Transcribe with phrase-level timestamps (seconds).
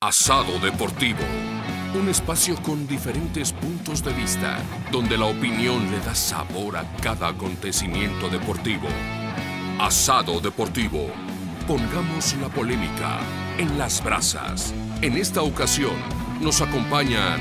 [0.00, 1.18] Asado Deportivo.
[2.00, 7.26] Un espacio con diferentes puntos de vista, donde la opinión le da sabor a cada
[7.26, 8.86] acontecimiento deportivo.
[9.80, 11.10] Asado Deportivo.
[11.66, 13.18] Pongamos la polémica
[13.58, 14.72] en las brasas.
[15.02, 15.96] En esta ocasión
[16.40, 17.40] nos acompañan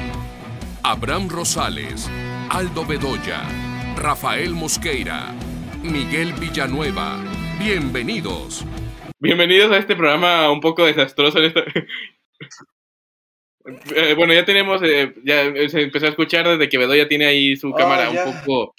[0.81, 2.09] Abraham Rosales,
[2.49, 3.43] Aldo Bedoya,
[3.97, 5.31] Rafael Mosqueira,
[5.83, 7.19] Miguel Villanueva.
[7.59, 8.65] Bienvenidos.
[9.19, 11.37] Bienvenidos a este programa un poco desastroso.
[11.37, 11.53] En.
[13.95, 17.55] Eh, bueno, ya tenemos, eh, ya se empezó a escuchar desde que Bedoya tiene ahí
[17.57, 18.25] su Ah, cámara ya.
[18.25, 18.73] un poco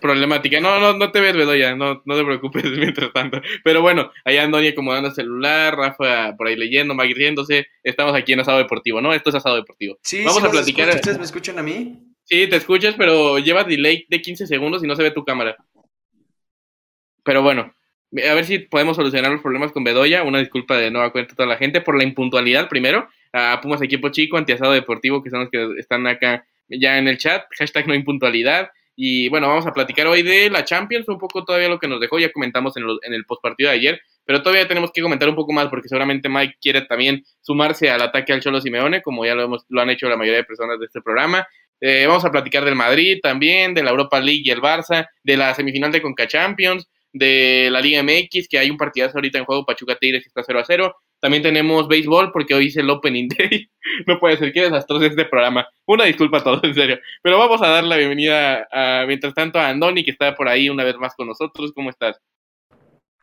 [0.00, 0.60] problemática.
[0.60, 3.40] No, no, no te ves, Bedoya, no, no te preocupes mientras tanto.
[3.62, 7.66] Pero bueno, allá Andoni acomodando el celular, Rafa por ahí leyendo, Magui riéndose.
[7.84, 9.14] Estamos aquí en Asado Deportivo, ¿no?
[9.14, 9.96] Esto es Asado Deportivo.
[10.02, 10.88] Sí, Vamos sí a platicar.
[10.88, 10.96] escucho.
[11.00, 12.02] ¿Ustedes me escuchan a mí?
[12.24, 15.56] Sí, te escuchas, pero lleva delay de 15 segundos y no se ve tu cámara.
[17.24, 17.72] Pero bueno,
[18.28, 20.22] a ver si podemos solucionar los problemas con Bedoya.
[20.22, 23.08] Una disculpa de nueva cuenta a toda la gente por la impuntualidad primero.
[23.32, 27.18] A Pumas Equipo Chico, Antiasado Deportivo, que son los que están acá ya en el
[27.18, 27.44] chat.
[27.58, 28.70] Hashtag no impuntualidad.
[28.94, 31.98] Y bueno, vamos a platicar hoy de la Champions, un poco todavía lo que nos
[31.98, 35.26] dejó, ya comentamos en, lo- en el postpartido de ayer, pero todavía tenemos que comentar
[35.30, 39.24] un poco más porque seguramente Mike quiere también sumarse al ataque al Cholo Simeone, como
[39.24, 41.46] ya lo, hemos, lo han hecho la mayoría de personas de este programa.
[41.80, 45.36] Eh, vamos a platicar del Madrid también, de la Europa League y el Barça, de
[45.38, 49.44] la semifinal de Conca Champions, de la Liga MX, que hay un partidazo ahorita en
[49.44, 50.94] juego, Pachuca Tigres que está 0 a 0.
[51.20, 53.68] También tenemos béisbol, porque hoy es el Opening Day.
[54.06, 55.68] no puede ser, qué desastroso este programa.
[55.86, 56.98] Una disculpa a todos, en serio.
[57.22, 60.68] Pero vamos a dar la bienvenida, a, mientras tanto, a Andoni, que está por ahí
[60.68, 61.72] una vez más con nosotros.
[61.74, 62.18] ¿Cómo estás?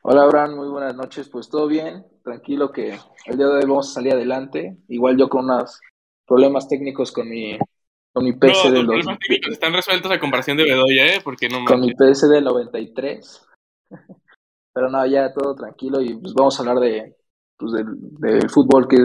[0.02, 1.28] Hola, Abraham, muy buenas noches.
[1.30, 4.78] Pues todo bien, tranquilo que el día de hoy vamos a salir adelante.
[4.88, 5.80] Igual yo con unos
[6.26, 7.58] problemas técnicos con mi,
[8.14, 11.16] con mi PC no, del los dos- problemas técnicos están resueltos a comparación de Bedoya,
[11.16, 11.20] ¿eh?
[11.22, 11.94] Porque no con mi.
[11.94, 13.46] PC del 93.
[14.74, 17.16] Pero no, ya todo tranquilo y pues vamos a hablar de,
[17.58, 18.98] pues, del, fútbol que,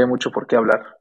[0.00, 0.98] hay mucho por qué hablar.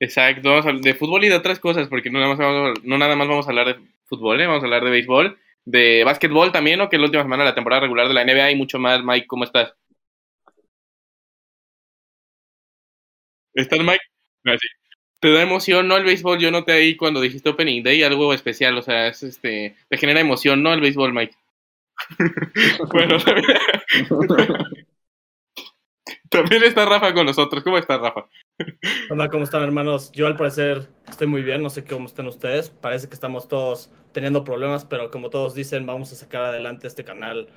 [0.00, 3.46] Exacto, vamos a hablar de fútbol y de otras cosas, porque no nada más vamos,
[3.46, 4.46] a hablar de fútbol, ¿eh?
[4.46, 6.88] vamos a hablar de béisbol, de básquetbol también, ¿no?
[6.88, 9.02] que es la última semana de la temporada regular de la NBA y mucho más.
[9.02, 9.72] Mike, ¿cómo estás?
[13.54, 14.00] ¿Estás, Mike?
[14.46, 14.56] Ah.
[15.20, 16.38] ¿Te da emoción, no, el béisbol?
[16.38, 20.20] Yo noté ahí cuando dijiste Opening Day algo especial, o sea, es este, te genera
[20.20, 20.74] emoción, ¿no?
[20.74, 21.34] El béisbol, Mike.
[22.92, 23.46] bueno, también,
[26.30, 27.62] también está Rafa con nosotros.
[27.62, 28.28] ¿Cómo estás, Rafa?
[29.10, 30.12] Hola, ¿cómo están hermanos?
[30.12, 32.70] Yo al parecer estoy muy bien, no sé cómo estén ustedes.
[32.70, 37.04] Parece que estamos todos teniendo problemas, pero como todos dicen, vamos a sacar adelante este
[37.04, 37.48] canal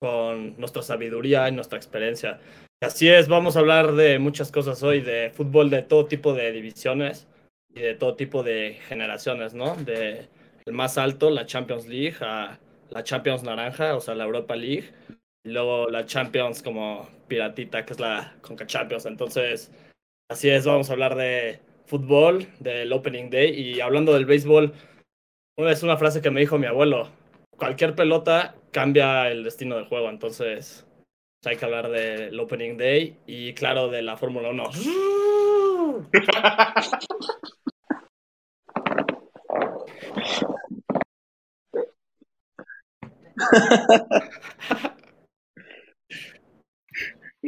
[0.00, 2.40] con nuestra sabiduría y nuestra experiencia.
[2.82, 6.52] Así es, vamos a hablar de muchas cosas hoy, de fútbol de todo tipo de
[6.52, 7.26] divisiones
[7.74, 9.76] y de todo tipo de generaciones, ¿no?
[9.76, 10.28] De
[10.66, 12.58] el más alto, la Champions League, a
[12.90, 14.92] la Champions Naranja, o sea, la Europa League,
[15.44, 19.06] y luego la Champions como piratita, que es la Conca Champions.
[19.06, 19.70] Entonces,
[20.28, 24.72] Así es, vamos a hablar de fútbol, del Opening Day y hablando del béisbol,
[25.56, 27.12] una es una frase que me dijo mi abuelo,
[27.56, 30.84] cualquier pelota cambia el destino del juego, entonces
[31.44, 34.64] hay que hablar del Opening Day y claro de la Fórmula 1.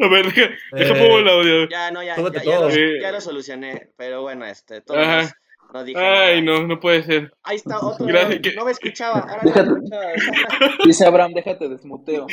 [0.00, 1.68] A ver, deja, deja Eh, pongo el audio.
[1.68, 3.90] Ya, no, ya, ya, ya, lo, ya lo solucioné.
[3.96, 5.16] Pero bueno, este, todo Ajá.
[5.22, 5.34] más,
[5.74, 6.60] no dije Ay, nada.
[6.60, 7.32] no, no puede ser.
[7.42, 8.06] Ahí está otro.
[8.06, 9.20] Gracias, que- No me escuchaba.
[9.20, 9.66] Ahora Déjate.
[9.66, 10.72] no me escuchaba.
[10.84, 12.26] Dice Abraham, déjate desmuteo.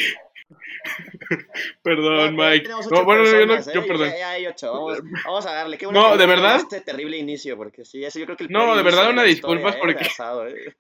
[1.81, 2.69] Perdón, Ya, ya Mike.
[2.69, 3.85] No, bueno, yo, no, personas, yo ¿eh?
[3.87, 4.09] perdón.
[4.09, 4.72] Ya, ya hay ocho.
[4.72, 5.77] Vamos, vamos a darle.
[5.79, 6.55] Qué bueno No, que ¿de verdad?
[6.57, 9.73] Este terrible inicio, porque sí, eso yo creo que el No, de verdad, una disculpas
[9.75, 9.79] ¿eh?
[9.81, 10.75] porque- asado, ¿eh?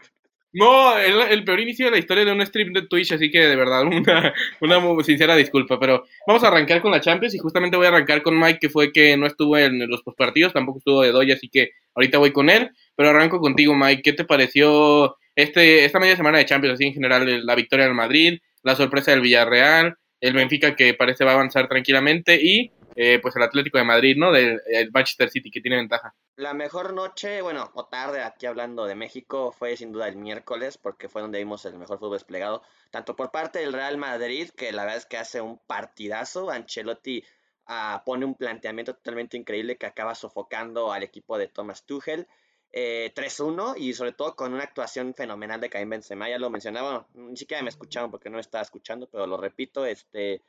[0.57, 3.57] No, el, peor inicio de la historia de un stream de Twitch, así que de
[3.57, 5.77] verdad, una, una muy sincera disculpa.
[5.77, 8.69] Pero vamos a arrancar con la Champions y justamente voy a arrancar con Mike, que
[8.69, 12.31] fue que no estuvo en los postpartidos, tampoco estuvo de Doya, así que ahorita voy
[12.31, 12.69] con él.
[12.95, 14.01] Pero arranco contigo, Mike.
[14.01, 17.93] ¿Qué te pareció este, esta media semana de Champions, así en general, la victoria del
[17.93, 23.19] Madrid, la sorpresa del Villarreal, el Benfica que parece va a avanzar tranquilamente y eh,
[23.21, 24.31] pues el Atlético de Madrid, ¿no?
[24.31, 26.15] Del el Manchester City que tiene ventaja.
[26.37, 30.77] La mejor noche, bueno, o tarde aquí hablando de México, fue sin duda el miércoles,
[30.77, 34.71] porque fue donde vimos el mejor fútbol desplegado, tanto por parte del Real Madrid, que
[34.71, 37.23] la verdad es que hace un partidazo, Ancelotti
[37.65, 42.27] ah, pone un planteamiento totalmente increíble que acaba sofocando al equipo de Thomas Tuchel,
[42.71, 47.07] eh, 3-1 y sobre todo con una actuación fenomenal de Karim Benzema, ya lo mencionaba,
[47.13, 50.41] ni siquiera me escuchaban porque no estaba escuchando, pero lo repito, este,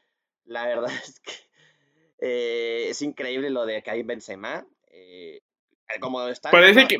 [0.45, 1.46] la verdad es que
[2.19, 5.41] eh, es increíble lo de Karim Benzema, eh,
[6.01, 6.99] como está Parece que,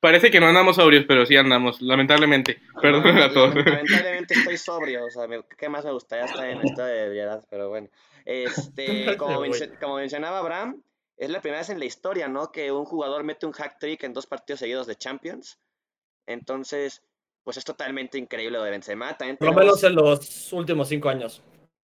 [0.00, 2.60] parece que no andamos sobrios, pero sí andamos, lamentablemente.
[2.82, 3.54] Perdón a todos.
[3.54, 5.26] Lamentablemente estoy sobrio, o sea,
[5.56, 7.44] ¿qué más me gustaría estar en esta de ebriedad?
[7.50, 7.88] Pero bueno,
[8.24, 9.40] este, como,
[9.96, 10.82] mencionaba Abraham,
[11.16, 12.52] es la primera vez en la historia, ¿no?
[12.52, 15.58] Que un jugador mete un hack trick en dos partidos seguidos de Champions.
[16.26, 17.02] Entonces,
[17.42, 19.16] pues es totalmente increíble lo de Benzema.
[19.16, 21.42] También Por lo menos en los últimos cinco años.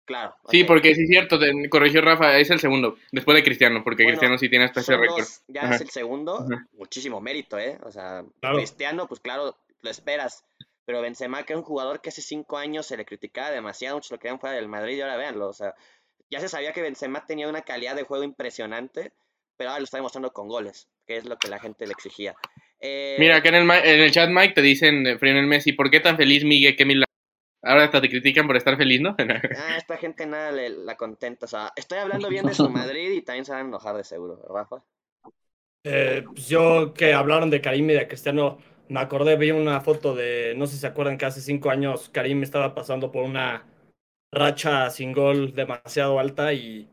[0.09, 0.35] Claro.
[0.50, 4.01] Sí, porque sí es cierto, te- corrigió Rafa, es el segundo, después de Cristiano, porque
[4.01, 5.23] Bueno, Cristiano sí tiene hasta ese récord.
[5.47, 5.75] ya Ajá.
[5.75, 6.65] es el segundo, Ajá.
[6.73, 7.77] muchísimo mérito, ¿eh?
[7.83, 8.57] O sea, Claro.
[8.57, 10.44] Cristiano, pues claro, lo esperas.
[10.85, 14.09] Pero Benzema, que era un jugador que hace cinco años se le criticaba demasiado, muchos
[14.09, 15.75] lo querían fuera del Madrid y ahora véanlo, o sea,
[16.31, 19.11] ya se sabía que Benzema tenía una calidad de juego impresionante,
[19.57, 22.33] pero ahora lo está demostrando con goles, que es lo que la gente le exigía.
[22.79, 25.73] Eh, Mira, acá en el, ma- en el chat, Mike, te dicen, eh, Frionel Messi,
[25.73, 26.75] ¿por qué tan feliz, Miguel?
[26.88, 27.08] Milagro.
[27.61, 29.15] Ahora hasta te critican por estar feliz, ¿no?
[29.57, 33.11] Ah, esta gente nada le, la contenta, o sea, estoy hablando bien de su Madrid
[33.11, 34.83] y también se van a enojar de seguro, Rafa.
[35.83, 38.59] Eh, pues yo que hablaron de Karim y de Cristiano,
[38.89, 42.09] me acordé, vi una foto de, no sé si se acuerdan que hace cinco años
[42.09, 43.65] Karim estaba pasando por una
[44.31, 46.89] racha sin gol demasiado alta y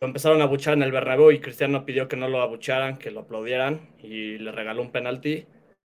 [0.00, 3.10] lo empezaron a abuchar en el Bernabéu y Cristiano pidió que no lo abucharan, que
[3.10, 5.46] lo aplaudieran y le regaló un penalti.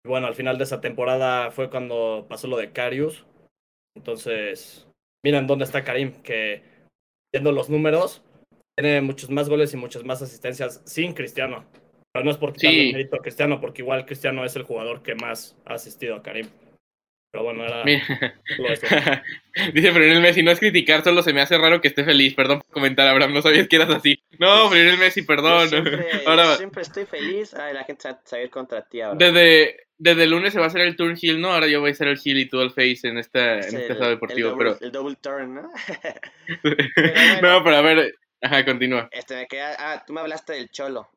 [0.04, 3.26] Y bueno, al final de esa temporada fue cuando pasó lo de Carius.
[3.98, 4.86] Entonces,
[5.24, 6.62] miren dónde está Karim, que
[7.34, 8.22] viendo los números,
[8.76, 11.66] tiene muchos más goles y muchas más asistencias sin Cristiano.
[12.12, 12.92] Pero no es por quitarle Sí.
[12.92, 16.48] mérito a Cristiano, porque igual Cristiano es el jugador que más ha asistido a Karim.
[17.30, 17.84] Pero bueno, era.
[19.74, 22.34] Dice Frionel Messi, no es criticar, solo se me hace raro que esté feliz.
[22.34, 24.18] Perdón por comentar, Abraham, no sabías que eras así.
[24.38, 25.64] No, Frionel Messi, perdón.
[25.64, 29.00] Yo siempre, Ahora, siempre estoy feliz, ay, la gente se va a ir contra ti
[29.02, 29.18] ahora.
[29.18, 31.52] desde, desde el lunes se va a hacer el turn heel, ¿no?
[31.52, 33.88] Ahora yo voy a ser el heel y tú el face en, esta, en este
[33.88, 34.86] sábado deportivo, el double, pero...
[34.86, 35.62] el double turn, ¿no?
[37.42, 39.08] no, pero a ver, ajá, continúa.
[39.10, 41.10] Este, me queda, ah, tú me hablaste del cholo.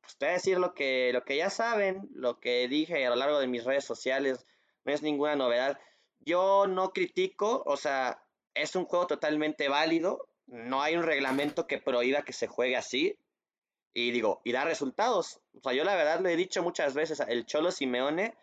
[0.00, 3.10] Pues te voy a decir lo que, lo que ya saben, lo que dije a
[3.10, 4.46] lo largo de mis redes sociales,
[4.84, 5.78] no es ninguna novedad.
[6.20, 8.22] Yo no critico, o sea,
[8.54, 13.18] es un juego totalmente válido, no hay un reglamento que prohíba que se juegue así,
[13.98, 15.40] y digo, y da resultados.
[15.54, 18.36] O sea, yo la verdad lo he dicho muchas veces, el Cholo Simeone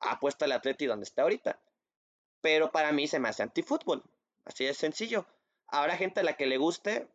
[0.00, 1.60] ha puesto al Atleti donde está ahorita,
[2.40, 4.02] pero para mí se me hace antifútbol,
[4.44, 5.26] así de sencillo.
[5.68, 7.08] Habrá gente a la que le guste,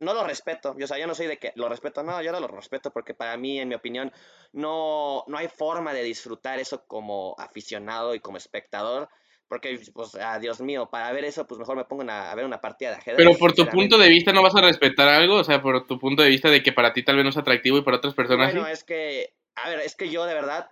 [0.00, 0.76] no lo respeto.
[0.78, 2.90] Yo, o sea, yo no soy de que lo respeto, no, yo no lo respeto
[2.92, 4.12] porque para mí, en mi opinión,
[4.52, 9.08] no, no hay forma de disfrutar eso como aficionado y como espectador.
[9.48, 12.44] Porque, pues, ah, Dios mío, para ver eso, pues mejor me pongo una- a ver
[12.44, 13.26] una partida de ajedrez.
[13.26, 15.98] Pero por tu punto de vista no vas a respetar algo, o sea, por tu
[15.98, 18.14] punto de vista de que para ti tal vez no es atractivo y para otras
[18.14, 18.72] personas Bueno, sí.
[18.72, 20.70] es que, a ver, es que yo de verdad,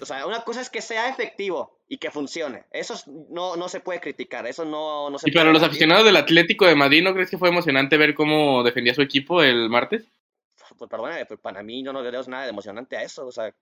[0.00, 2.64] o sea, una cosa es que sea efectivo y que funcione.
[2.70, 5.62] Eso es- no, no se puede criticar, eso no, no se Y puede para los
[5.62, 9.42] aficionados del Atlético de Madrid, ¿no crees que fue emocionante ver cómo defendía su equipo
[9.42, 10.04] el martes?
[10.78, 13.32] Pues perdóname, pero para mí yo no le veo nada de emocionante a eso, o
[13.32, 13.52] sea,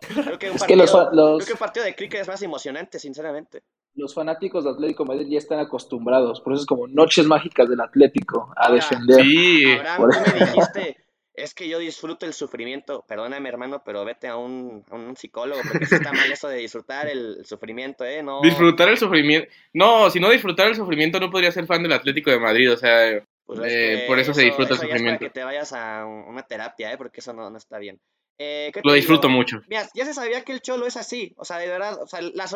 [0.00, 2.28] creo que un Es que los, partido, los, creo que un partido de cricket es
[2.28, 3.62] más emocionante, sinceramente.
[3.96, 7.68] Los fanáticos de Atlético de Madrid ya están acostumbrados, por eso es como noches mágicas
[7.68, 9.20] del Atlético a Ahora, defender.
[9.24, 9.64] Sí.
[9.72, 10.96] Abraham, Por- tú me dijiste,
[11.34, 13.04] es que yo disfruto el sufrimiento.
[13.06, 16.58] Perdóname, hermano, pero vete a un, a un psicólogo, porque sí está mal eso de
[16.58, 18.22] disfrutar el, sufrimiento, ¿eh?
[18.22, 19.48] No, Disfrutar el sufrimiento.
[19.74, 22.76] No, si no disfrutar el sufrimiento no podría ser fan del Atlético de Madrid, o
[22.76, 25.24] sea, pues es eh, que por eso se disfruta el eso ya es para sufrimiento.
[25.24, 26.96] que te vayas a un- una terapia, ¿eh?
[26.98, 28.00] Porque eso no, no está bien.
[28.38, 29.38] Eh, ¿qué lo disfruto digo?
[29.38, 29.62] mucho.
[29.68, 32.20] Mira, ya se sabía que el Cholo es así, o sea, de verdad, o sea,
[32.20, 32.46] la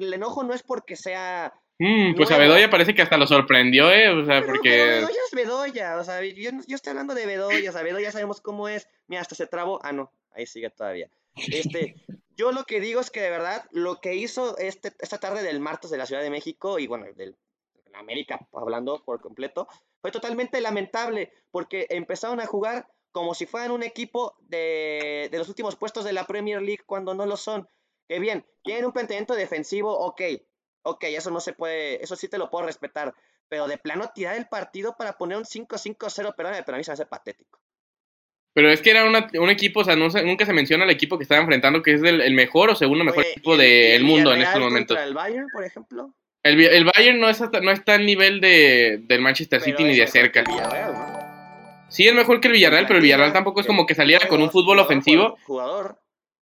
[0.00, 1.52] el enojo no es porque sea...
[1.78, 2.36] Mm, pues a.
[2.36, 4.10] Bedoya parece que hasta lo sorprendió, ¿eh?
[4.10, 4.70] O sea, Pero, pero porque...
[4.70, 8.40] Bedoya es Bedoya, o sea, yo, yo estoy hablando de Bedoya, o sea, Bedoya sabemos
[8.40, 8.88] cómo es.
[9.08, 9.80] Mira, hasta se trabó.
[9.82, 11.08] Ah, no, ahí sigue todavía.
[11.34, 11.96] Este,
[12.36, 15.60] yo lo que digo es que de verdad, lo que hizo este, esta tarde del
[15.60, 17.36] martes de la Ciudad de México, y bueno, del
[17.92, 19.68] de América hablando por completo,
[20.00, 25.48] fue totalmente lamentable, porque empezaron a jugar como si fueran un equipo de, de los
[25.48, 27.68] últimos puestos de la Premier League cuando no lo son.
[28.08, 30.20] Que bien, tienen un planteamiento defensivo, ok,
[30.82, 33.14] ok, eso no se puede, eso sí te lo puedo respetar,
[33.48, 36.90] pero de plano tirar el partido para poner un 5-5-0, perdóname, pero a mí se
[36.90, 37.60] me hace patético.
[38.54, 41.16] Pero es que era una- un equipo, o sea, no nunca se menciona el equipo
[41.16, 43.60] que estaba enfrentando, que es el, el mejor o segundo mejor Oye, equipo ¿y el-
[43.60, 44.98] y del el mundo en estos momentos.
[44.98, 46.14] el Bayern, por ejemplo?
[46.42, 49.88] El, el Bayern no, es hasta- no está al nivel de, del Manchester Pero City
[49.88, 50.42] ni de cerca.
[50.42, 51.11] ¿no?
[51.92, 54.40] Sí, es mejor que el Villarreal, pero el Villarreal tampoco es como que saliera con
[54.42, 55.36] un fútbol ofensivo.
[55.44, 55.98] Jugador.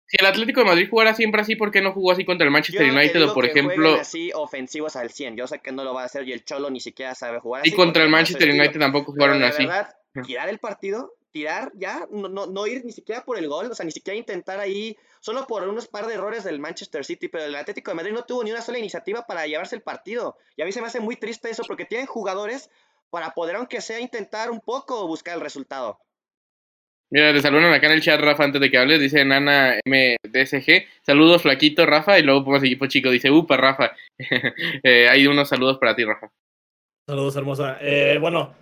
[0.09, 2.53] Si el Atlético de Madrid jugara siempre así, ¿por qué no jugó así contra el
[2.53, 5.37] Manchester United o, por que ejemplo, así ofensivos al 100.
[5.37, 7.67] Yo sé que no lo va a hacer y el Cholo ni siquiera sabe jugar
[7.67, 7.77] y así.
[7.77, 8.63] contra el Manchester estilo.
[8.65, 9.67] United tampoco Pero jugaron de así?
[9.67, 13.71] verdad, tirar el partido, tirar ya, no, no, no ir ni siquiera por el gol,
[13.71, 17.27] o sea, ni siquiera intentar ahí, solo por unos par de errores del Manchester City,
[17.27, 20.37] pero el Atlético de Madrid no tuvo ni una sola iniciativa para llevarse el partido.
[20.57, 22.71] Y a mí se me hace muy triste eso, porque tienen jugadores
[23.11, 25.99] para poder, aunque sea, intentar un poco buscar el resultado.
[27.09, 29.01] Mira, te saludan acá en el chat, Rafa, antes de que hables.
[29.01, 30.87] Dice Nana MDSG.
[31.03, 32.19] Saludos, flaquito, Rafa.
[32.19, 33.11] Y luego ponemos equipo chico.
[33.11, 33.93] Dice, upa, Rafa.
[34.83, 36.33] eh, hay unos saludos para ti, Rafa.
[37.09, 37.79] Saludos, hermosa.
[37.81, 38.55] Eh, bueno,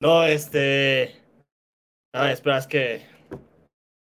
[0.00, 1.14] no, este.
[2.12, 3.02] Ah, espera, es que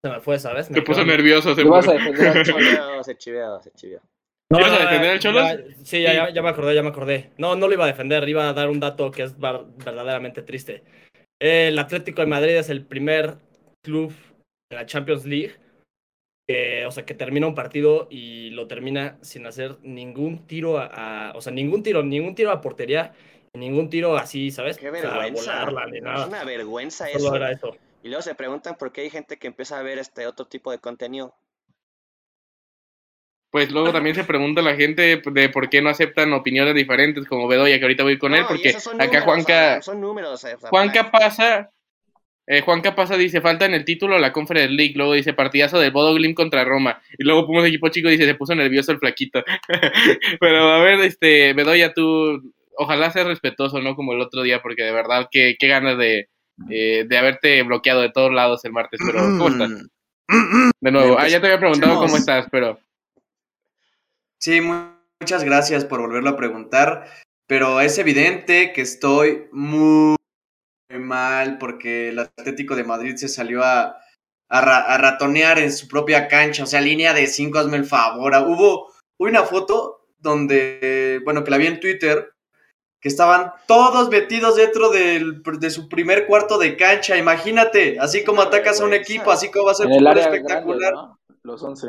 [0.04, 0.70] se me fue, ¿sabes?
[0.72, 1.54] Me Se puso nervioso.
[1.54, 1.62] Se.
[1.62, 4.11] Chiveado, se chiveado, se chiveado.
[4.52, 5.60] No, ¿Ibas a defender al ya- Cholos?
[5.84, 7.32] Sí, ya, ya, ya me acordé, ya me acordé.
[7.38, 10.84] No, no lo iba a defender, iba a dar un dato que es verdaderamente triste.
[11.42, 13.36] El Atlético de Madrid es el primer
[13.84, 14.14] club
[14.70, 15.56] de la Champions League
[16.48, 21.30] que, o sea, que termina un partido y lo termina sin hacer ningún tiro a,
[21.30, 23.14] a- o sea, ningún tiro, ningún tiro a portería,
[23.58, 24.78] ningún tiro así, ¿sabes?
[24.78, 25.66] Qué O sea, vergüenza.
[25.66, 27.36] volarla ni Es una vergüenza Solo eso.
[27.36, 27.78] era eso.
[28.04, 30.72] Y luego se preguntan por qué hay gente que empieza a ver este otro tipo
[30.72, 31.34] de contenido.
[33.52, 37.50] Pues luego también se pregunta la gente de por qué no aceptan opiniones diferentes, como
[37.50, 40.44] Bedoya, que ahorita voy con él, No, porque acá números, Juanca, son números.
[40.46, 41.70] eh, Juanca pasa,
[42.48, 45.92] eh, Juanca pasa, dice, falta en el título la Conference League, luego dice, partidazo del
[45.92, 49.44] Bodo Glimt contra Roma, y luego Pumas equipo chico, dice, se puso nervioso el flaquito.
[50.40, 53.98] Pero a ver, este, Bedoya, tú, ojalá seas respetuoso, ¿no?
[53.98, 56.30] Como el otro día, porque de verdad, que qué ganas de,
[56.70, 59.70] eh, de haberte bloqueado de todos lados el martes, pero ¿cómo estás?
[60.80, 62.80] De nuevo, ah, ya te había preguntado cómo estás, pero...
[64.42, 67.06] Sí, mu- muchas gracias por volverlo a preguntar,
[67.48, 70.16] pero es evidente que estoy muy
[71.00, 73.98] mal porque el Atlético de Madrid se salió a,
[74.50, 77.86] a, ra- a ratonear en su propia cancha, o sea, línea de cinco, hazme el
[77.86, 78.34] favor.
[78.48, 82.32] Hubo, hubo una foto donde, bueno, que la vi en Twitter,
[83.02, 88.42] que estaban todos metidos dentro del, de su primer cuarto de cancha, imagínate, así como
[88.42, 90.94] atacas a un equipo, así como va a ser área espectacular.
[90.94, 91.20] grande, ¿no?
[91.44, 91.88] Los 11.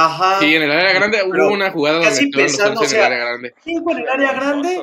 [0.00, 0.38] Ajá.
[0.38, 2.88] Sí, en el área grande hubo Pero una jugada donde los 11 o en el
[2.88, 3.54] sea, área grande.
[3.64, 4.80] Cinco en el área grande,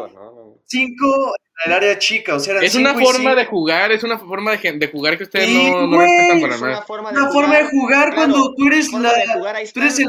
[0.66, 4.20] cinco en el área chica, o sea, eran Es una forma de jugar, es una
[4.20, 6.82] forma de, jugar que ustedes Sí, no, no respetan para Es una nada.
[6.82, 7.34] forma de Una jugar.
[7.46, 10.08] forma de jugar Claro, cuando tú eres la, jugar, tú eres el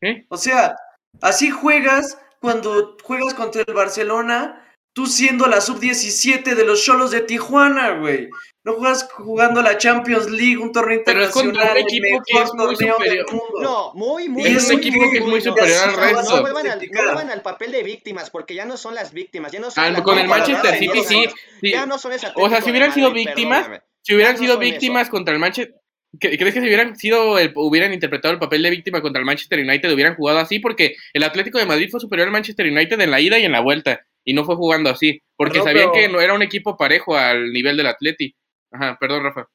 [0.00, 0.24] ¿Eh?
[0.30, 0.74] O sea,
[1.20, 7.20] así juegas cuando juegas contra el Barcelona, tú siendo la sub-17 de los Cholos de
[7.20, 8.30] Tijuana, güey.
[8.62, 12.22] No juegas jugando la Champions League, un torneo Pero es contra internacional, un el equipo
[12.26, 13.26] que es muy superior.
[13.32, 13.60] mundo.
[13.62, 14.44] No, muy, muy.
[14.46, 16.36] Es un muy, equipo que es muy no, superior al no, no, resto.
[16.36, 19.50] No vuelvan, al, no vuelvan al papel de víctimas, porque ya no son las víctimas,
[19.52, 21.24] ya no son Ah, con el Manchester City sí,
[21.62, 21.70] sí.
[21.70, 23.82] Ya no son ese O sea, si hubieran sido Madrid, víctimas, perdóname.
[24.02, 25.10] Si hubieran sido víctimas eso.
[25.10, 25.74] contra el Manchester,
[26.18, 29.58] ¿crees que si hubieran sido el, hubieran interpretado el papel de víctima contra el Manchester
[29.60, 30.58] United hubieran jugado así?
[30.58, 33.52] Porque el Atlético de Madrid fue superior al Manchester United en la ida y en
[33.52, 36.76] la vuelta y no fue jugando así, porque sabían pero- que no era un equipo
[36.76, 38.34] parejo al nivel del Atleti.
[38.72, 39.48] Ajá, perdón, Rafa.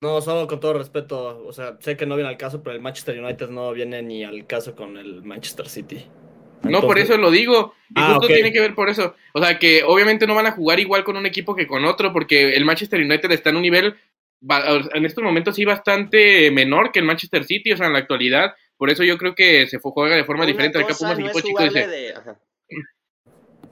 [0.00, 2.80] No, solo con todo respeto, o sea, sé que no viene al caso, pero el
[2.82, 6.06] Manchester United no viene ni al caso con el Manchester City.
[6.62, 7.74] No, por eso lo digo.
[7.90, 9.14] Y Ah, justo tiene que ver por eso.
[9.34, 12.12] O sea, que obviamente no van a jugar igual con un equipo que con otro,
[12.12, 13.96] porque el Manchester United está en un nivel,
[14.94, 18.54] en estos momentos sí, bastante menor que el Manchester City, o sea, en la actualidad.
[18.76, 20.78] Por eso yo creo que se fue- juega de forma Una diferente.
[20.78, 22.38] Acá cosa Pumas no equipo es chico jugarle dice, de- ajá.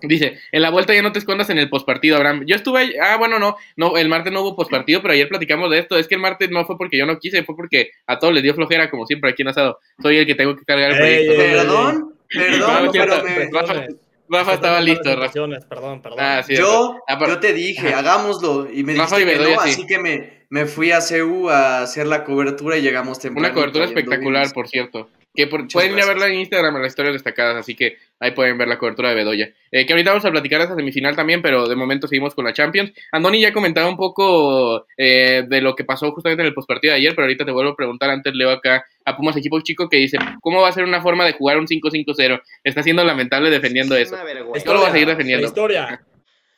[0.02, 2.44] Dice, en la vuelta ya no te escondas en el postpartido, Abraham.
[2.46, 5.70] Yo estuve, ahí- ah, bueno, no, no, el martes no hubo postpartido, pero ayer platicamos
[5.70, 5.98] de esto.
[5.98, 8.42] Es que el martes no fue porque yo no quise, fue porque a todos les
[8.42, 9.78] dio flojera, como siempre aquí en Asado.
[10.02, 11.32] Soy el que tengo que cargar el proyecto.
[11.32, 13.22] ey, ey, Perdón, perdón, No, pero cierto.
[13.24, 13.86] me- Rafa,
[14.28, 15.32] Rafa estaba listo, Rafa.
[15.68, 16.18] Perdón, perdón.
[16.20, 19.54] Ah, sí, yo, Ah, pero- yo te dije, hagámoslo, y me Rafa dijiste y que
[19.54, 19.70] no, sí.
[19.70, 23.46] así que me, me fui a CU a hacer la cobertura y llegamos temprano.
[23.48, 25.08] Una cobertura espectacular, por cierto.
[25.36, 28.30] Que por- pueden ir a verla en Instagram, en las historias destacadas, así que ahí
[28.32, 29.50] pueden ver la cobertura de Bedoya.
[29.70, 32.52] Eh, que ahorita vamos a platicar esa semifinal también, pero de momento seguimos con la
[32.52, 32.92] Champions.
[33.12, 36.98] Andoni ya comentaba un poco eh, de lo que pasó justamente en el postpartido de
[36.98, 39.98] ayer, pero ahorita te vuelvo a preguntar, antes leo acá a Pumas Equipo Chico que
[39.98, 42.40] dice, ¿cómo va a ser una forma de jugar un 5-5-0?
[42.64, 44.14] Está siendo lamentable defendiendo Es eso.
[44.14, 44.66] una vergüenza.
[44.66, 45.46] Yo lo voy a seguir La defendiendo.
[45.46, 46.00] historia.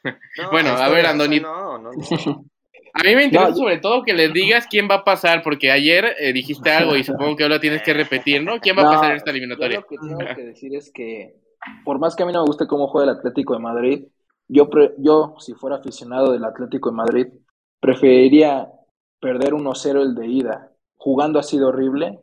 [0.05, 1.41] No, Bueno, esto- a ver, esto Andoni.
[1.41, 2.45] No, no, no.
[2.95, 5.71] A mí me interesa No, sobre todo que les digas quién va a pasar, porque
[5.71, 8.59] ayer eh, dijiste algo y supongo que ahora tienes que repetir, ¿no?
[8.61, 9.81] ¿Quién va a pasar en esta yo eliminatoria?
[9.81, 11.37] lo que tengo que decir es que,
[11.85, 14.05] por más que a mí no me guste cómo juega el Atlético de Madrid,
[14.49, 17.27] yo, pre- yo si fuera aficionado del Atlético de Madrid,
[17.81, 18.71] preferiría
[19.21, 22.19] perder 1-0 el de ida, jugando así de horrible,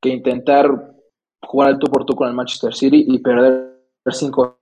[0.00, 0.92] que intentar
[1.42, 3.78] jugar al tú por tú con el Manchester City y perder
[4.10, 4.58] 5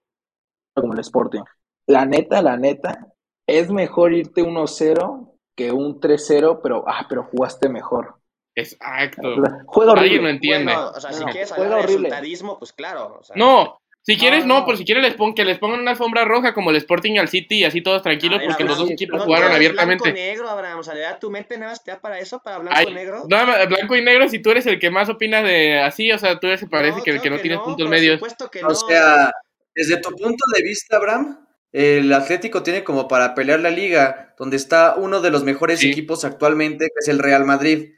[0.74, 1.42] como el Sporting.
[1.86, 3.08] La neta, la neta,
[3.46, 8.16] es mejor irte 1-0 que un 3-0, pero, ah, pero jugaste mejor.
[8.56, 9.22] Exacto.
[9.66, 10.00] Juega horrible.
[10.08, 10.72] Alguien lo entiende.
[10.72, 12.08] Bueno, o sea, si No, quieres juega hablar de horrible.
[12.08, 13.18] resultadismo, pues claro.
[13.20, 14.66] o sea, No, si quieres No, no, no.
[14.66, 17.28] pero si quieres les pon, que les pongan una alfombra roja como el Sporting al
[17.28, 20.02] City y así todos tranquilos ver, porque los dos equipos no jugaron todo es abiertamente.
[20.12, 20.78] Blanco-negro, Abraham.
[20.78, 23.24] O sea, tu mente nada más te da para eso, para blanco Ay, negro.
[23.28, 26.38] más, blanco y negro, si tú eres el que más opina de así, o sea,
[26.38, 28.16] tú eres, parece que el que no tienes puntos por medios.
[28.16, 28.74] supuesto que O no.
[28.74, 29.32] sea,
[29.74, 31.43] desde tu punto de vista, Abraham,
[31.74, 35.90] el Atlético tiene como para pelear la liga, donde está uno de los mejores Sí.
[35.90, 37.90] equipos actualmente, que es el Real Madrid.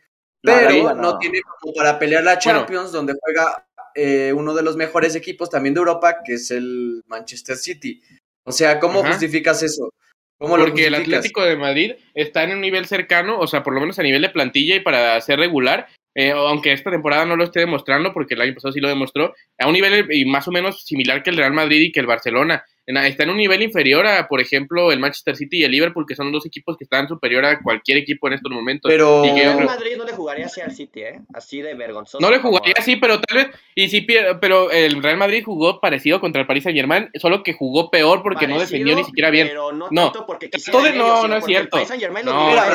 [0.43, 1.03] Pero liga no.
[1.03, 1.19] no.
[1.19, 5.75] tiene como para pelear la Champions, donde juega eh, uno de los mejores equipos también
[5.75, 8.01] de Europa, que es el Manchester City.
[8.45, 9.11] O sea, ¿cómo Ajá.
[9.11, 9.93] justificas eso?
[10.39, 10.95] ¿Cómo lo Porque el?
[10.95, 14.23] Atlético de Madrid está en un nivel cercano, o sea, por lo menos a nivel
[14.23, 18.35] de plantilla y para ser regular, eh, aunque esta temporada no lo esté demostrando, porque
[18.35, 21.31] el año pasado sí lo demostró, a un nivel y más o menos similar que
[21.31, 22.65] el Real Madrid y que el Barcelona.
[22.87, 26.07] En- Está en un nivel inferior a, por ejemplo, el Manchester City y el Liverpool,
[26.07, 28.89] que son dos equipos que están superior a cualquier equipo en estos momentos.
[28.91, 31.21] Pero- Y yo El creo- Madrid no le jugaría así al City, ¿eh?
[31.35, 32.21] Así de vergonzoso.
[32.21, 34.07] no le jugaría así, pero tal vez, y sí,
[34.41, 38.23] pero el Real Madrid jugó parecido contra el Paris Saint Germain, solo que jugó peor
[38.23, 39.49] porque no defendió ni siquiera bien.
[39.49, 40.05] Pero no, No.
[40.13, 41.77] tanto porque Todo- ellos, no, es cierto.
[41.79, 41.93] No, eso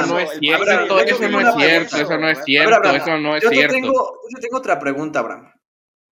[0.08, 3.50] no es cierto, eso no es cierto, eso, no es cierto, eso no es yo
[3.50, 3.74] cierto.
[3.74, 5.51] Tengo, yo te tengo otra pregunta, Abraham.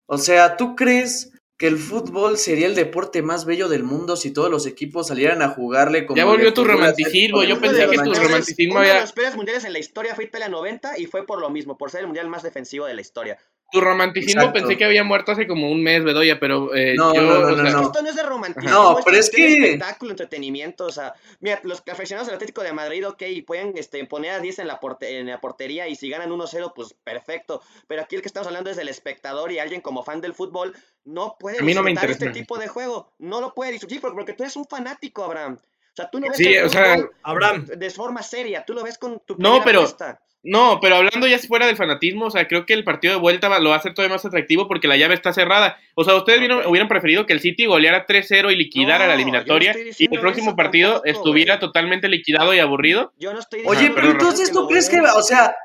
[0.07, 4.31] O sea, ¿tú crees que el fútbol sería el deporte más bello del mundo si
[4.33, 7.89] todos los equipos salieran a jugarle como Ya volvió tu romanticismo, de yo pensé de
[7.89, 10.97] que tu romanticismo Uno de había- los peores mundiales en la historia fue Italia 90
[10.99, 13.37] y fue por lo mismo, por ser el mundial más defensivo de la historia.
[13.75, 14.59] Tu romanticismo Exacto.
[14.61, 17.47] pensé que había muerto hace como un mes, Bedoya, pero eh, No, yo, no, no,
[17.47, 17.81] o no, sea, no.
[17.83, 21.83] Esto no es de romanticismo, No, pero es que- espectáculo, entretenimiento, o sea, mira, los
[21.91, 25.27] aficionados del Atlético de Madrid, ok, pueden este, poner a 10 en la, porte- en
[25.27, 28.77] la portería y si ganan 1-0, pues perfecto, pero aquí el que estamos hablando es
[28.77, 32.25] del espectador y alguien como fan del fútbol no puede mí no me disfrutar interesa.
[32.31, 35.57] este tipo de juego, no lo puede disfrutar porque, porque tú eres un fanático, Abraham.
[35.61, 37.65] O sea, tú no ves Sí, el o sea, Abraham.
[37.67, 40.19] de forma seria, tú lo ves con tu No, pero- apuesta.
[40.45, 43.49] No, pero hablando ya fuera del fanatismo, o sea, creo que el partido de vuelta
[43.59, 45.77] lo va a hacer todavía más atractivo porque la llave está cerrada.
[45.95, 49.05] O sea, ustedes vieron- hubieran preferido que el City goleara 3-0 y liquidara No, la
[49.05, 53.11] yo no eliminatoria y el próximo partido tampoco, estuviera totalmente liquidado y aburrido.
[53.17, 55.55] Yo no estoy Oye, diciendo pero pero entonces tú crees que, o sea,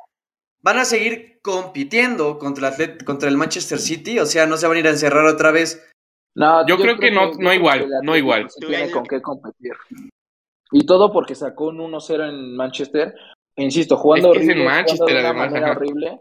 [0.63, 4.67] van a seguir compitiendo contra el, Atlet- contra el Manchester City, o sea, no se
[4.67, 5.87] van a ir a encerrar otra vez.
[6.35, 8.49] No, Yo creo que no- yo no creo igual, no igual.
[8.61, 9.73] Tú tiene con qué competir.
[10.73, 13.15] Y todo porque sacó un 1-0 en Manchester.
[13.57, 15.77] Insisto, jugando Es que es horrible, Manchester, jugando de una además, manera ajá.
[15.77, 16.21] horrible.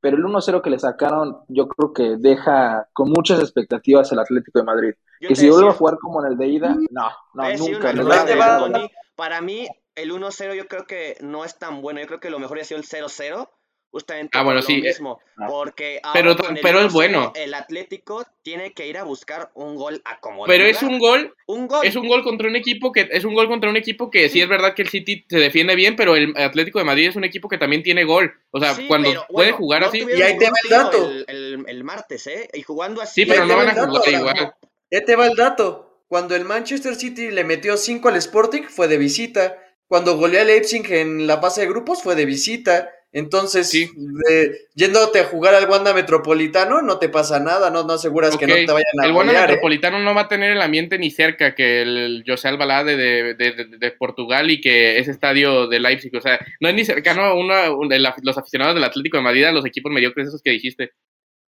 [0.00, 4.60] Pero el 1-0 que le sacaron, yo creo que deja con muchas expectativas el Atlético
[4.60, 4.94] de Madrid.
[5.20, 7.92] Yo que si vuelve a jugar como en el de ida, no, no, nunca.
[7.94, 8.90] cosa, va Tony.
[9.16, 12.00] Para mí, el 1-0 yo creo que no es tan bueno.
[12.00, 13.48] Yo creo que lo mejor ha sido el 0-0.
[13.96, 15.20] Justamente Ah, bueno, por lo sí, eh, mismo.
[15.38, 15.46] Ah.
[15.48, 17.32] Porque Pero- ahora con el pero es 1-0, bueno.
[17.34, 20.98] El Atlético tiene que ir a buscar un gol a como de Pero es un
[20.98, 21.86] gol Un gol.
[21.86, 24.42] Es un gol contra un equipo que es un gol contra un equipo que sí
[24.42, 27.24] es verdad que el City se defiende bien, pero el Atlético de Madrid es un
[27.24, 28.34] equipo que también tiene gol.
[28.50, 29.98] O sea, Sí, cuando pero, puede bueno, jugar no así.
[30.06, 31.10] Y ahí te va el dato.
[31.10, 32.50] El, el- el martes, ¿eh?
[32.52, 33.22] Y jugando así.
[33.22, 34.54] Sí, pero no te van va a dato, jugar igual.
[34.90, 36.02] Ya te va el dato.
[36.06, 39.56] Cuando el Manchester City le metió 5 al Sporting fue de visita.
[39.88, 42.90] Cuando goleó al Leipzig en la fase de grupos fue de visita.
[43.12, 43.88] Entonces, Sí.
[43.96, 48.46] de- yéndote a jugar al Wanda Metropolitano, no te pasa nada, no, no aseguras que
[48.46, 49.52] no te vayan a el Wanda golear, ¿eh?
[49.52, 53.34] Metropolitano no va a tener el ambiente ni cerca que el José Albalá de, de,
[53.34, 56.14] de- Portugal y que ese estadio de Leipzig.
[56.14, 59.22] O sea, no es ni cercano a una, un- el- los aficionados del Atlético de
[59.22, 60.90] Madrid a los equipos mediocres esos que dijiste.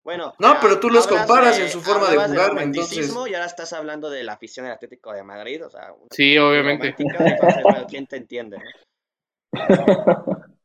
[0.05, 3.45] Bueno, No, ya pero tú los comparas en su forma de jugar, entonces- Y ahora
[3.45, 5.65] estás hablando de la afición del Atlético de Madrid.
[5.65, 6.95] O sea, Sí, obviamente.
[6.97, 8.57] romántica, entonces, bueno, ¿quién te entiende?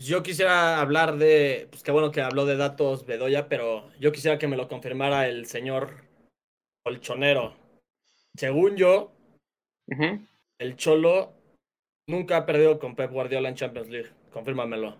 [0.00, 4.38] Yo quisiera hablar de, pues qué bueno que habló de datos Bedoya, pero yo quisiera
[4.38, 6.04] que me lo confirmara el señor
[6.84, 7.56] Colchonero.
[8.36, 9.12] Según yo,
[10.60, 11.32] el Cholo
[12.08, 14.10] nunca ha perdido con Pep Guardiola en Champions League.
[14.30, 14.96] Confírmamelo.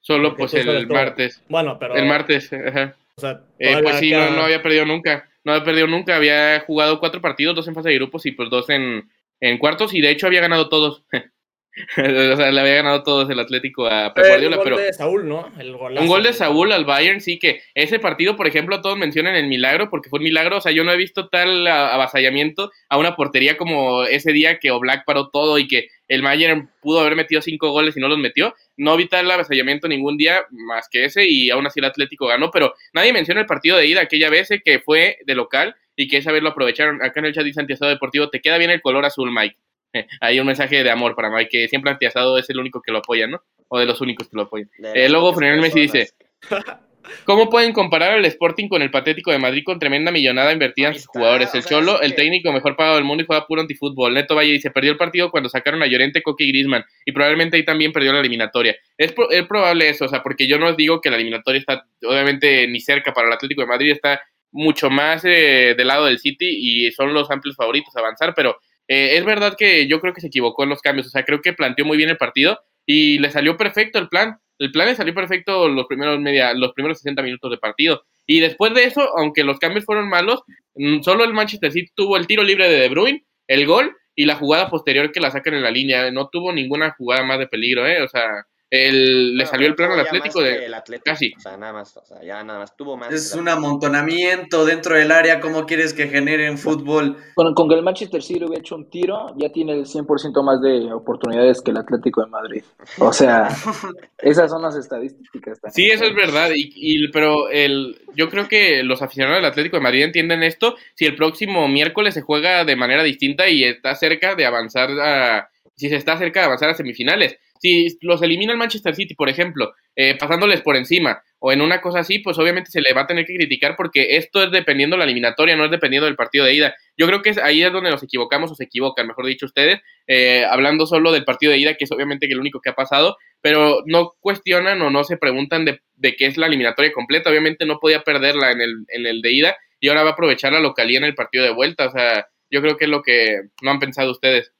[0.00, 1.42] Solo Porque pues el martes.
[1.48, 1.94] Bueno, pero.
[1.94, 2.96] El martes, ajá.
[3.16, 5.28] O sea, Eh, pues sí, no, no había perdido nunca.
[5.44, 6.16] No había perdido nunca.
[6.16, 9.10] Había jugado cuatro partidos, dos en fase de grupos y pues dos en,
[9.40, 9.92] en cuartos.
[9.94, 11.04] Y de hecho había ganado todos.
[11.96, 14.56] o sea, le había ganado todos el Atlético a Pep el Guardiola.
[14.56, 15.52] gol Pero de Saúl, ¿no?
[15.58, 16.02] El golazo.
[16.02, 19.48] un gol de Saúl al Bayern, sí que ese partido, por ejemplo, todos mencionan el
[19.48, 20.58] milagro porque fue un milagro.
[20.58, 24.70] O sea, yo no he visto tal avasallamiento a una portería como ese día que
[24.70, 28.18] Oblak paró todo y que el Bayern pudo haber metido cinco goles y no los
[28.18, 28.54] metió.
[28.76, 32.50] No vi tal avasallamiento ningún día más que ese y aún así el Atlético ganó,
[32.50, 36.08] pero nadie menciona el partido de ida aquella vez eh, que fue de local y
[36.08, 37.02] que esa vez lo aprovecharon.
[37.02, 39.56] Acá en el chat dice Antiasado Deportivo, te queda bien el color azul, Mike.
[40.20, 42.98] Hay un mensaje de amor para Mike, que siempre Antiasado es el único que lo
[42.98, 43.42] apoya, ¿no?
[43.68, 44.68] O de los únicos que lo apoyan.
[44.94, 46.10] Eh, luego Fernando Messi dice.
[47.26, 50.94] ¿Cómo pueden comparar al Sporting con el patético de Madrid con tremenda millonada invertida en
[50.94, 51.50] sus jugadores?
[51.52, 54.14] o El sea, Cholo, el que- técnico mejor pagado del mundo y juega puro antifútbol.
[54.14, 56.82] Neto Valle dice, perdió el partido cuando sacaron a Llorente, Coque y Griezmann.
[57.04, 58.74] Y probablemente ahí también perdió la eliminatoria.
[58.96, 61.58] Es, pro- es probable eso, o sea, porque yo no os digo que la eliminatoria
[61.58, 66.06] está obviamente ni cerca para el Atlético de Madrid, está mucho más eh, del lado
[66.06, 66.46] del City
[66.86, 68.56] y son los amplios favoritos a avanzar, pero
[68.88, 71.40] eh, es verdad que yo creo que se equivocó en los cambios, o sea, creo
[71.40, 74.38] que planteó muy bien el partido y le salió perfecto el plan.
[74.58, 78.04] El plan le salió perfecto los primeros media, los primeros 60 minutos de partido.
[78.26, 80.42] Y después de eso, aunque los cambios fueron malos,
[80.74, 84.26] mm, solo el Manchester City tuvo el tiro libre de De Bruyne, el gol y
[84.26, 86.10] la jugada posterior que la sacan en la línea.
[86.10, 88.02] No tuvo ninguna jugada más de peligro, ¿eh?
[88.02, 90.66] O sea, el, le Bueno, salió el pero plan al Atlético de...
[90.66, 91.32] el Atlético, casi.
[91.36, 93.12] O sea, nada más, o sea, ya nada más tuvo más.
[93.12, 95.40] Es un amontonamiento dentro del área.
[95.40, 97.16] ¿Cómo quieres que genere en fútbol?
[97.34, 100.60] Con, con que el Manchester City hubiera hecho un tiro, ya tiene el 100% más
[100.60, 102.62] de oportunidades que el Atlético de Madrid.
[102.98, 103.48] O sea,
[104.18, 105.60] esas son las estadísticas.
[105.60, 105.74] también.
[105.74, 109.76] Sí, eso es verdad, y, y- pero el, yo creo que los aficionados del Atlético
[109.76, 113.94] de Madrid entienden esto si el próximo miércoles se juega de manera distinta y está
[113.94, 117.36] cerca de avanzar a, si se está cerca de avanzar a semifinales.
[117.64, 121.80] Si los elimina el Manchester City, por ejemplo, eh, pasándoles por encima o en una
[121.80, 124.96] cosa así, pues obviamente se le va a tener que criticar porque esto es dependiendo
[124.96, 126.74] de la eliminatoria, no es dependiendo del partido de ida.
[126.94, 129.80] Yo creo que es, ahí es donde nos equivocamos o se equivocan, mejor dicho ustedes,
[130.06, 132.74] eh, hablando solo del partido de ida, que es obviamente que el único que ha
[132.74, 137.30] pasado, pero no cuestionan o no se preguntan de, de qué es la eliminatoria completa.
[137.30, 140.52] Obviamente no podía perderla en el, en el de ida y ahora va a aprovechar
[140.52, 141.86] la localía en el partido de vuelta.
[141.86, 144.52] O sea, yo creo que es lo que no han pensado ustedes.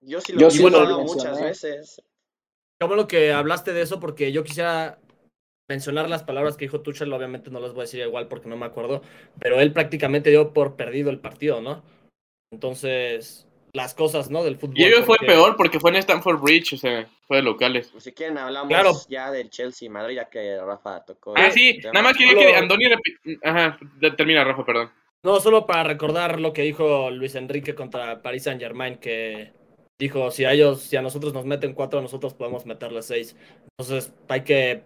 [0.00, 1.02] Yo sí lo he lo mencioné.
[1.02, 2.02] muchas veces.
[2.80, 4.98] Qué bueno que hablaste de eso porque yo quisiera
[5.68, 8.56] mencionar las palabras que dijo Tuchel, obviamente no las voy a decir igual porque no
[8.56, 9.02] me acuerdo,
[9.40, 11.82] pero él prácticamente dio por perdido el partido, ¿no?
[12.52, 14.44] Entonces, las cosas, ¿no?
[14.44, 14.78] Del fútbol.
[14.78, 17.88] Y ello fue porque- peor porque fue en Stamford Bridge, o sea, fue de locales.
[17.92, 18.92] Pues si quieren hablamos Claro.
[19.08, 21.34] ya del Chelsea Madrid, ya que Rafa tocó.
[21.36, 21.92] Ah, sí, tema.
[21.94, 22.84] nada más quería Solo- que Andoni
[23.42, 23.78] Ajá,
[24.16, 24.90] termina, Rafa, perdón.
[25.24, 29.52] No, solo para recordar lo que dijo Luis Enrique contra Paris Saint Germain, que
[29.98, 33.36] dijo, si a ellos, si a nosotros nos meten cuatro, nosotros podemos meterles seis.
[33.78, 34.82] Entonces hay que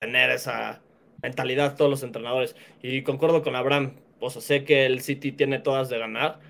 [0.00, 0.80] tener esa
[1.22, 2.56] mentalidad todos los entrenadores.
[2.82, 6.40] Y concuerdo con Abraham, o sea, sé que el City tiene todas de ganar,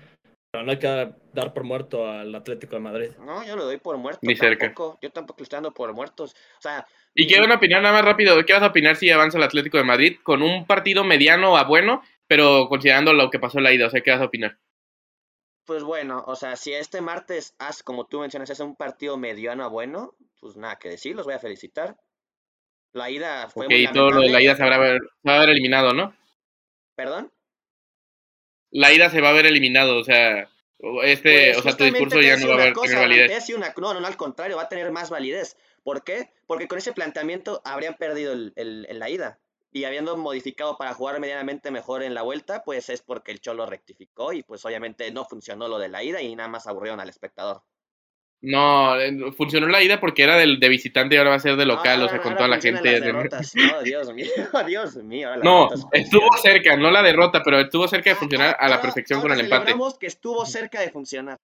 [0.51, 3.09] pero no hay que dar por muerto al Atlético de Madrid.
[3.19, 4.19] No, yo lo doy por muerto.
[4.23, 4.65] Ni cerca.
[4.67, 4.97] tampoco.
[5.01, 6.33] Yo tampoco estoy dando por muertos.
[6.57, 8.43] O sea, ¿Y qué van a opinar nada más rápido?
[8.45, 11.65] ¿Qué vas a opinar si avanza el Atlético de Madrid con un partido mediano a
[11.65, 13.87] bueno, pero considerando lo que pasó en la ida?
[13.87, 14.57] O sea, ¿qué vas a opinar?
[15.69, 19.63] Pues bueno, o sea, si este martes, haz, como tú mencionas, es un partido mediano
[19.63, 21.95] a bueno, pues nada que decir, los voy a felicitar.
[22.91, 25.29] La ida fue Ok, muy y todo lo de la ida se, habrá ver- se
[25.29, 26.15] va a ver eliminado, ¿no?
[26.95, 27.31] ¿Perdón?
[28.71, 30.49] La ida se va a ver eliminado, o sea,
[31.03, 33.29] este, Pues o sea, tu discurso ya no va a haber cosa, tener validez.
[33.29, 35.55] decía una- no, no, al contrario, va a tener más validez.
[35.83, 36.31] ¿Por qué?
[36.47, 39.39] Porque con ese planteamiento habrían perdido el, el- en la ida.
[39.71, 43.65] Y habiendo modificado para jugar medianamente mejor en la vuelta, pues es porque el Cholo
[43.65, 47.09] rectificó y pues obviamente no funcionó lo de la ida y nada más aburrieron al
[47.09, 47.63] espectador.
[48.41, 48.93] No,
[49.35, 51.99] funcionó la ida porque era del, de visitante y ahora va a ser de local,
[51.99, 52.91] No, o sea, con toda la gente.
[52.93, 53.51] las derrotas.
[53.55, 54.25] No, Dios mío,
[54.65, 55.27] Dios mío.
[55.29, 58.55] ahora las No, derrotas estuvo cerca, no la derrota, pero estuvo cerca de Ah, funcionar
[58.59, 59.73] ah, a la ah, perfección con el empate.
[59.99, 61.37] que estuvo cerca de funcionar.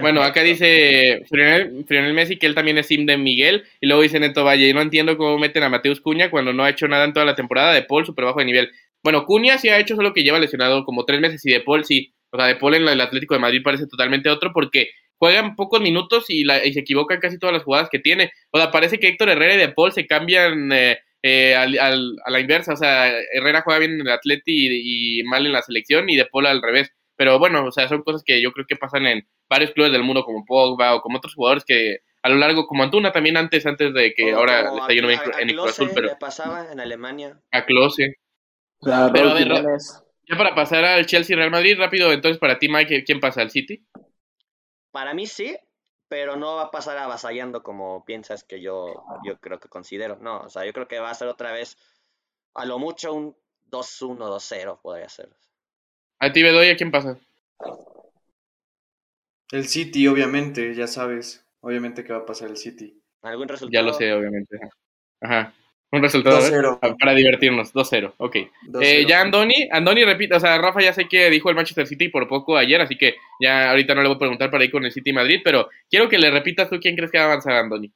[0.00, 3.64] Bueno, acá dice Frionel, Frionel Messi que él también es sim de Miguel.
[3.80, 6.62] Y luego dice Neto Valle, y no entiendo cómo meten a Mateus Cuña cuando no
[6.64, 7.72] ha hecho nada en toda la temporada.
[7.72, 8.70] De Paul, súper bajo de nivel.
[9.02, 11.84] Bueno, Cuña sí ha hecho solo que lleva lesionado como tres meses y De Paul
[11.84, 12.12] sí.
[12.30, 15.80] O sea, De Paul en el Atlético de Madrid parece totalmente otro porque juegan pocos
[15.80, 18.30] minutos y, la, y se equivocan casi todas las jugadas que tiene.
[18.50, 22.16] O sea, parece que Héctor Herrera y De Paul se cambian eh, eh, al- al-
[22.24, 22.74] a la inversa.
[22.74, 26.16] O sea, Herrera juega bien en el Atleti y, y mal en la selección y
[26.16, 26.92] De Paul al revés.
[27.16, 30.02] Pero bueno, o sea, son cosas que yo creo que pasan en varios clubes del
[30.02, 33.64] mundo, como Pogba o como otros jugadores que a lo largo, como Antuna también antes,
[33.66, 36.08] antes de que O ahora le está yendo bien a- a en Klose Azul, pero
[36.08, 37.40] le pasaba en Alemania.
[37.52, 38.16] a Klose.
[38.80, 39.48] O sea, Pero, a ver,
[40.28, 43.40] Ya para pasar al Chelsea Real Madrid, rápido, entonces para ti, Mike, ¿quién pasa?
[43.40, 43.84] ¿Al City?
[44.90, 45.56] Para mí sí,
[46.08, 50.18] pero no va a pasar avasallando como piensas que yo, yo creo que considero.
[50.20, 51.76] No, o sea, yo creo que va a ser otra vez,
[52.54, 53.36] a lo mucho, un
[53.70, 55.30] 2-1, 2-0 podría ser.
[56.20, 57.18] A ti, Bedoya, ¿quién pasa?
[59.52, 61.44] El City, obviamente, ya sabes.
[61.60, 63.02] Obviamente que va a pasar el City.
[63.22, 63.72] ¿Algún resultado?
[63.72, 64.58] Ya lo sé, obviamente.
[65.20, 65.52] Ajá.
[65.90, 66.96] Un resultado a ver, 2-0.
[66.98, 68.36] para divertirnos, 2-0, ok.
[68.68, 68.82] 2-0.
[68.82, 72.10] Eh, ya Andoni, Andoni repite, o sea, Rafa ya sé que dijo el Manchester City
[72.10, 74.84] por poco ayer, así que ya ahorita no le voy a preguntar para ir con
[74.84, 77.54] el City Madrid, pero quiero que le repitas tú quién crees que va a avanzar,
[77.54, 77.90] Andoni.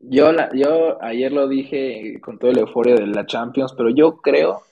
[0.00, 4.16] Yo, la, yo ayer lo dije con toda la euforia de la Champions, pero yo
[4.16, 4.62] creo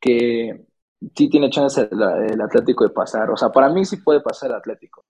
[0.00, 0.66] que
[1.14, 3.30] sí tiene chance el, el Atlético de pasar.
[3.30, 5.04] O sea, para mí sí puede pasar el Atlético.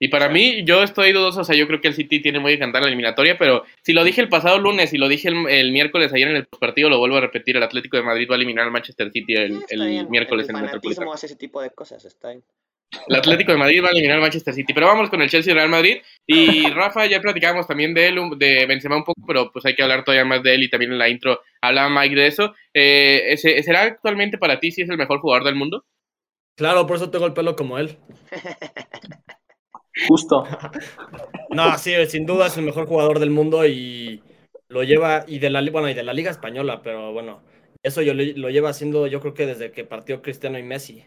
[0.00, 2.52] Y para mí, yo estoy dudoso, o sea, yo creo que el City tiene muy
[2.52, 5.48] que cantar la eliminatoria, pero si lo dije el pasado lunes y lo dije el,
[5.48, 8.34] el miércoles ayer en el partido, lo vuelvo a repetir, el Atlético de Madrid va
[8.34, 11.12] a eliminar al Manchester City el, bien, miércoles el en el Metropolitano.
[11.12, 12.44] hace ese tipo de cosas, está bien.
[13.06, 14.72] El Atlético de Madrid va a eliminar al Manchester City.
[14.72, 15.98] Pero vamos con el Chelsea y Real Madrid.
[16.26, 19.74] Y Rafa, ya platicábamos también de él, un- de Benzema un poco, pero pues hay
[19.74, 22.54] que hablar todavía más de él y también en la intro hablaba Mike de eso.
[22.72, 25.84] Eh, ese- ¿Será actualmente para ti si es el mejor jugador del mundo?
[26.56, 27.98] Claro, por eso tengo el pelo como él.
[30.06, 30.44] Justo.
[31.50, 34.22] No, sí, sin duda es el mejor jugador del mundo y
[34.68, 37.40] lo lleva, y de la, bueno, y de la Liga Española, pero bueno,
[37.82, 41.04] eso yo lo, lleva haciendo yo creo que desde que partió Cristiano y Messi.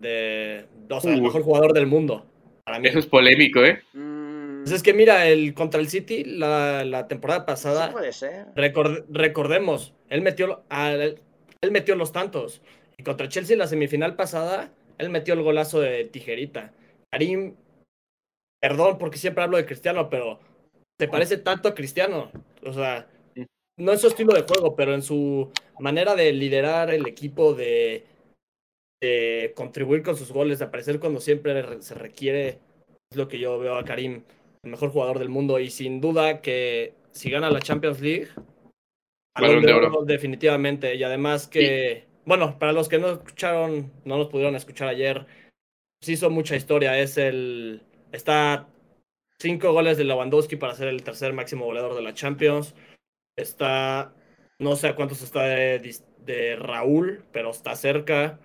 [0.00, 2.24] De, o sea, el mejor jugador del mundo.
[2.64, 2.88] Para mí.
[2.88, 3.82] Eso es polémico, ¿eh?
[3.92, 8.12] Mm, Pues es que mira, el contra el City, la, la temporada pasada, Sí puede
[8.12, 8.46] ser.
[8.54, 11.18] record- recordemos, él metió, a- él,
[11.60, 12.62] él metió los tantos.
[12.96, 16.72] Y contra Chelsea, la semifinal pasada, él metió el golazo de tijerita.
[17.10, 17.54] Karim,
[18.60, 20.40] perdón porque siempre hablo de Cristiano, pero
[20.98, 22.30] te parece tanto a Cristiano.
[22.64, 23.08] O sea,
[23.78, 28.04] no en su estilo de juego, pero en su manera de liderar el equipo, de,
[29.02, 32.58] de contribuir con sus goles, de aparecer cuando siempre re- se requiere.
[33.10, 34.22] Es lo que yo veo a Karim,
[34.62, 35.58] el mejor jugador del mundo.
[35.58, 38.28] Y sin duda que si gana la Champions League,
[39.34, 40.04] Balón de oro.
[40.04, 40.94] definitivamente.
[40.96, 45.24] Y además que, bueno, para los que no escucharon, no nos pudieron escuchar ayer,
[46.02, 46.98] se hizo mucha historia.
[47.00, 47.80] Es el.
[48.12, 48.68] Está
[49.38, 52.74] cinco goles de Lewandowski para ser el tercer máximo goleador de la Champions.
[53.36, 54.14] Está.
[54.58, 58.38] No sé a cuántos está de, Raúl, pero está cerca.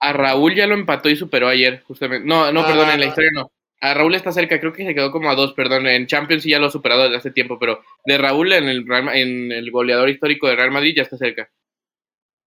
[0.00, 2.26] A Raúl ya lo empató y superó ayer, justamente.
[2.28, 2.66] No, no, Ah.
[2.66, 3.50] perdón, en la historia no.
[3.80, 5.86] A Raúl está cerca, creo que se quedó como a dos, perdón.
[5.86, 8.84] En Champions sí ya lo ha superado desde hace tiempo, pero de Raúl en el,
[9.12, 11.50] en el goleador histórico de Real Madrid ya está cerca.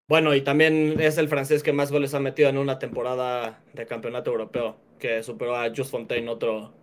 [0.08, 3.86] Bueno, y también es el francés que más goles ha metido en una temporada de
[3.86, 6.74] campeonato europeo, que superó a Just Fontaine, otro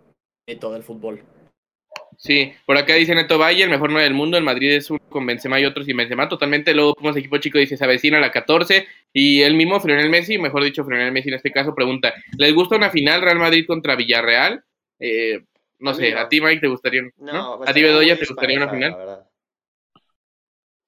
[0.47, 1.23] hito del fútbol.
[2.17, 4.37] Sí, por acá dice Neto Valle, el mejor 9 del mundo.
[4.37, 6.29] El Madrid es uno con Benzema y otro sin Benzema.
[6.29, 6.73] Totalmente.
[6.73, 8.87] Luego Pumas equipo chico dice se avecina la 14.
[9.11, 12.75] Y el mismo Lionel Messi, mejor dicho, Lionel Messi en este caso, pregunta: ¿Les gusta
[12.75, 14.63] una final Real Madrid contra Villarreal?
[14.99, 15.43] Eh,
[15.79, 16.19] no A sé, no.
[16.19, 17.01] ¿a ti, Mike, te gustaría?
[17.01, 17.11] ¿no?
[17.17, 19.25] No, pues ¿A ti, Bedoya, te gustaría una final?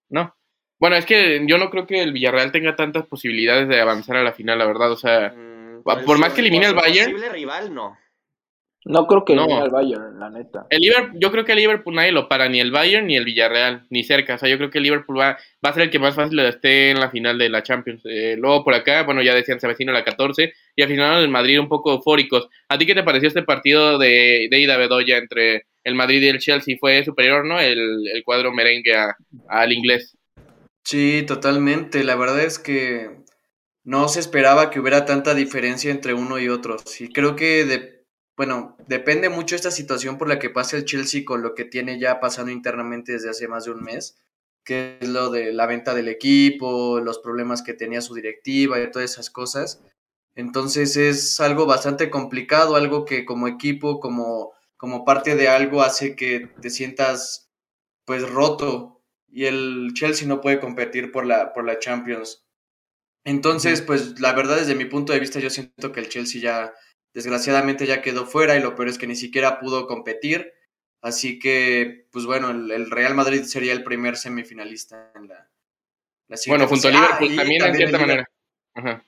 [0.09, 0.35] No.
[0.83, 4.23] Bueno, es que yo no creo que el Villarreal tenga tantas posibilidades de avanzar a
[4.23, 4.91] la final, la verdad.
[4.91, 7.11] O sea, Mm, por el más que elimine al su Bayern.
[7.13, 7.97] posible rival, no.
[8.85, 9.43] No creo que No.
[9.45, 10.67] elimine al Bayern, la neta.
[10.69, 13.23] el Liverpool, yo creo que el Liverpool nadie lo para, ni el Bayern ni el
[13.23, 14.35] Villarreal, ni cerca.
[14.35, 16.37] O sea, yo creo que el Liverpool va, va a ser el que más fácil
[16.39, 18.01] esté en la final de la Champions.
[18.03, 21.29] Eh, luego por acá, bueno, ya decían, se avecina la 14 y al final el
[21.29, 22.49] Madrid un poco eufóricos.
[22.67, 26.27] ¿A ti qué te pareció este partido de, de ida Bedoya entre el Madrid y
[26.27, 26.75] el Chelsea?
[26.77, 27.61] ¿Fue superior, no?
[27.61, 29.15] El, el cuadro merengue a-
[29.47, 30.17] al inglés.
[30.83, 32.03] Sí, totalmente.
[32.03, 33.23] La verdad es que
[33.83, 36.77] no se esperaba que hubiera tanta diferencia entre uno y otro.
[36.85, 38.05] Sí, creo que de,
[38.37, 41.99] bueno, depende mucho esta situación por la que pasa el Chelsea con lo que tiene
[41.99, 44.17] ya pasando internamente desde hace más de un mes,
[44.63, 48.91] que es lo de la venta del equipo, los problemas que tenía su directiva y
[48.91, 49.81] todas esas cosas.
[50.35, 56.15] Entonces es algo bastante complicado, algo que como equipo, como, como parte de algo hace
[56.15, 57.51] que te sientas
[58.05, 58.92] pues roto
[59.33, 62.45] y el Chelsea no puede competir por la, por la Champions.
[63.25, 66.73] Entonces, pues la verdad desde mi punto de vista yo siento que el Chelsea ya
[67.13, 70.53] desgraciadamente ya quedó fuera y lo peor es que ni siquiera pudo competir.
[71.01, 75.49] Así que, pues bueno, el, el Real Madrid sería el primer semifinalista en la,
[76.29, 76.91] la Bueno, junto a.
[76.91, 78.29] Liverpool Ah, también, en cierta manera.
[78.75, 79.05] Ajá.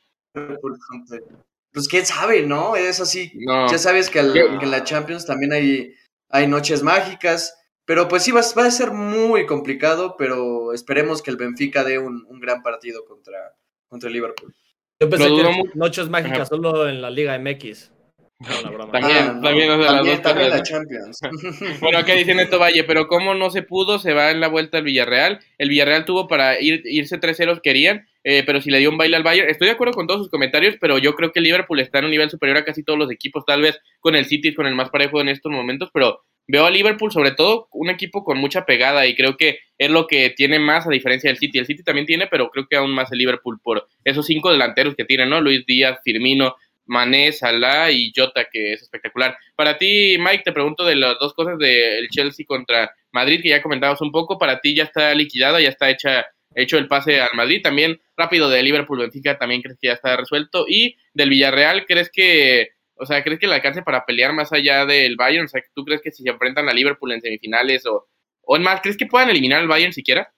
[1.73, 2.75] Pues quién sabe, ¿no?
[2.75, 3.31] Es así.
[3.35, 3.69] No.
[3.69, 5.93] Ya sabes que, al- que en la Champions también hay,
[6.29, 7.53] hay noches mágicas.
[7.85, 11.99] Pero pues sí, va, va a ser muy complicado, pero esperemos que el Benfica dé
[11.99, 13.55] un, un gran partido contra,
[13.87, 14.53] contra el Liverpool.
[14.99, 15.71] Yo pensé que mucho.
[15.75, 16.45] Noches Mágicas Ajá.
[16.45, 17.91] solo en la Liga MX.
[18.39, 18.91] No, una broma.
[18.91, 20.63] También, Ah, no, también, o sea, las también, dos también la ¿no?
[20.63, 21.19] Champions.
[21.81, 24.77] Bueno, acá dice Neto Valle, pero como no se pudo, se va en la vuelta
[24.77, 25.39] al Villarreal.
[25.57, 29.15] El Villarreal tuvo para ir, irse 3-0, querían, eh, pero si le dio un baile
[29.15, 29.49] al Bayern.
[29.49, 32.05] Estoy de acuerdo con todos sus comentarios, pero yo creo que el Liverpool está en
[32.05, 34.75] un nivel superior a casi todos los equipos, tal vez con el City, con el
[34.75, 38.65] más parejo en estos momentos, pero veo a Liverpool sobre todo un equipo con mucha
[38.65, 41.59] pegada y creo que es lo que tiene más a diferencia del City.
[41.59, 44.95] El City también tiene, pero creo que aún más el Liverpool por esos cinco delanteros
[44.95, 45.41] que tiene, ¿no?
[45.41, 46.55] Luis Díaz, Firmino,
[46.85, 49.37] Mané, Salah y Jota, que es espectacular.
[49.55, 53.61] Para ti, Mike, te pregunto de las dos cosas del Chelsea contra Madrid, que ya
[53.61, 54.37] comentabas un poco.
[54.37, 57.61] Para ti ya está liquidada, ya está hecha, hecho el pase al Madrid.
[57.63, 60.65] También rápido de Liverpool Benfica, también crees que ya está resuelto.
[60.67, 64.85] Y del Villarreal, ¿crees que, o sea, crees que le alcance para pelear más allá
[64.85, 65.45] del Bayern?
[65.45, 68.07] O sea, ¿tú crees que si se enfrentan a Liverpool en semifinales o,
[68.41, 70.33] o en más, ¿crees que puedan eliminar al Bayern siquiera?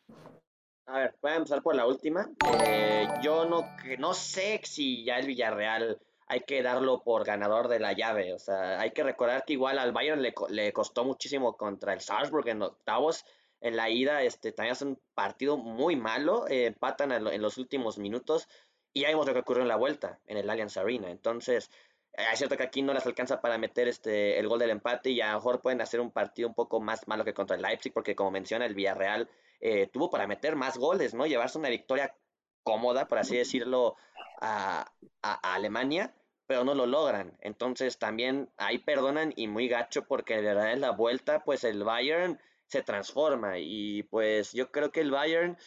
[0.87, 2.29] A ver, voy a empezar por la última.
[2.43, 7.67] Eh, yo no, que- no sé si ya el Villarreal hay que darlo por ganador
[7.67, 8.33] de la llave.
[8.33, 12.01] O sea, hay que recordar que igual al Bayern le, le costó muchísimo contra el
[12.01, 13.25] Salzburg en octavos.
[13.59, 16.47] En la ida este, también es un partido muy malo.
[16.47, 18.47] eh, empatan en, lo- en los últimos minutos.
[18.93, 21.11] Y ya vimos lo que ocurrió en la vuelta, en el Allianz Arena.
[21.11, 21.69] Entonces,
[22.17, 25.11] es cierto que aquí no les alcanza para meter este, el gol del empate.
[25.11, 27.61] Y a lo mejor pueden hacer un partido un poco más malo que contra el
[27.61, 27.93] Leipzig.
[27.93, 31.25] Porque como menciona el Villarreal eh, tuvo para meter más goles, ¿no?
[31.25, 32.15] Llevarse una victoria
[32.63, 33.95] cómoda, por así decirlo,
[34.41, 36.13] a, a- a Alemania,
[36.45, 37.37] pero no lo logran.
[37.41, 41.83] Entonces también ahí perdonan y muy gacho porque de verdad en la vuelta, pues el
[41.83, 45.57] Bayern se transforma y pues yo creo que el Bayern,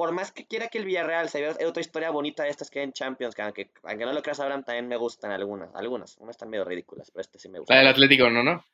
[0.00, 2.78] por más que quiera que el Villarreal se vea, otra historia bonita de estas que
[2.78, 6.16] hay en Champions, que aunque, aunque no lo creas, Abraham, también me gustan algunas, algunas,
[6.16, 7.74] unas están medio ridículas, pero este sí me gusta.
[7.74, 8.42] La del Atlético, ¿no?
[8.42, 8.64] ¿no?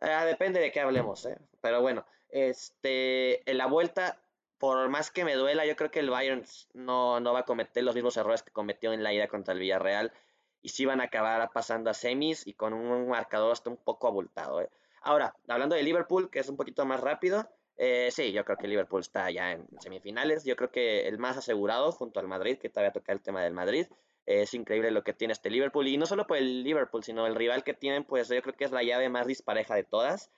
[0.00, 1.36] Ah, depende de qué hablemos, ¿eh?
[1.60, 4.18] Pero bueno, este, en la vuelta,
[4.56, 7.84] por más que me duela, yo creo que el Bayern no, no va a cometer
[7.84, 10.14] los mismos errores que cometió en la ida contra el Villarreal
[10.62, 14.08] y sí van a acabar pasando a semis y con un marcador hasta un poco
[14.08, 14.62] abultado.
[14.62, 14.70] ¿eh?
[15.02, 18.68] Ahora, hablando de Liverpool, que es un poquito más rápido, eh, sí, yo creo que
[18.68, 20.44] Liverpool está ya en semifinales.
[20.44, 23.52] Yo creo que el más asegurado junto al Madrid, que todavía toca el tema del
[23.52, 23.86] Madrid.
[24.26, 25.86] es increíble lo que tiene este Liverpool.
[25.86, 28.64] Y no solo por el Liverpool, sino el rival que tienen, pues yo creo que
[28.64, 30.30] es la llave más dispareja de todas.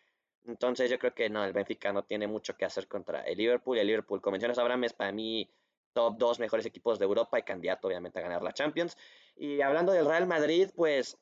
[0.47, 3.79] Entonces yo creo que no, el Benfica no tiene mucho que hacer contra el Liverpool.
[3.79, 5.49] El Liverpool, como mencionas, Abraham, es para mí
[5.93, 8.97] top dos mejores equipos de Europa y candidato obviamente a ganar la Champions.
[9.37, 11.19] Y hablando del Real Madrid, pues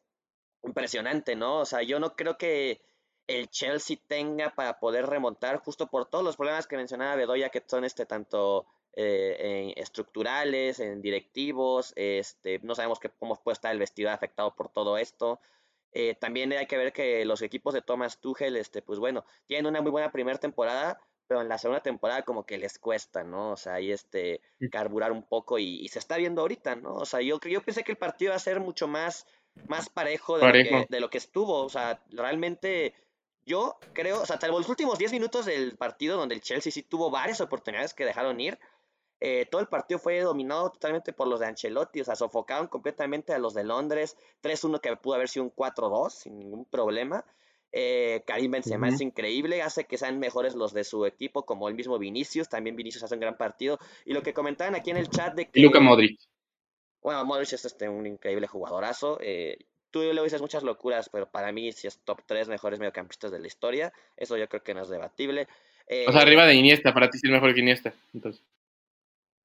[0.62, 1.60] impresionante, ¿no?
[1.60, 2.80] O sea, yo no creo que
[3.26, 7.62] el Chelsea tenga para poder remontar justo por todos los problemas que mencionaba Bedoya, que
[7.66, 13.78] son este tanto eh, estructurales, en directivos, este, no sabemos que, cómo puede estar el
[13.78, 15.40] vestido afectado por todo esto.
[15.92, 19.66] Eh, también hay que ver que los equipos de Thomas Tuchel, este, pues bueno, tienen
[19.66, 23.52] una muy buena primera temporada, pero en la segunda temporada como que les cuesta, ¿no?
[23.52, 26.94] O sea, ahí este, carburar un poco y, se está viendo ahorita, ¿no?
[26.94, 29.26] O sea, yo, yo pensé que el partido iba a ser mucho más,
[29.68, 32.94] más parejo, de, Lo que, de lo que estuvo, o sea, realmente
[33.46, 36.82] yo creo, o sea, salvo los últimos 10 minutos del partido donde el Chelsea sí
[36.82, 38.58] tuvo varias oportunidades que dejaron ir,
[39.20, 43.32] eh, todo el partido fue dominado totalmente por los de Ancelotti, o sea, sofocaron completamente
[43.32, 47.24] a los de Londres, 3-1 que pudo haber sido un 4-2 sin ningún problema.
[47.72, 51.74] Eh, Karim Benzema es increíble, hace que sean mejores los de su equipo, como el
[51.74, 53.78] mismo Vinicius, también Vinicius hace un gran partido.
[54.04, 55.60] Y lo que comentaban aquí en el chat de que...
[55.60, 56.18] Luca Modric.
[57.02, 59.18] Bueno, Modric es este, un increíble jugadorazo.
[59.20, 59.58] Eh,
[59.96, 63.38] tú le dices muchas locuras, pero para mí si es top 3 mejores mediocampistas de
[63.38, 63.92] la historia.
[64.16, 65.48] Eso yo creo que no es debatible.
[66.06, 67.94] o sea, arriba de Iniesta, para ti es el mejor que Iniesta.
[68.12, 68.42] Entonces.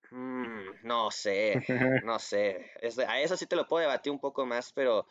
[0.09, 1.63] Mm, no sé,
[2.03, 2.69] no sé.
[3.07, 5.07] a eso sí te lo puedo debatir un poco más, pero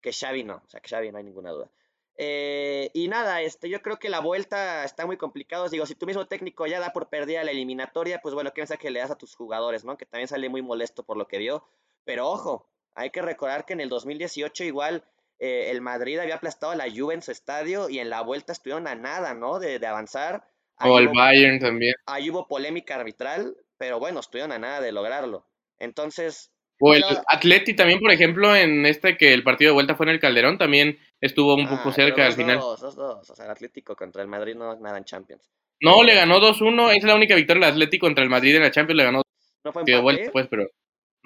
[0.00, 0.62] que Xavi no.
[0.64, 1.68] O sea, que Xavi no hay ninguna duda.
[2.16, 5.68] Eh, y nada, este, yo creo que la vuelta está muy complicada.
[5.68, 8.88] Digo, si tu mismo técnico ya da por perdida la eliminatoria, pues bueno, ¿qué mensaje
[8.90, 9.96] le das a tus jugadores, no?
[9.96, 11.64] Que también sale muy molesto por lo que vio.
[12.04, 15.04] Pero ojo, hay que recordar que en el 2018 igual
[15.38, 18.52] eh, el Madrid había aplastado a la Juve en su estadio y en la vuelta
[18.52, 19.58] estuvieron a nada, ¿no?
[19.58, 20.48] De, de avanzar.
[20.80, 21.94] o el Bayern también.
[22.06, 25.46] Ahí hubo polémica arbitral, pero bueno, estuvieron a nada de lograrlo.
[25.78, 26.50] Entonces...
[26.78, 30.12] O el Atleti también, por ejemplo, en este que el partido de vuelta fue en
[30.12, 32.58] el Calderón, también estuvo un poco ah, cerca al final.
[32.58, 33.30] Dos, dos, dos.
[33.30, 35.50] O sea, el Atlético contra el Madrid no es nada en Champions.
[35.80, 36.88] No, le ganó 2-1.
[36.88, 38.98] Esa es la única victoria del Atlético contra el Madrid en la Champions.
[38.98, 39.22] Le ganó
[39.64, 40.66] ¿No fue de vuelta, pues, pero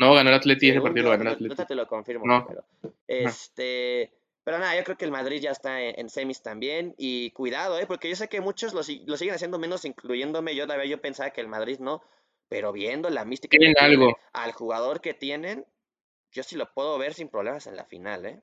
[0.01, 1.55] no ganó el Atleti ese partido, lo ganó el Atleti.
[1.57, 2.47] No te lo confirmo, no.
[2.47, 2.65] pero
[3.07, 4.11] este,
[4.45, 7.87] pero nada, yo creo que el Madrid ya está en, semis también y cuidado, eh,
[7.87, 10.65] porque yo sé que muchos lo, lo siguen haciendo menos, incluyéndome yo.
[10.65, 12.03] Todavía yo pensaba que el Madrid no,
[12.49, 14.17] pero viendo la mística que algo.
[14.33, 15.67] al jugador que tienen,
[16.33, 18.41] yo sí lo puedo ver sin problemas en la final, ¿eh?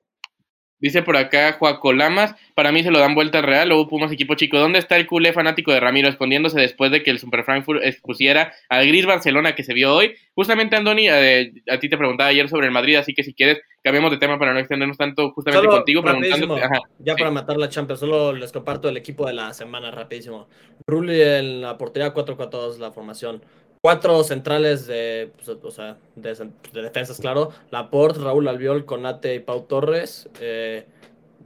[0.79, 4.35] Dice por acá Juaco Lamas, para mí se lo dan vuelta real, luego Pumas equipo
[4.35, 4.59] chico.
[4.59, 8.53] ¿Dónde está el culé fanático de Ramiro escondiéndose después de que el Super Frankfurt expusiera
[8.69, 10.13] al Gris Barcelona que se vio hoy?
[10.35, 13.59] Justamente, Andoni, eh, a ti te preguntaba ayer sobre el Madrid, así que si quieres,
[13.83, 16.03] cambiamos de tema para no extendernos tanto justamente contigo.
[16.03, 16.61] Preguntándote,
[16.99, 20.47] ya para matar la Champions, solo les comparto el equipo de la semana rapidísimo.
[20.85, 23.41] Rulli en la portería 4-4-2 la formación
[23.87, 26.35] cuatro centrales de, pues, o sea, de,
[26.73, 27.53] defensas, claro.
[27.71, 30.29] Laporte, Raúl Albiol, Conate y Pau Torres.
[30.41, 30.85] Eh,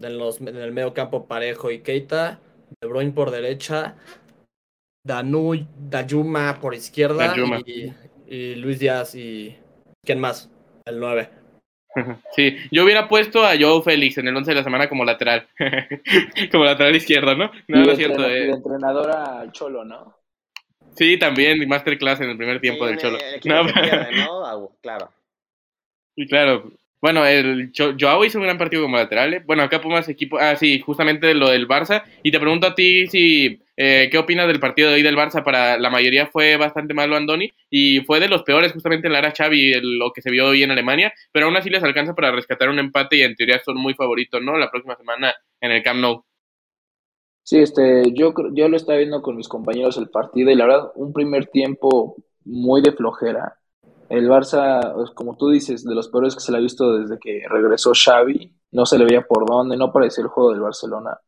[0.01, 2.39] en, los, en el medio campo Parejo y Keita.
[2.81, 3.95] De Bruyne por derecha.
[5.05, 7.35] Danu, Dayuma por izquierda.
[8.25, 9.55] Y, Luis Díaz y...
[10.03, 10.49] ¿Quién más?
[10.85, 11.29] El 9.
[12.35, 15.47] Sí, yo hubiera puesto a Joe Félix en el 11 de la semana como lateral.
[16.51, 17.51] como lateral izquierdo, ¿no?
[17.67, 18.25] No, no es cierto.
[18.25, 18.49] Eh.
[18.49, 20.20] entrenador al Cholo, ¿no?
[20.95, 23.17] Sí, también, masterclass en el primer tiempo del Cholo.
[23.45, 24.71] no, ¿no?
[24.81, 25.11] Claro.
[26.15, 29.33] Y claro, bueno, el Joao hizo un gran partido como lateral.
[29.33, 29.41] ¿eh?
[29.43, 30.37] Bueno, acá Pumas equipo.
[30.37, 32.03] Ah, sí, justamente lo del Barça.
[32.21, 33.59] Y te pregunto a ti si.
[33.75, 35.43] Eh, ¿Qué opinas del partido de hoy del Barça?
[35.43, 39.19] Para la mayoría fue bastante malo Andoni y fue de los peores justamente en la
[39.19, 42.31] era Xavi, lo que se vio hoy en Alemania, pero aún así les alcanza para
[42.31, 44.57] rescatar un empate y en teoría son muy favoritos, ¿no?
[44.57, 46.23] La próxima semana en el Camp Nou.
[47.43, 50.91] Sí, este, yo, yo lo estaba viendo con mis compañeros el partido y la verdad,
[50.95, 53.57] un primer tiempo muy de flojera.
[54.09, 57.19] El Barça, pues, como tú dices, de los peores que se le ha visto desde
[57.19, 61.19] que regresó Xavi, no se le veía por dónde, no parecía el juego del Barcelona.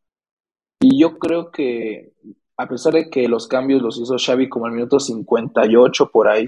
[0.81, 2.13] Y yo creo que,
[2.57, 6.45] a pesar de que los cambios los hizo Xavi como el minuto 58 por ahí,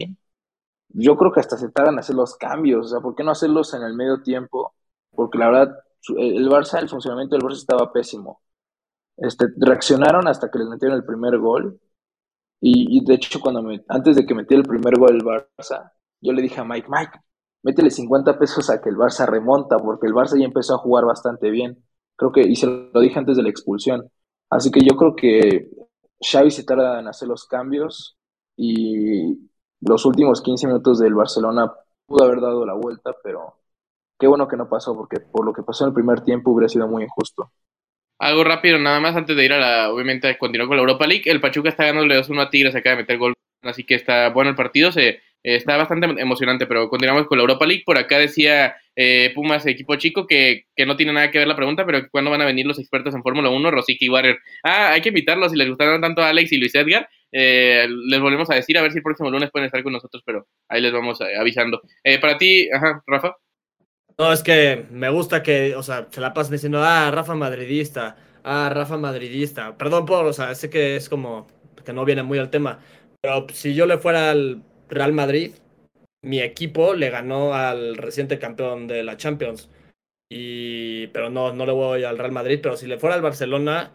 [0.89, 3.73] yo creo que hasta se tardan hacer los cambios, o sea, ¿por qué no hacerlos
[3.73, 4.75] en el medio tiempo?
[5.11, 5.79] Porque la verdad,
[6.17, 8.41] el Barça, el funcionamiento del Barça estaba pésimo
[9.17, 11.79] este, reaccionaron hasta que les metieron el primer gol.
[12.61, 15.91] Y, de hecho, cuando me, antes de que metiera el primer gol el Barça,
[16.21, 17.19] yo le dije a Mike, Mike,
[17.63, 21.05] métele 50 pesos a que el Barça remonta, porque el Barça ya empezó a jugar
[21.05, 21.83] bastante bien.
[22.15, 24.09] Creo que, y se lo dije antes de la expulsión,
[24.49, 25.69] Así que yo creo que
[26.21, 28.17] Xavi se tarda en hacer los cambios
[28.55, 29.49] y
[29.81, 31.73] los últimos 15 minutos del Barcelona
[32.05, 33.59] pudo haber dado la vuelta, pero
[34.19, 36.69] qué bueno que no pasó, porque por lo que pasó en el primer tiempo hubiera
[36.69, 37.51] sido muy injusto.
[38.19, 41.23] Algo rápido, nada más antes de ir a la, obviamente, continuar con la Europa League.
[41.25, 44.51] El Pachuca está ganando 2-1 a Tigres, acaba de meter gol, así que está bueno
[44.51, 47.83] el partido, se, está bastante emocionante, pero continuamos con la Europa League.
[47.85, 51.55] Por acá decía eh, Pumas, equipo chico, que, que, no tiene nada que ver la
[51.55, 54.39] pregunta, pero ¿cuándo van a venir los expertos en Fórmula 1, Rosicky y Warrior?
[54.63, 58.21] Ah, hay que invitarlos, si les gustaron tanto a Alex y Luis Edgar, eh, les
[58.21, 60.81] volvemos a decir, a ver si el próximo lunes pueden estar con nosotros, pero ahí
[60.81, 61.81] les vamos eh, avisando.
[62.01, 63.35] Eh, para ti, ajá, Rafa.
[64.17, 68.15] No, es que me gusta que, o sea, se la pasen diciendo, ah, Rafa madridista,
[68.43, 69.77] ah, Rafa madridista.
[69.77, 71.47] Perdón por, o sea, sé que es como
[71.83, 72.79] que no viene muy al tema,
[73.21, 75.51] pero si yo le fuera al Real Madrid,
[76.23, 79.69] mi equipo le ganó al reciente campeón de la Champions.
[80.29, 83.91] Y, pero no, no le voy al Real Madrid, pero si le fuera al Barcelona,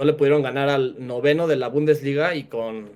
[0.00, 2.90] no le pudieron ganar al noveno de la Bundesliga y con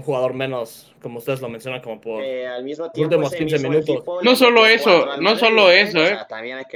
[0.00, 3.58] un jugador menos, como ustedes lo mencionan, como por eh, al mismo tiempo, últimos 15
[3.68, 4.04] minutos.
[4.22, 6.18] No solo eso, no solo eso, ¿eh?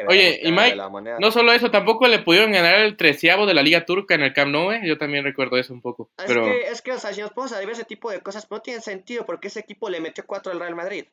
[0.07, 0.77] Oye, y Mike,
[1.19, 4.33] no solo eso, tampoco le pudieron ganar el treceavo de la Liga Turca en el
[4.33, 4.83] Camp Nou, ¿eh?
[4.85, 6.11] Yo también recuerdo eso un poco.
[6.19, 6.45] Es, pero...
[6.45, 8.61] que, es que, o sea, si nos podemos a ver ese tipo de cosas, no
[8.61, 11.07] tiene sentido porque ese equipo le metió cuatro al Real Madrid.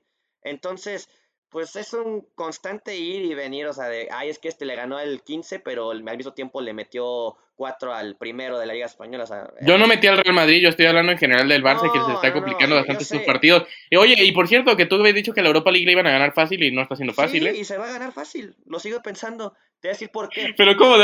[0.43, 1.09] Entonces,
[1.51, 4.75] pues es un constante ir y venir, o sea, de, ay, es que este le
[4.75, 8.85] ganó el 15, pero al mismo tiempo le metió 4 al primero de la Liga
[8.85, 9.25] Española.
[9.25, 11.91] O sea, yo no metí al Real Madrid, yo estoy hablando en general del Barça,
[11.91, 13.67] que se está complicando bastante sus partidos.
[13.89, 16.07] Y, oye, y por cierto, que tú habías dicho que la Europa League le iban
[16.07, 17.57] a ganar fácil y no está siendo fácil, sí, ¿eh?
[17.59, 19.53] y se va a ganar fácil, lo sigo pensando.
[19.81, 20.53] Te voy a decir por qué.
[20.55, 20.95] Pero ¿cómo?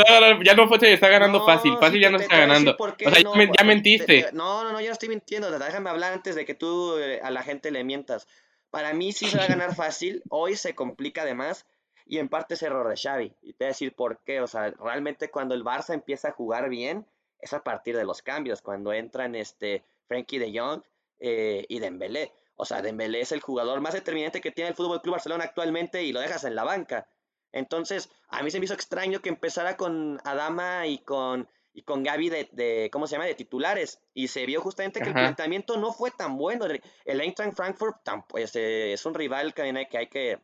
[0.44, 2.74] Ya no fue, se está ganando fácil, fácil ya no se está ganando.
[2.78, 4.30] O sea, ya, mentiste.
[4.32, 7.30] no, no, no, yo no estoy mintiendo, déjame hablar antes de que tú eh, a
[7.30, 8.26] la gente le mientas.
[8.70, 11.66] Para mí sí se va a ganar fácil, hoy se complica además
[12.06, 13.32] y en parte es error de Xavi.
[13.42, 16.32] Y te voy a decir por qué, o sea, realmente cuando el Barça empieza a
[16.32, 17.06] jugar bien
[17.40, 20.82] es a partir de los cambios, cuando entran este Frankie de Jong
[21.20, 22.32] eh, y Dembélé.
[22.56, 26.02] O sea, Dembélé es el jugador más determinante que tiene el Fútbol Club Barcelona actualmente
[26.02, 27.06] y lo dejas en la banca.
[27.52, 31.48] Entonces, a mí se me hizo extraño que empezara con Adama y con
[31.78, 34.00] y con Gaby de, ¿cómo se llama?, de titulares.
[34.12, 36.66] Y se vio justamente que el planteamiento no fue tan bueno.
[37.04, 37.98] El Eintracht Frankfurt
[38.28, 40.40] pues, eh, es un rival que hay, que hay que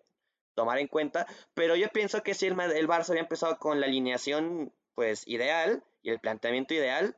[0.55, 3.87] tomar en cuenta, pero yo pienso que si el, el Barça había empezado con la
[3.87, 7.17] alineación pues ideal y el planteamiento ideal,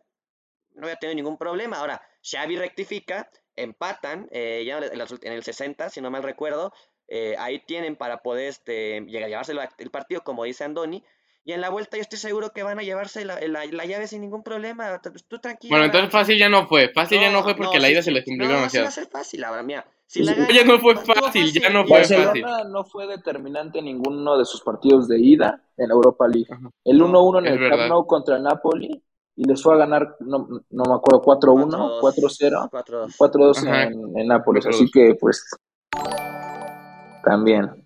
[0.70, 1.76] no había tenido ningún problema.
[1.76, 6.72] Ahora, Xavi rectifica, empatan, eh, ya en el 60, si no mal recuerdo,
[7.06, 11.04] eh, ahí tienen para poder este, llegar llevarse el partido, como dice Andoni,
[11.46, 13.38] y en la vuelta yo estoy seguro que van a llevarse la,
[13.86, 15.00] llave sin ningún problema.
[15.28, 15.70] Tú tranquilo.
[15.70, 16.90] Bueno, entonces fácil ya no fue.
[16.92, 18.82] Fácil ya no fue porque la ida se les complicó no, demasiado.
[18.82, 19.86] No, va a ser fácil ahora, mira.
[20.06, 22.44] Si la ya no fue fácil, ya no fue fácil.
[22.68, 26.48] no fue determinante en ninguno de sus partidos de ida en la Europa League.
[26.82, 29.00] El 1-1 en el Camp Nou contra Napoli
[29.36, 32.70] y les fue a ganar, no, no me acuerdo, 4-1, 4-0,
[33.16, 34.66] 4-2 en, en Nápoles.
[34.66, 35.48] Así que, pues,
[37.22, 37.85] también.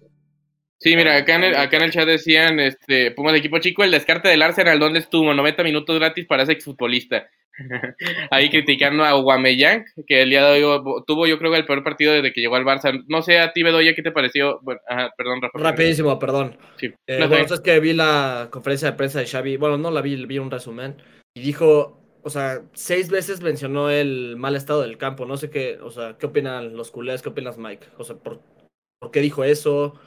[0.80, 3.90] Sí, mira, acá en, el, acá en el chat decían, este, Pumas equipo chico, el
[3.90, 5.34] descarte del Arsenal, ¿dónde estuvo?
[5.34, 7.28] 90 minutos gratis para ese exfutbolista.
[8.30, 12.14] Ahí criticando a Guameyang, que el día de hoy tuvo yo creo el peor partido
[12.14, 13.04] desde que llegó al Barça.
[13.08, 14.58] No sé a ti, Bedoya, ¿qué te pareció?
[14.62, 15.58] Bueno, ajá, perdón, Rafa.
[15.58, 16.56] Rapidísimo, perdón.
[16.76, 16.86] Sí.
[17.06, 20.24] Eh, bueno, es que vi la conferencia de prensa de Xavi, bueno, no la vi,
[20.24, 20.96] vi un resumen,
[21.34, 25.26] y dijo, o sea, seis veces mencionó el mal estado del campo.
[25.26, 27.20] No sé qué, o sea, ¿qué opinan los culés?
[27.20, 27.88] ¿Qué opinas, Mike?
[27.98, 28.40] O sea, ¿por,
[28.98, 30.00] ¿por qué dijo eso?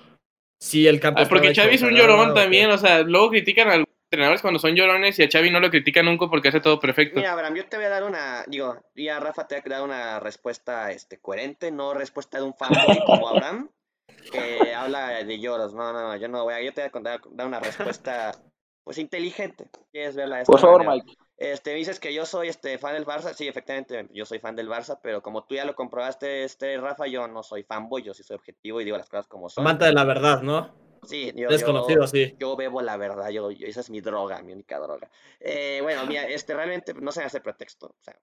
[0.63, 1.19] Sí, el campo.
[1.21, 4.61] Ah, porque Xavi es un llorón también, o sea, luego critican a los entrenadores cuando
[4.61, 7.19] son llorones y a Xavi no lo critican nunca porque hace todo perfecto.
[7.19, 9.75] Mira, Abraham, yo te voy a dar una, digo, y a Rafa te voy a
[9.75, 13.71] dar una respuesta este, coherente, no respuesta de un fanboy como Abraham,
[14.31, 15.73] que habla de lloros.
[15.73, 18.31] No, no, yo no voy a, yo te voy a dar una respuesta,
[18.85, 19.65] pues, inteligente.
[19.91, 20.43] ¿Quieres verla?
[20.45, 21.13] Por favor, Mike.
[21.37, 24.69] Este, dices que yo soy este fan del Barça, sí, efectivamente, yo soy fan del
[24.69, 28.23] Barça, pero como tú ya lo comprobaste, este Rafa, yo no soy fanboy, yo sí
[28.23, 29.65] soy objetivo y digo las cosas como son.
[29.65, 30.71] Amante de la verdad, ¿no?
[31.03, 32.35] Sí, yo, Desconocido, sí.
[32.39, 35.09] Yo bebo la verdad, yo, esa es mi droga, mi única droga.
[35.39, 38.17] Eh, bueno, mira, este realmente no se hace pretexto, o sea,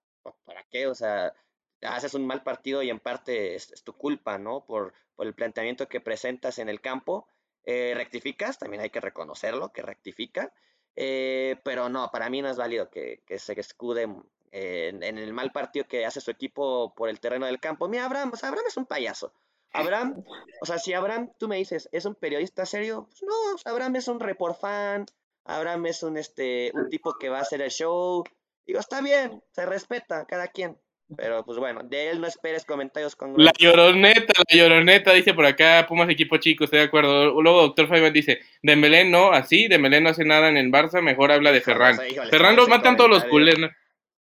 [0.45, 0.87] ¿para qué?
[0.87, 1.33] O sea,
[1.81, 4.65] haces un mal partido y en parte es, tu culpa, ¿no?
[4.65, 7.27] Por, por, el planteamiento que presentas en el campo.
[7.63, 10.51] Eh, rectificas, también hay que reconocerlo, que rectifica.
[10.95, 14.09] Eh, pero no, para mí no es válido que, se escude
[14.51, 17.87] en, el mal partido que hace su equipo por el terreno del campo.
[17.87, 19.33] Mira, Abraham, o Abraham es un payaso.
[19.73, 20.23] Abraham,
[20.61, 23.07] o sea, si Abraham, tú me dices, ¿es un periodista serio?
[23.09, 23.33] Pues no,
[23.63, 25.05] Abraham es un report fan,
[25.45, 28.23] Abraham es un, este, un tipo que va a hacer el show.
[28.65, 30.77] Digo, está bien, se respeta cada quien.
[31.17, 35.45] Pero pues bueno, de él no esperes comentarios con La lloroneta, la lloroneta, dice por
[35.45, 37.41] acá, Pumas equipo chico, estoy de acuerdo.
[37.41, 41.31] Luego doctor Fabián dice, Dembélé no, así, Dembélé no hace nada en el Barça, mejor
[41.31, 41.97] habla de Ferran.
[42.09, 43.69] Híjole, Ferran lo matan todos los culés, ¿no?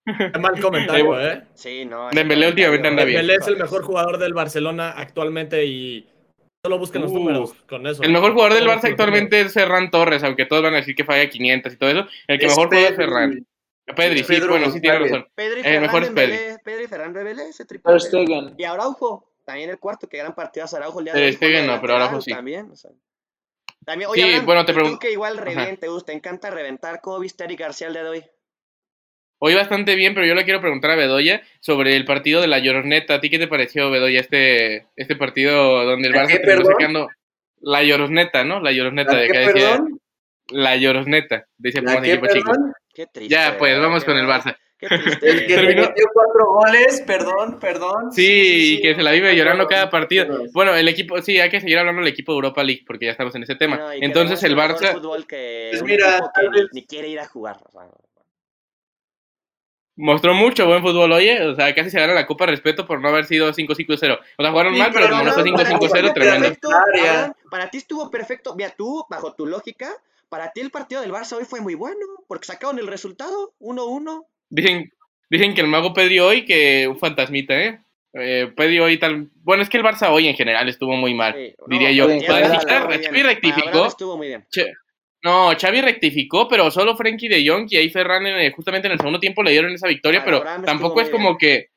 [0.06, 1.42] Qué mal comentario, ¿eh?
[1.54, 2.10] Sí, no.
[2.10, 3.18] Dembélé últimamente anda bien.
[3.18, 6.06] Dembélé es el mejor jugador del Barcelona actualmente y
[6.64, 8.02] solo busquen los Uh, números con eso.
[8.02, 11.04] El mejor jugador del Barça actualmente es Ferran Torres, aunque todos van a decir que
[11.04, 12.08] falla 500 y todo eso.
[12.26, 12.96] El que Es mejor juega es.
[12.96, 13.46] Ferran.
[13.86, 15.26] Pedri, sí, Pedro bueno, sí tiene razón.
[15.34, 16.38] Pedri, El Ferran, mejor es Pedri.
[16.64, 18.00] Pedri, Ferran, Dembélé, ese triple.
[18.00, 18.54] Stegen.
[18.56, 21.66] Y Araujo, también el cuarto, que gran partido hace Araujo el día de hoy, Stegen
[21.66, 22.30] no, pero Araujo sí.
[22.30, 22.90] También, o sea.
[23.84, 25.64] También, oye, Sí, Abraham, bueno, te y tú pregun- que igual re Ajá.
[25.64, 28.24] bien te encanta reventar, ¿cómo viste a Eric García el día de hoy?
[29.38, 32.60] Hoy bastante bien, pero yo le quiero preguntar a Bedoya sobre el partido de la
[32.60, 33.14] Lloroneta.
[33.16, 36.72] ¿A ti qué te pareció, Bedoya, este, este partido donde el ¿A Barça terminó perdón?
[36.72, 37.08] sacando
[37.60, 38.60] la Lloroneta, ¿no?
[38.60, 40.00] La Lloroneta, ¿A de que decía, perdón?
[40.48, 42.52] la Lloroneta, dice ¿A Pumas equipo chico.
[42.94, 43.34] Qué triste.
[43.34, 44.26] Ya, pues, vamos Qué con el.
[44.26, 44.56] Barça.
[44.78, 45.30] Qué triste.
[45.30, 48.12] El que Terminó- metió cuatro goles, perdón, perdón.
[48.12, 50.44] Sí, y que se la vive llorando cada partido.
[50.52, 53.12] Bueno, el equipo, sí, hay que seguir hablando del equipo de Europa League porque ya
[53.12, 53.76] estamos en ese tema.
[53.76, 57.56] No, Entonces el Barça fútbol que Pues mira, que ni, quiere ir a jugar.
[57.64, 57.88] o sea,
[59.96, 63.08] mostró mucho buen fútbol, oye, o sea, casi se gana la Copa Respeto por no
[63.08, 64.18] haber sido 5-5-0.
[64.38, 66.14] O sea, jugaron Sí, mal, pero pero como no fue no, para ti 5-5-0, estuvo
[66.14, 66.58] tremendo.
[66.72, 68.54] Abraham, para ti estuvo perfecto.
[68.56, 69.90] Mira, tú, bajo tu lógica,
[70.34, 74.24] para ti el partido del Barça hoy fue muy bueno, porque sacaron el resultado, 1-1.
[74.50, 74.90] Dicen,
[75.30, 77.78] dicen que el mago Pedri hoy, que un fantasmita, ¿eh?
[78.14, 79.28] Eh, Pedri hoy tal.
[79.44, 82.08] Bueno, es que el Barça hoy en general estuvo muy mal, Sí, diría yo.
[82.08, 83.68] Xavi rectificó.
[83.68, 84.44] Abraham estuvo muy bien.
[84.50, 84.72] Che-
[85.22, 88.98] no, Xavi rectificó, pero solo Frenkie de Jong y ahí Ferran eh, justamente en el
[88.98, 91.68] segundo tiempo le dieron esa victoria, Ah, pero tampoco es como que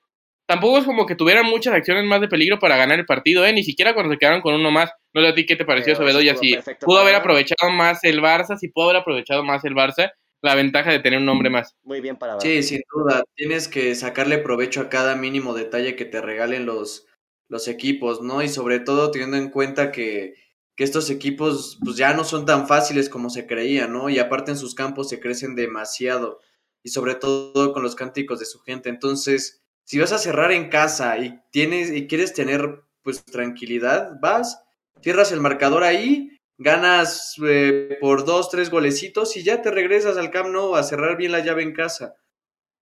[0.47, 3.53] tampoco es como que tuvieran muchas acciones más de peligro para ganar el partido, eh,
[3.53, 4.89] ni siquiera cuando se quedaron con uno más.
[5.17, 7.71] No sé a ti qué te pareció Pero eso, Bedoya, estuvo si pudo haber aprovechado
[7.71, 10.11] más el Barça, si pudo haber aprovechado más el Barça,
[10.43, 11.75] la ventaja de tener un hombre más.
[11.83, 12.39] Muy bien para.
[12.39, 13.23] Sí, sin duda.
[13.35, 17.07] Tienes que sacarle provecho a cada mínimo detalle que te regalen los,
[17.49, 18.43] los equipos, ¿no?
[18.43, 20.35] Y sobre todo teniendo en cuenta que,
[20.75, 24.09] que estos equipos pues ya no son tan fáciles como se creía, ¿no?
[24.09, 26.41] Y aparte en sus campos se crecen demasiado.
[26.83, 28.89] Y sobre todo con los cánticos de su gente.
[28.89, 34.61] Entonces, si vas a cerrar en casa y tienes y quieres tener pues tranquilidad, vas,
[35.01, 40.31] cierras el marcador ahí, ganas eh, por dos, tres golecitos y ya te regresas al
[40.31, 42.15] Camp Nou a cerrar bien la llave en casa.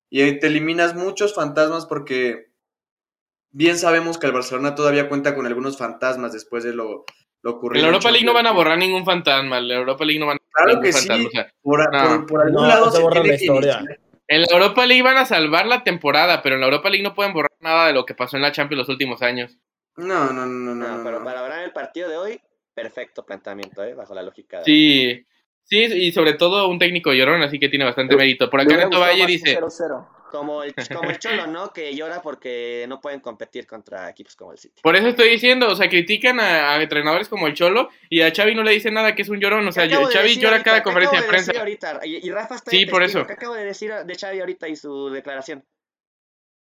[0.09, 2.45] Y ahí te eliminas muchos fantasmas porque
[3.51, 7.05] bien sabemos que el Barcelona todavía cuenta con algunos fantasmas después de lo,
[7.41, 7.81] lo En ocurrido.
[7.83, 10.37] la Europa League no van a borrar ningún fantasma, en la Europa League no van
[10.37, 11.27] a borrar Claro ningún que sí, fantasma.
[11.27, 12.09] o sea, por, no.
[12.19, 13.85] por- por algún No, lado no se se borra tiene la que historia.
[14.27, 17.13] En la Europa League van a salvar la temporada, pero en la Europa League no
[17.13, 19.57] pueden borrar nada de lo que pasó en la Champions los últimos años.
[19.97, 21.25] No, no, no, no, No, pero no.
[21.25, 22.41] para Abraham el partido de hoy,
[22.73, 23.93] perfecto planteamiento, ¿eh?
[23.93, 24.59] Bajo la lógica.
[24.59, 25.25] de- Sí,
[25.63, 28.49] sí, y sobre todo un técnico llorón, así que tiene bastante mérito.
[28.49, 30.09] Por acá Neto Valle dice, 0-0.
[30.31, 31.71] Como el, como el Cholo, ¿no?
[31.71, 34.81] Que llora porque no pueden competir contra equipos como el City.
[34.83, 38.31] por eso estoy diciendo, o sea, critican a, a entrenadores como el Cholo y a
[38.35, 40.27] Xavi no le dicen nada que es un llorón, o sea, ¿Qué acabo de Xavi
[40.27, 40.65] decir llora ahorita?
[40.69, 41.51] cada ¿Qué conferencia de acabo prensa.
[41.53, 42.05] decir ahorita?
[42.05, 43.21] Y, y Rafa está Sí, de por testigo.
[43.21, 43.27] eso.
[43.27, 45.63] ¿Qué acabo de decir de Xavi ahorita y su declaración?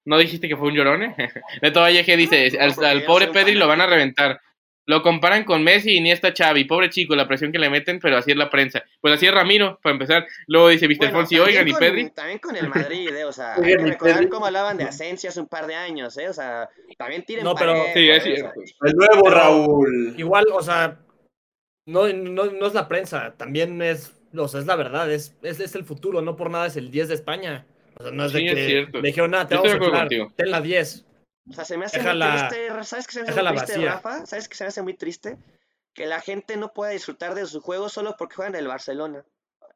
[0.07, 1.13] ¿No dijiste que fue un llorón?
[1.61, 4.39] Neto Valle que dice, al, pobre Pedri lo van a reventar.
[4.85, 6.63] Lo comparan con Messi y ni está Xavi.
[6.63, 8.81] Pobre chico, la presión que le meten, pero así es la prensa.
[9.01, 10.25] Pues así es Ramiro, para empezar.
[10.47, 10.97] Luego dice Mr.
[10.97, 12.09] Bueno, Fonsi, oigan, y Pedri.
[12.11, 13.25] También con el Madrid, ¿eh?
[13.25, 16.29] O sea, hay que recordar cómo hablaban de Asensio hace un par de años, ¿eh?
[16.29, 18.19] O sea, también tiren No, pero- parejo, Sí, es.
[18.19, 18.61] O cierto.
[18.63, 20.15] sea, El nuevo Raúl.
[20.17, 20.99] Igual, o sea,
[21.85, 25.59] no, no, no es la prensa, también es, o sea, es la verdad, es, es,
[25.59, 27.65] es el futuro, no por nada es el 10 de España.
[27.99, 29.01] O sea, no es de Sí, que es cierto.
[29.01, 31.05] le dijeron nada, te Yo vamos a de ten la 10.
[31.49, 32.83] O sea, se me hace Déjala- muy triste.
[32.83, 33.91] ¿Sabes qué se me hace muy triste, vacía.
[33.91, 34.25] Rafa?
[34.25, 35.37] ¿Sabes qué se me hace muy triste?
[35.93, 39.25] Que la gente no pueda disfrutar de su juego solo porque juegan en el Barcelona.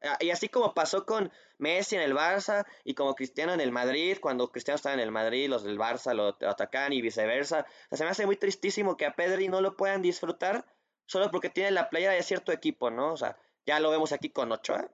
[0.02, 3.72] Ah, Y así como pasó con Messi en el Barça y como Cristiano en el
[3.72, 7.60] Madrid, cuando Cristiano estaba en el Madrid, los del Barça lo, lo atacan y viceversa.
[7.86, 10.64] O sea, se me hace muy tristísimo que a Pedri no lo puedan disfrutar
[11.06, 13.12] solo porque tiene la playera de cierto equipo, ¿no?
[13.12, 14.90] O sea, ya lo vemos aquí con Ochoa.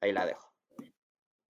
[0.00, 0.51] Ahí la dejo.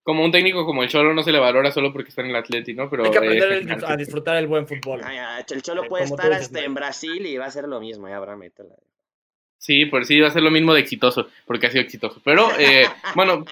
[0.05, 2.37] Como un técnico como el Cholo no se le valora solo porque está en el
[2.37, 2.91] Atleti, ¿no?
[2.91, 5.01] Pero, Hay que aprender eh, el- a disfrutar el buen fútbol.
[5.05, 7.81] Ay, ay, el Cholo Eh, puede estar hasta en Brasil y va a ser lo
[7.81, 8.75] mismo, ya Abraham, ahí te la-
[9.59, 12.21] Sí, por sí va a ser lo mismo de exitoso, porque ha sido exitoso.
[12.25, 12.83] Pero, eh,
[13.15, 13.45] bueno,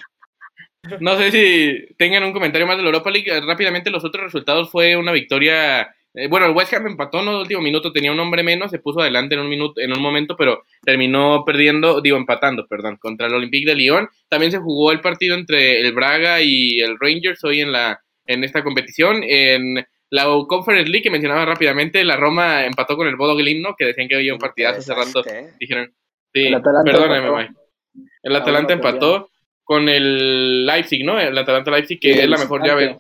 [0.98, 3.30] no sé si tengan un comentario más de la Europa League.
[3.30, 5.94] Eh, Rápidamente, los otros resultados fue una victoria.
[6.14, 8.80] Eh, bueno, el West Ham empató en el último minuto, tenía un hombre menos, se
[8.80, 13.28] puso adelante en un minuto, en un momento, pero terminó perdiendo, digo, empatando, perdón, contra
[13.28, 14.08] el Olympique de Lyon.
[14.28, 18.44] También se jugó el partido entre el Braga y el Rangers hoy en la en
[18.44, 19.22] esta competición.
[19.22, 23.76] En la Conference League que mencionaba rápidamente, la Roma empató con el Bodo Glimt, ¿no?
[23.76, 25.18] Que decían que había un partidazo hace rato.
[25.20, 25.56] Interesante, ¿eh?
[25.60, 25.94] Dijeron,
[26.32, 27.30] sí, El Atalanta perdóname.
[27.30, 27.54] Mike.
[28.22, 29.30] El Atalanta empató
[29.62, 31.18] con el Leipzig, ¿no?
[31.20, 32.98] El Atalanta Leipzig, que Sí, es la mejor llave.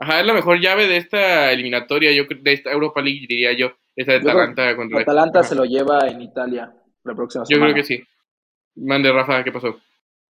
[0.00, 3.52] Ajá, es la mejor llave de esta eliminatoria, yo creo, de esta Europa League, diría
[3.52, 3.72] yo.
[3.96, 6.72] Esa de Yo Atalanta contra Atalanta se lo lleva en Italia
[7.02, 7.72] la próxima Yo semana.
[7.72, 8.04] creo que sí.
[8.76, 9.80] Mande, Rafa, ¿qué pasó?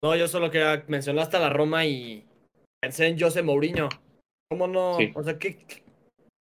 [0.01, 2.25] No, yo solo quería mencionaste a la Roma y
[2.81, 3.89] pensé en José Mourinho.
[4.49, 4.95] ¿Cómo no?
[4.97, 5.11] Sí.
[5.13, 5.57] O sea, ¿qué,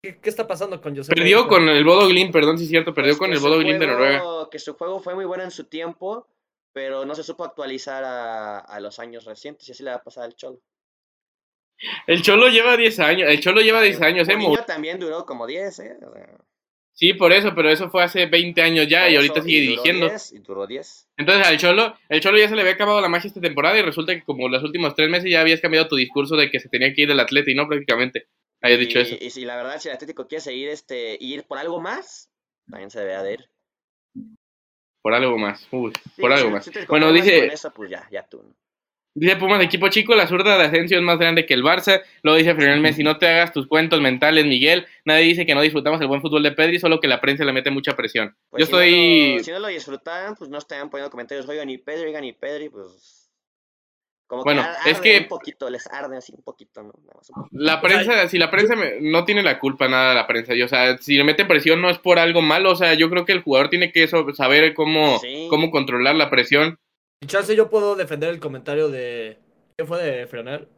[0.03, 1.49] qué, qué está pasando con José Perdió Mourinho?
[1.49, 3.81] con el Bodo Glimt, perdón, sí es cierto, perdió Pues con que el Bodo Glimt
[3.81, 4.23] de Noruega.
[4.51, 6.27] Que su juego fue muy bueno en su tiempo,
[6.75, 10.03] pero no se supo actualizar a, a los años recientes y así le va a
[10.05, 10.61] pasar al Cholo.
[12.07, 15.25] El Cholo lleva 10 años, el Cholo lleva 10 años, eh, Mourinho Mou- también duró
[15.27, 15.97] como 10, ¿eh?
[16.07, 16.37] O sea,
[16.97, 20.09] Sí, por eso, pero eso fue hace 20 años ya y ahorita sigue duró dirigiendo.
[20.09, 21.09] 10, y duró 10.
[21.17, 23.83] Entonces al Cholo, el Cholo ya se le había acabado la magia esta temporada y
[23.83, 26.69] resulta que como los últimos tres meses ya habías cambiado tu discurso de que se
[26.69, 28.29] tenía que ir del atleta y no prácticamente.
[28.63, 29.17] Habías dicho y, eso.
[29.21, 32.31] Y si la verdad, si el Atlético quiere seguir este, y ir por algo más,
[32.71, 33.51] también se debe de ir.
[35.03, 35.67] Por algo más.
[35.73, 36.65] Uy, Sí, por algo si- más.
[36.65, 38.55] si Bueno, dice, con eso, pues ya, ya tú.
[39.15, 42.03] Dice Pumas, equipo chico, la zurda de Asensio es más grande que el Barça.
[42.23, 44.87] Luego dice Fernando Messi, no te hagas tus cuentos mentales, Miguel.
[45.05, 47.53] Nadie dice que no disfrutamos el buen fútbol de Pedri, solo que la prensa le
[47.53, 48.37] mete mucha presión.
[48.51, 49.37] Pues Yo si no estoy...
[49.39, 52.33] lo- si no lo disfrutaban, pues no estaban poniendo comentarios, oigan, y Pedri, oigan, y
[52.33, 53.21] Pedri, pues.
[54.27, 56.93] Como Bueno, es arde que- un poquito, les arde así un poquito, ¿no?
[57.05, 57.63] Nada más un poquito.
[57.63, 60.65] La prensa, si la prensa me- no tiene la culpa nada de la prensa, yo,
[60.65, 63.27] o sea, si le meten presión no es por algo malo, o sea, yo creo
[63.27, 65.47] que el jugador tiene que saber cómo, Sí.
[65.51, 66.79] cómo controlar la presión.
[67.25, 69.39] Y chance yo puedo defender el comentario de...
[69.79, 70.69] ¿Qué fue de Frenel?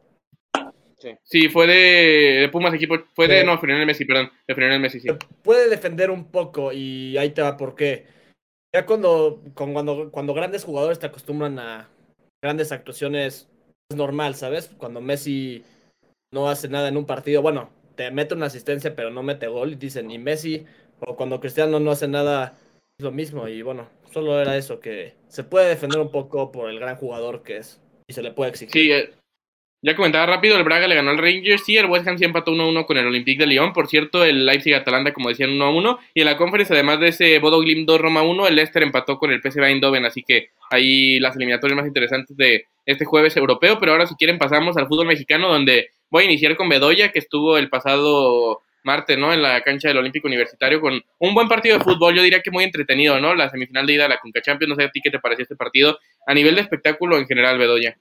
[1.25, 3.45] Sí, fue de, de Pumas equipo, fue de, Sí.
[3.45, 5.09] no, Messi, perdón, de Messi, sí.
[5.43, 8.05] Puede defender un poco y ahí te va por qué.
[8.73, 11.89] Ya cuando, con- cuando, cuando grandes jugadores te acostumbran a
[12.41, 13.49] grandes actuaciones,
[13.91, 14.71] es normal, ¿sabes?
[14.77, 15.65] Cuando Messi
[16.33, 19.73] no hace nada en un partido, bueno, te mete una asistencia pero no mete gol
[19.73, 20.65] y dicen, y Messi,
[21.01, 22.57] o cuando Cristiano no hace nada,
[22.97, 23.49] es lo mismo.
[23.49, 27.43] Y bueno, solo era eso, que se puede defender un poco por el gran jugador
[27.43, 28.71] que es y se le puede exigir.
[28.71, 29.11] Sí, eh,
[29.83, 32.51] ya comentaba rápido, el Braga le ganó al Rangers, sí, el West Ham sí empató
[32.51, 36.25] 1-1 con el Olympique de Lyon, por cierto, el Leipzig-Atalanta, como decían, 1-1, y en
[36.25, 39.39] la conference, además de ese Bodo Glimt 2 Roma 1, el Leicester empató con el
[39.39, 44.07] PSV Eindhoven, así que ahí las eliminatorias más interesantes de este jueves europeo, pero ahora
[44.07, 47.69] si quieren pasamos al fútbol mexicano, donde voy a iniciar con Bedoya, que estuvo el
[47.69, 49.33] pasado martes, ¿no?
[49.33, 52.51] En la cancha del Olímpico Universitario con un buen partido de fútbol, yo diría que
[52.51, 53.35] muy entretenido, ¿no?
[53.35, 55.43] La semifinal de ida de la Conca Champions, no sé a ti qué te pareció
[55.43, 57.99] este partido, a nivel de espectáculo en general, Bedoya.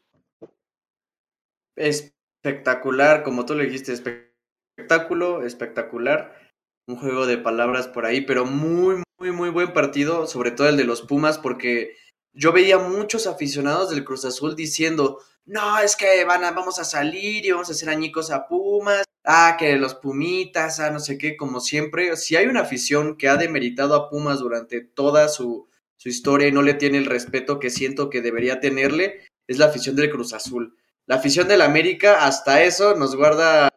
[1.76, 6.40] Espectacular, como tú lo dijiste, espectáculo, espectacular.
[6.88, 10.76] Un juego de palabras por ahí, pero muy, muy, muy buen partido, sobre todo el
[10.76, 11.96] de los Pumas, porque
[12.32, 16.84] yo veía muchos aficionados del Cruz Azul diciendo, no, es que van a, vamos a
[16.84, 21.16] salir y vamos a hacer añicos a Pumas, ah, que los Pumitas, ah, no sé
[21.18, 22.16] qué, como siempre.
[22.16, 26.52] Si hay una afición que ha demeritado a Pumas durante toda su, su historia y
[26.52, 30.32] no le tiene el respeto que siento que debería tenerle, es la afición del Cruz
[30.32, 30.76] Azul.
[31.06, 33.68] La afición del América, hasta eso, nos guarda.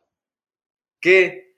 [1.00, 1.56] ¿Qué?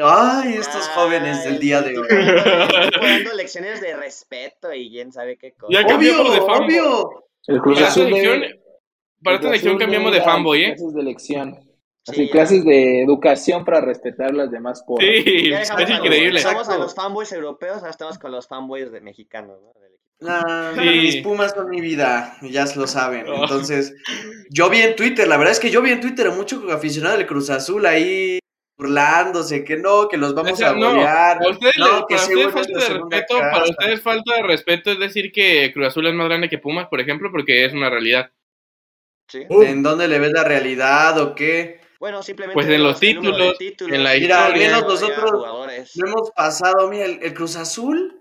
[0.00, 2.08] Ay, estos jóvenes del día de hoy.
[2.08, 5.72] Dando lecciones de respeto y quién sabe qué cosa.
[5.72, 7.24] Ya Obvio, de.
[7.46, 8.63] El Cruz Azul de-
[9.24, 10.74] para esta Azul cambiamos de fanboy, ¿eh?
[10.76, 11.58] Clases de lección.
[12.06, 12.32] Sí, Así, ya.
[12.32, 15.00] clases de educación para respetar las demás por.
[15.02, 16.38] Sí, es dejamos a los- increíble.
[16.40, 19.72] dejamos a los fanboys europeos, ahora estamos con los fanboys de mexicanos, ¿no?
[19.80, 20.04] Del equipo.
[20.20, 20.80] Nah, Sí.
[21.00, 23.26] Mis Pumas son mi vida, ya lo saben.
[23.28, 23.42] Oh.
[23.42, 23.94] Entonces,
[24.50, 27.16] yo vi en Twitter, la verdad es que yo vi en Twitter a mucho aficionado
[27.16, 28.38] del Cruz Azul ahí
[28.76, 31.38] burlándose, que no, que los vamos O sea, a golear.
[31.48, 35.32] ustedes, no, que ustedes es falta de respeto, para ustedes falta de respeto es decir
[35.32, 38.30] que Cruz Azul es más grande que Pumas, por ejemplo, porque es una realidad.
[39.28, 39.44] Sí.
[39.48, 41.80] Uh, ¿En dónde le ves la realidad o qué?
[41.98, 42.54] Bueno, simplemente.
[42.54, 44.76] Pues en los número de títulos, en la Mira, al historia.
[44.78, 45.96] menos nosotros jugadores.
[45.96, 46.88] lo hemos pasado.
[46.88, 48.20] Mira, el, el Cruz Azul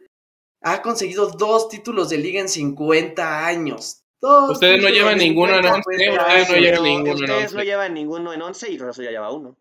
[0.61, 3.99] ha conseguido dos títulos de liga en 50 años.
[4.21, 6.17] Dos Ustedes no títulos llevan ninguno en 50 once, años.
[6.21, 7.55] ustedes no llevan ninguno en Ustedes once.
[7.57, 9.57] no llevan ninguno en 11 y Cruz Azul ya lleva uno.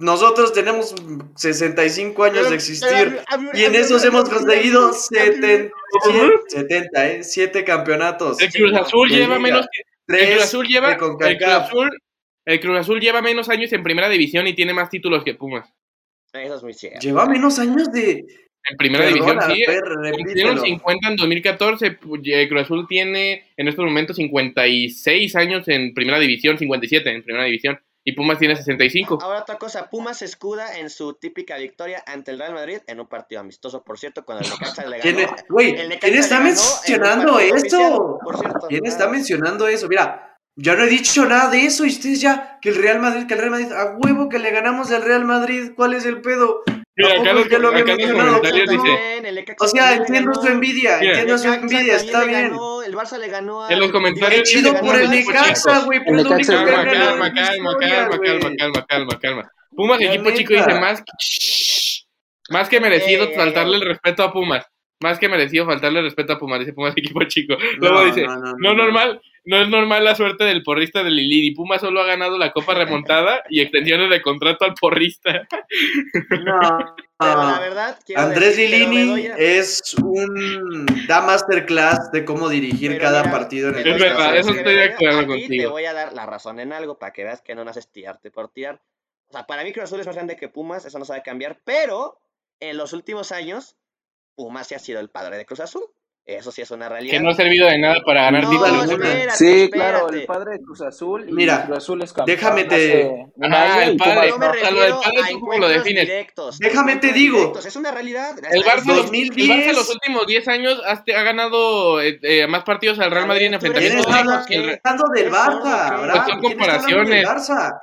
[0.00, 0.94] Nosotros tenemos
[1.34, 3.20] 65 años de existir.
[3.54, 5.72] Y en eso esos hemos conseguido 70,
[6.48, 7.24] 70 ¿eh?
[7.24, 8.40] 7 campeonatos.
[8.40, 11.48] El Cruz Azul lleva menos que, el Cruz Azul lleva el Cruz.
[11.52, 11.90] Azul,
[12.46, 15.72] el Cruz Azul lleva menos años en primera división y tiene más títulos que Pumas.
[16.32, 17.00] Eso es muy cierto.
[17.00, 18.24] Lleva menos años de.
[18.70, 19.64] En primera Perdona, división sí.
[20.12, 20.62] Cumplieron repítelo.
[20.62, 22.00] 50 en 2014.
[22.00, 27.22] pu- eh, Cruz Azul tiene en estos momentos 56 años en primera división, 57 en
[27.22, 27.78] primera división.
[28.08, 29.18] Y Pumas tiene 65.
[29.20, 33.00] Ahora otra cosa, Pumas se escuda en su típica victoria ante el Real Madrid en
[33.00, 35.36] un partido amistoso, por cierto, cuando el Necaxa le ¿Quién, ganó.
[35.50, 37.76] güey, ¿quién está mencionando partido esto?
[37.76, 38.66] oficial, por cierto.
[38.68, 39.88] ¿Quién Ah, está mencionando eso?
[39.88, 43.26] Mira, Ya no he dicho nada de eso y ustedes ya, que el Real Madrid,
[43.28, 46.20] que el Real Madrid, a huevo que le ganamos al Real Madrid, ¿cuál es el
[46.20, 46.62] pedo?
[46.96, 51.12] Mira, ¿A acá poco los- ya lo el Necaxa O sea, entiendo su envidia, Mira.
[51.12, 52.50] entiendo su envidia, está bien.
[52.50, 53.70] ganó, el Barça le ganó.
[53.70, 55.84] En los comentarios Qué chido por el Necaxa, chicos.
[55.84, 59.52] güey, El es lo único que Calma, calma, calma, calma, calma, calma, calma, calma.
[59.76, 61.04] Pumas, equipo chico, dice más
[62.50, 63.82] más que merecido faltarle ey.
[63.82, 64.66] el respeto a Pumas.
[65.00, 67.54] Más que merecido faltarle el respeto a Pumas, dice Pumas, equipo chico.
[67.78, 68.74] Luego No, dice, no, no, no, no.
[68.74, 71.52] normal, no es normal la suerte del porrista de Lilini.
[71.54, 75.46] Pumas solo ha ganado la Copa remontada y extensiones de contrato al porrista.
[76.30, 76.96] No.
[77.20, 82.48] Pero la verdad, quiero Andrés decir, pero Lilini Bedoya- es un da masterclass de cómo
[82.48, 85.40] dirigir pero cada mira, partido en el Es verdad, eso estoy de acuerdo aquí Te
[85.40, 85.70] contigo.
[85.72, 88.50] voy a dar la razón en algo para que veas que no naces tirarte por
[88.52, 88.80] tirar.
[89.28, 91.58] O sea, para mí Cruz Azul es más grande que Pumas, eso no sabe cambiar,
[91.64, 92.20] pero
[92.60, 93.74] en los últimos años,
[94.38, 95.82] Pumas sí ha sido el padre de Cruz Azul.
[96.28, 97.10] Eso sí es una realidad.
[97.14, 98.90] Que no ha servido de nada para ganar No, títulos.
[98.90, 101.24] espérate, Sí, claro, el padre de Cruz Azul.
[101.26, 103.10] Y Mira, Cruz Azul es campeón déjame te-
[103.42, 104.28] Ajá, año el padre.
[104.28, 106.04] Yo me O sea, lo del padre, ¿tú cómo lo defines?
[106.04, 106.58] directos.
[106.58, 107.38] Déjame te digo.
[107.38, 108.36] directos, Es una realidad.
[108.50, 109.48] El Barça, los, 2010.
[109.48, 113.26] el Barça los últimos 10 años ha, ha ganado eh, eh, más partidos al Real
[113.26, 115.88] Madrid en A ver, tú ¿Quién eres enfrentamientos directos que del Barça?
[115.98, 117.26] Pues son ¿Quién está hablando del comparaciones.
[117.26, 117.78] Barça?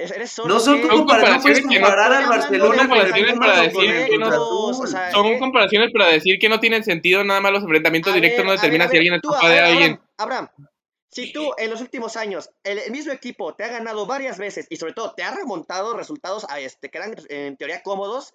[0.46, 4.32] No son comparaciones, no que no- al Barcelona Son comparaciones para decir que no-
[5.12, 5.40] Son ¿qué?
[5.40, 8.56] comparaciones para decir que no tienen sentido nada más los enfrentamientos directos ver, no a
[8.56, 10.02] determina si alguien es papá de alguien.
[10.18, 10.50] Abraham,
[11.10, 14.76] si tú en los últimos años el, mismo equipo te ha ganado varias veces y
[14.76, 18.34] sobre todo te ha remontado resultados a este, que eran en teoría cómodos,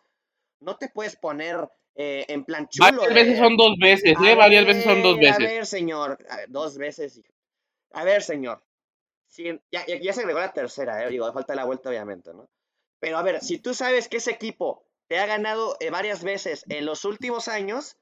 [0.61, 2.87] no te puedes poner eh, en plan chulo.
[3.03, 4.35] Varias de- veces son dos veces, ¿eh?
[4.35, 5.53] Varias veces son dos ver, A veces.
[5.53, 7.21] ver, señor, a ver, dos veces.
[7.93, 8.63] A ver, señor.
[9.27, 12.49] Si, ya, ya- ya se agregó la tercera, eh, digo, falta la vuelta obviamente, ¿no?
[12.99, 16.65] Pero a ver, si tú sabes que ese equipo te ha ganado eh, varias veces
[16.69, 17.97] en los últimos años,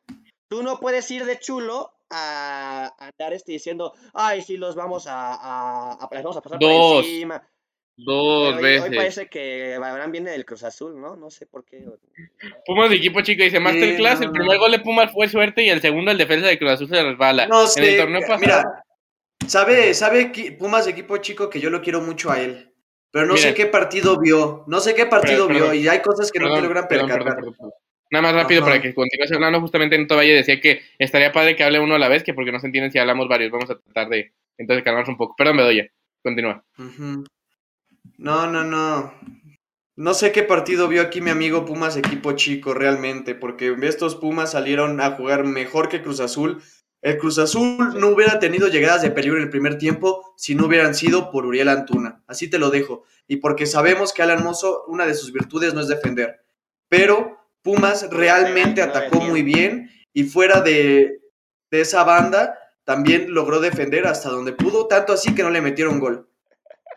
[0.49, 5.35] tú no puedes ir de chulo a, andar este diciendo, ay, sí, los vamos a,
[5.35, 7.43] a, a- les vamos a pasar Dos por encima.
[7.97, 8.97] Dos hoy, hoy veces.
[8.97, 11.17] parece que Abraham viene del Cruz Azul, ¿no?
[11.17, 11.85] No sé por qué.
[12.65, 14.39] Pumas de equipo chico dice Masterclass, no, el no.
[14.39, 17.03] primer gol de Pumas fue suerte y el segundo el defensa de Cruz Azul se
[17.03, 17.49] resbala.
[17.49, 18.85] No en el sé, torneo pasado, mira,
[19.49, 22.73] sabe, sabe que Pumas equipo chico que yo lo quiero mucho a él,
[23.11, 26.31] pero no sé qué partido vio, no sé qué partido Perdón, vio y hay cosas
[26.31, 27.45] que no te logran perdón, percatar.
[28.11, 28.71] Nada más rápido Ajá.
[28.71, 29.61] para que continúes hablando.
[29.61, 32.53] Justamente Neto Valle decía que estaría padre que hable uno a la vez, que porque
[32.53, 33.51] no se entienden si hablamos varios.
[33.51, 35.35] Vamos a tratar de entonces calmarnos un poco.
[35.37, 35.89] Perdón, Bedoya.
[36.23, 36.65] Continúa.
[36.79, 37.25] Ujú.
[38.17, 39.15] No, no, no.
[39.97, 44.53] No sé qué partido vio aquí mi amigo Pumas equipo chico realmente, porque estos Pumas
[44.53, 46.63] salieron a jugar mejor que Cruz Azul.
[47.03, 50.67] El Cruz Azul no hubiera tenido llegadas de peligro en el primer tiempo si no
[50.67, 52.23] hubieran sido por Uriel Antuna.
[52.27, 53.05] Así te lo dejo.
[53.27, 56.41] Y porque sabemos que Alan Mozo, una de sus virtudes no es defender.
[56.89, 61.21] Pero Pumas realmente atacó muy bien y fuera de,
[61.71, 66.01] de esa banda también logró defender hasta donde pudo, tanto así que no le metieron
[66.01, 66.29] gol.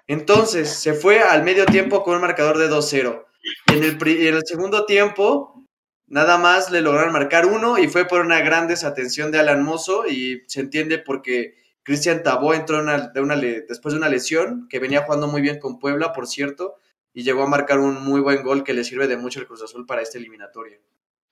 [0.07, 3.26] Entonces se fue al medio tiempo con un marcador de 2-0.
[3.68, 5.66] Y en el, en el segundo tiempo,
[6.07, 10.05] nada más le lograron marcar uno y fue por una gran desatención de Alan Mozo.
[10.07, 14.09] Y se entiende porque Cristian Tabó entró en una- de una le- después de una
[14.09, 16.76] lesión, que venía jugando muy bien con Puebla, por cierto,
[17.14, 19.62] y llegó a marcar un muy buen gol que le sirve de mucho al Cruz
[19.64, 20.78] Azul para esta eliminatoria.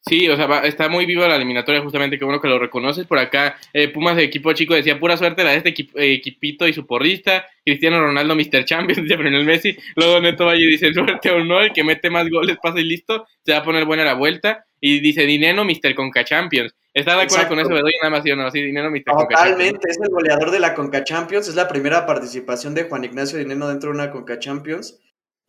[0.02, 3.06] Sí, o sea, va- está muy viva la eliminatoria, justamente, qué bueno que lo reconoces.
[3.06, 6.14] Por acá, eh, Pumas de equipo chico decía, pura suerte la de este equip- eh,
[6.14, 7.46] equipito y su porrista.
[7.66, 8.64] Cristiano Ronaldo, Mr.
[8.64, 9.76] Champions, dice Brunel Messi.
[9.98, 13.28] Luego Neto Valle dice, suerte o no, el que mete más goles, pasa y listo,
[13.44, 14.66] se va a poner buena la vuelta.
[14.80, 15.94] Y dice, Dineno, Mr.
[15.94, 16.74] Conca Champions.
[16.94, 17.50] ¿Estás de acuerdo Exacto.
[17.50, 17.98] con eso, Bedoya?
[18.02, 19.04] Nada más, sí o no, sí, Dineno, Mr.
[19.04, 19.50] Conca Champions.
[19.52, 23.38] Totalmente, es el goleador de la Conca Champions, es la primera participación de Juan Ignacio
[23.38, 24.98] Dineno dentro de una Conca Champions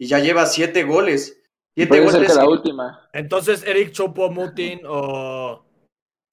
[0.01, 1.43] y ya lleva siete goles.
[1.77, 3.09] Siete Puede ser goles que la última.
[3.13, 5.63] Entonces, Eric Chopo Mutin o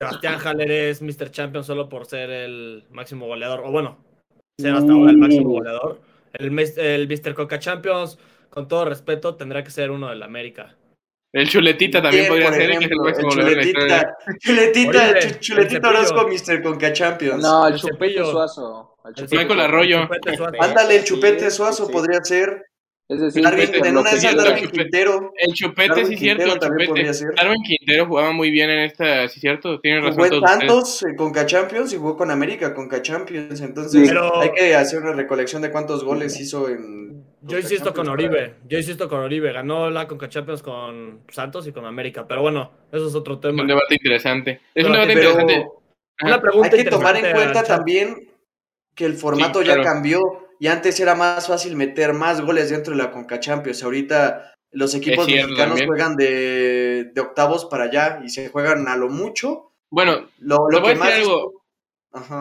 [0.01, 1.29] Sebastián Haller es Mr.
[1.31, 3.97] Champion solo por ser el máximo goleador, o bueno,
[4.57, 5.99] ser hasta ahora el máximo goleador.
[6.33, 7.33] El, el Mr.
[7.33, 8.17] Coca Champions,
[8.49, 10.75] con todo respeto, tendrá que ser uno del América.
[11.33, 15.89] El Chuletita también podría ser, el máximo el goleador chuletita, chuletita, Oye, chuletita.
[15.89, 16.63] Orozco, Mr.
[16.63, 17.43] Conca Champions.
[17.43, 18.95] No, el El chupete suazo.
[19.03, 19.59] El chupete Michael.
[19.59, 20.09] Arroyo.
[20.59, 21.91] Ándale, el chupete suazo sí.
[21.91, 22.65] podría ser.
[23.09, 23.87] Es decir, Darwin, Mr.
[23.87, 25.31] en una de esas Darwin Quintero.
[25.37, 26.87] El Chupete, Darwin sí, cierto, el también Chupete.
[26.87, 27.29] podría ser.
[27.35, 30.59] Darwin Quintero jugaba muy bien en esta, sí, cierto, tienen razón Jugó en todos ustedes.
[30.67, 33.61] tantos eh, Conca Champions y jugó con América Conca Champions.
[33.61, 37.07] Entonces Pero- hay que hacer una recolección de cuántos goles hizo en.
[37.43, 41.71] Yo insisto con Oribe, yo insisto con Oribe, ganó la Conca Champions con Santos y
[41.71, 43.61] con América, pero bueno, eso es otro Es tema.
[43.61, 44.59] un debate interesante.
[44.75, 45.53] Es un debate interesante.
[45.55, 46.27] Ajá.
[46.27, 48.31] Una pregunta hay que tomar en cuenta también
[48.93, 50.19] que el formato Sí, ya cambió
[50.59, 53.83] y antes era más fácil meter más goles dentro de la Conca Champions.
[53.83, 55.87] Ahorita los equipos cierto mexicanos también.
[55.87, 59.71] juegan de, de octavos para allá y se juegan a lo mucho.
[59.89, 61.63] Bueno, Lo, lo que más algo.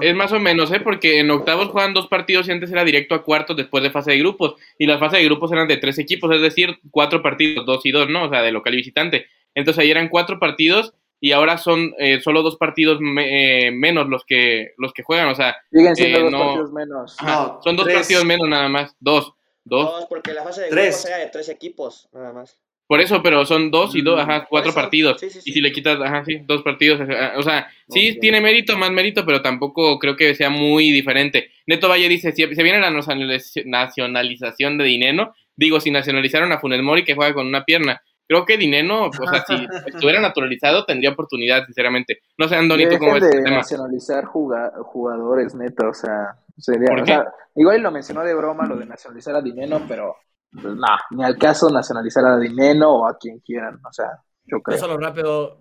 [0.01, 0.81] Es más o menos, ¿eh?
[0.81, 4.13] Porque en octavos juegan dos partidos y antes era directo a cuartos después de fase
[4.13, 4.55] de grupos.
[4.79, 7.91] Y las fases de grupos eran de tres equipos, es decir, cuatro partidos, dos y
[7.91, 8.25] dos, ¿no?
[8.25, 9.27] O sea, de local y visitante.
[9.55, 14.09] Entonces ahí eran cuatro partidos y ahora son eh, solo dos partidos me- eh, menos
[14.09, 15.29] los que los que juegan.
[15.29, 16.39] O sea, Siguen siendo Eh, dos no.
[16.39, 17.17] partidos menos.
[17.19, 17.99] ajá, No, son dos tres.
[17.99, 18.95] partidos menos nada más.
[19.01, 19.33] Dos.
[19.65, 19.85] Dos.
[19.91, 20.95] Dos, porque la fase de Tres.
[20.95, 22.59] grupos era de tres equipos, nada más.
[22.89, 24.81] Por eso, pero son dos y dos, Mm, ajá, cuatro eso.
[24.81, 25.19] partidos.
[25.21, 25.51] Sí, sí, sí.
[25.51, 27.01] Y si le quitas, ajá, sí, dos partidos.
[27.01, 31.51] ajá, O sea, sí tiene mérito, más mérito, pero tampoco creo que sea muy diferente.
[31.67, 36.61] Neto Valle dice, si se viene la nacionaliz- nacionalización de Dineno, digo, si nacionalizaron a
[36.61, 38.01] Funes Mori que juega con una pierna.
[38.29, 39.55] Creo que Dineno, o sea, si
[39.87, 42.19] estuviera naturalizado, tendría oportunidad, sinceramente.
[42.37, 43.57] No sé, Andoni, ¿tú cómo ves este de tema?
[43.59, 47.13] nacionalizar juga- jugadores, neta, o sea, sería, ¿Por o qué?
[47.13, 50.17] sea, igual lo mencionó de broma lo de nacionalizar a Dineno, pero
[50.51, 54.07] pues no, ni al caso nacionalizar a Dineno o a quien quieran, o sea,
[54.45, 54.79] yo Yo creo.
[54.79, 55.59] solo rápido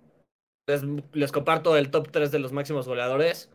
[0.68, 3.48] les, les comparto el top 3 de los máximos goleadores.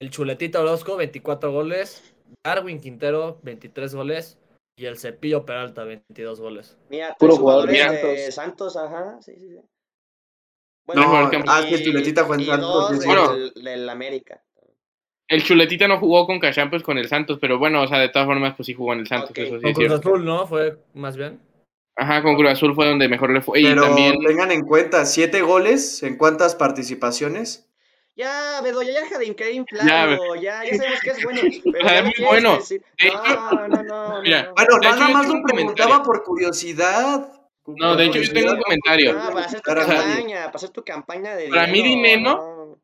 [0.00, 2.14] El Chuletita Orozco, 24 goles.
[2.44, 4.38] Darwin Quintero, 23 goles.
[4.80, 6.78] Y el Cepillo Peralta, 22 goles.
[6.88, 9.60] Mira, Puro jugador jugadores de Santos, ajá, sí, sí, sí.
[10.94, 13.06] No, igual que- ah, el Chuletita fue en Santos, del.
[13.06, 13.90] Bueno.
[13.92, 14.42] América.
[15.28, 18.26] El Chuletita no jugó con Cachampos con el Santos, pero bueno, o sea, de todas
[18.26, 19.38] formas, pues sí jugó en el Santos, Ok.
[19.38, 19.90] eso sí Con Cruz.
[19.92, 20.46] Azul, ¿no?
[20.46, 21.38] Fue más bien.
[21.96, 23.60] Ajá, con Cruz Azul fue donde mejor le fue.
[23.60, 27.69] Y Pero también, tengan en cuenta, siete goles en cuántas participaciones.
[28.20, 31.40] Ya, Bedoya, ya deja de increíble Ya, inflarlo, ya, ya, sabemos que es bueno.
[31.72, 32.58] Pero es muy bueno.
[33.14, 34.22] No, no, no.
[34.22, 34.54] Mira, no.
[34.54, 37.32] Bueno, nada más lo un preguntaba por curiosidad.
[37.66, 39.18] No, de hecho, yo tengo un comentario.
[39.18, 42.30] Ah, para hacer tu Para campaña, para hacer tu campaña de Para mí, dinero, Dineno,
[42.36, 42.78] no.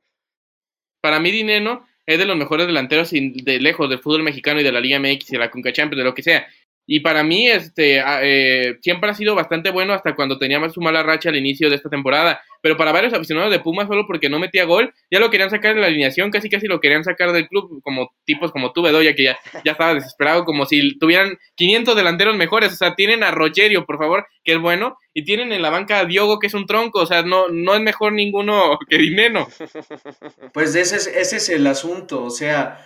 [1.03, 4.73] para mí Dineno es de los mejores delanteros de lejos del fútbol mexicano y de
[4.73, 6.47] la Liga MX y de la Conca Champions, de lo que sea.
[6.87, 10.73] Y para mí, este, a- eh, siempre ha sido bastante bueno hasta cuando tenía más
[10.75, 12.41] su mala racha al inicio de esta temporada.
[12.63, 15.75] Pero para varios aficionados de Pumas, solo porque no metía gol, ya lo querían sacar
[15.75, 19.15] de la alineación, casi casi lo querían sacar del club, como tipos como tú, Bedoya,
[19.15, 22.73] que ya, ya estaba desesperado, como si tuvieran 500 delanteros mejores.
[22.73, 25.99] O sea, tienen a Rogerio, por favor, que es bueno, y tienen en la banca
[26.01, 27.01] a Diogo, que es un tronco.
[27.01, 29.47] O sea, no, no es mejor ninguno que Dineno.
[30.53, 32.85] Pues ese es, ese es el asunto, o sea,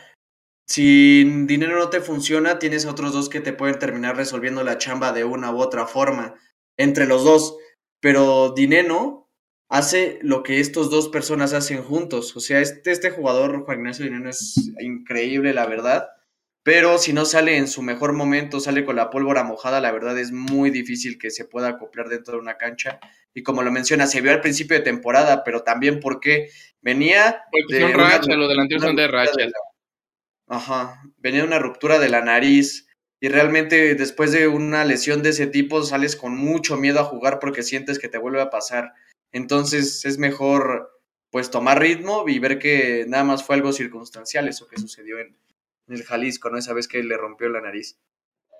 [0.71, 4.79] si dinero no te funciona, tienes a otros dos que te pueden terminar resolviendo la
[4.79, 6.37] chamba de una u otra forma,
[6.77, 7.57] entre los dos,
[7.99, 9.29] pero dinero
[9.69, 14.05] hace lo que estos dos personas hacen juntos, o sea, este, este jugador, Juan Ignacio
[14.05, 16.07] Dinero, es increíble, la verdad,
[16.63, 20.17] pero si no sale en su mejor momento, sale con la pólvora mojada, la verdad
[20.21, 23.01] es muy difícil que se pueda acoplar dentro de una cancha,
[23.35, 26.49] y como lo menciona, se vio al principio de temporada, pero también porque
[26.81, 29.51] venía Porque de son una rachas, los delanteros son de la-
[30.51, 32.89] Ajá, venía una ruptura de la nariz
[33.21, 37.39] y realmente después de una lesión de ese tipo sales con mucho miedo a jugar
[37.39, 38.93] porque sientes que te vuelve a pasar.
[39.31, 40.91] Entonces es mejor
[41.31, 45.37] pues tomar ritmo y ver que nada más fue algo circunstancial eso que sucedió en
[45.87, 46.59] el Jalisco, ¿no?
[46.59, 48.01] Esa vez que le rompió la nariz.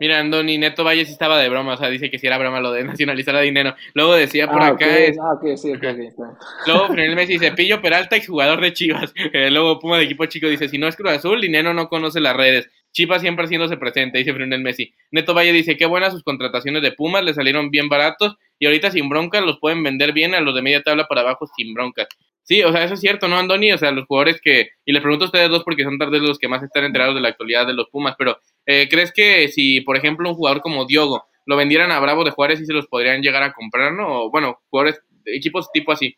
[0.01, 2.59] Mira, Andoni Neto Valle sí estaba de broma, o sea, dice que si era broma
[2.61, 3.75] lo de nacionalizar a dinero.
[3.95, 5.95] Luego decía por Ah, acá, ok, es- ah, ok, sí, ok, ok, está
[6.25, 6.37] bien.
[6.67, 9.13] luego Frenel Messi dice, Pillo Peralta, exjugador de Chivas.
[9.33, 12.19] Eh, luego Puma de equipo chico dice, si no es Cruz Azul, dinero no conoce
[12.21, 12.69] las redes.
[12.93, 14.93] Chivas siempre haciéndose presente, dice Frenel Messi.
[15.13, 18.91] Neto Valle dice, qué buenas sus contrataciones de Pumas, le salieron bien baratos y ahorita
[18.91, 22.09] sin broncas los pueden vender bien a los de media tabla para abajo sin broncas.
[22.51, 23.71] Sí, o sea, eso es cierto, ¿no, Andoni?
[23.71, 26.21] O sea, los jugadores que, y les pregunto a ustedes dos porque son tal vez
[26.21, 29.47] los que más están enterados de la actualidad de los Pumas, pero eh, ¿crees que
[29.47, 32.73] si, por ejemplo, un jugador como Diogo lo vendieran a Bravo de Juárez y se
[32.73, 34.25] los podrían llegar a comprar, ¿no?
[34.25, 36.17] O, bueno, jugadores, equipos tipo así.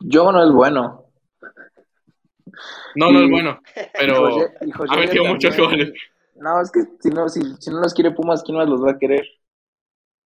[0.00, 1.04] Yo no es bueno.
[2.94, 3.60] No, no es bueno,
[3.92, 5.92] pero José- y José ha metido muchos goles.
[6.36, 8.92] No, es que si no, si, si no los quiere Pumas, ¿quién más los va
[8.92, 9.28] a querer?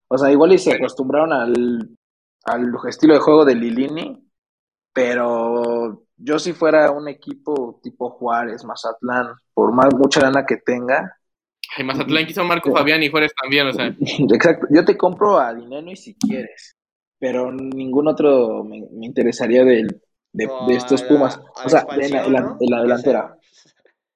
[0.06, 1.88] O sea, igual y se acostumbraron al,
[2.44, 4.28] al estilo de juego de Lilini,
[4.92, 11.18] pero yo si fuera un equipo tipo Juárez, Mazatlán, por más mucha lana que tenga,
[11.76, 13.86] Ay, Mazatlán quiso Marco Fabián y Juárez también, o sea.
[14.34, 16.76] exacto, yo te compro a Dineno y si quieres,
[17.18, 19.86] pero ningún otro me, me interesaría de,
[20.32, 23.38] de, estos la- Pumas, o sea, de la, la- delantera,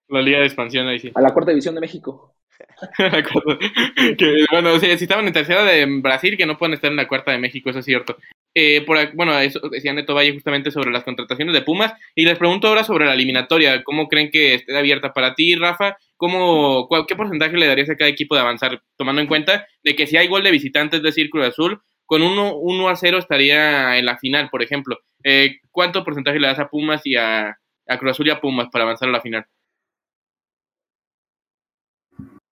[0.09, 1.11] La liga de expansión ahí sí.
[1.15, 2.36] a la cuarta división de México.
[4.19, 7.09] Que, bueno, sí, si estaban en tercera de Brasil, que no pueden estar en la
[7.09, 8.17] cuarta de México, eso es cierto.
[8.55, 11.93] Eh, por, bueno, eso decía Neto Valle justamente sobre las contrataciones de Pumas.
[12.15, 13.83] Y les pregunto ahora sobre la eliminatoria.
[13.85, 15.97] ¿Cómo creen que esté abierta para ti, Rafa?
[16.17, 18.81] ¿Cómo, cuál- ¿Qué porcentaje le darías a cada equipo de avanzar?
[18.97, 22.55] Tomando en cuenta de que si hay gol de visitantes de Círculo Azul, con 1
[22.57, 24.99] 1 a 0 estaría en la final, por ejemplo.
[25.25, 27.59] Eh, ¿Cuánto porcentaje le das a Pumas y a
[27.99, 29.45] Cruz Azul y a Pumas para avanzar a la final?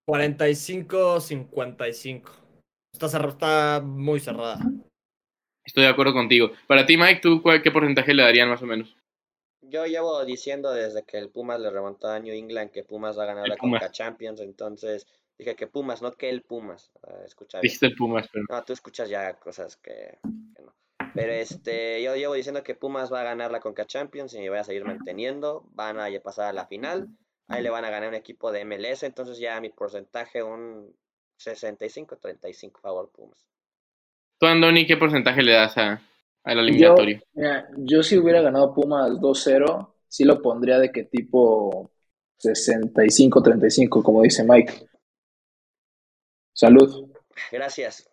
[0.07, 2.31] 45-55.
[2.93, 4.59] Está, está muy cerrada.
[5.65, 6.51] Estoy de acuerdo contigo.
[6.67, 8.97] Para ti, Mike, ¿tú cuál- qué porcentaje le darían más o menos?
[9.67, 13.25] yo llevo diciendo desde que el Pumas le remontó a New England que Pumas va
[13.25, 13.81] a ganar El la Pumas.
[13.81, 15.07] Conca Champions, entonces
[15.39, 16.93] dije que Pumas, no que el Pumas.
[17.25, 17.63] Escucha bien.
[17.63, 18.45] Dijiste el Pumas, pero.
[18.49, 20.19] No, tú escuchas ya cosas que,
[20.55, 20.73] que no.
[21.15, 24.51] Pero este, yo llevo diciendo que Pumas va a ganar la Conca Champions y me
[24.51, 25.65] voy a seguir manteniendo.
[25.73, 27.09] Van a pasar a la final.
[27.49, 29.03] Ahí le van a ganar un equipo de MLS.
[29.03, 30.95] Entonces ya mi porcentaje un
[31.39, 33.47] 65-35 favor Pumas.
[34.39, 36.01] Tú, Andoni, ¿qué porcentaje le das a,
[36.43, 37.21] al eliminatorio?
[37.35, 41.91] Mira, yo si hubiera ganado Pumas 2-0, sí lo pondría de que tipo
[42.43, 44.87] 65-35, como dice Mike.
[46.53, 47.11] Salud.
[47.51, 48.09] Gracias.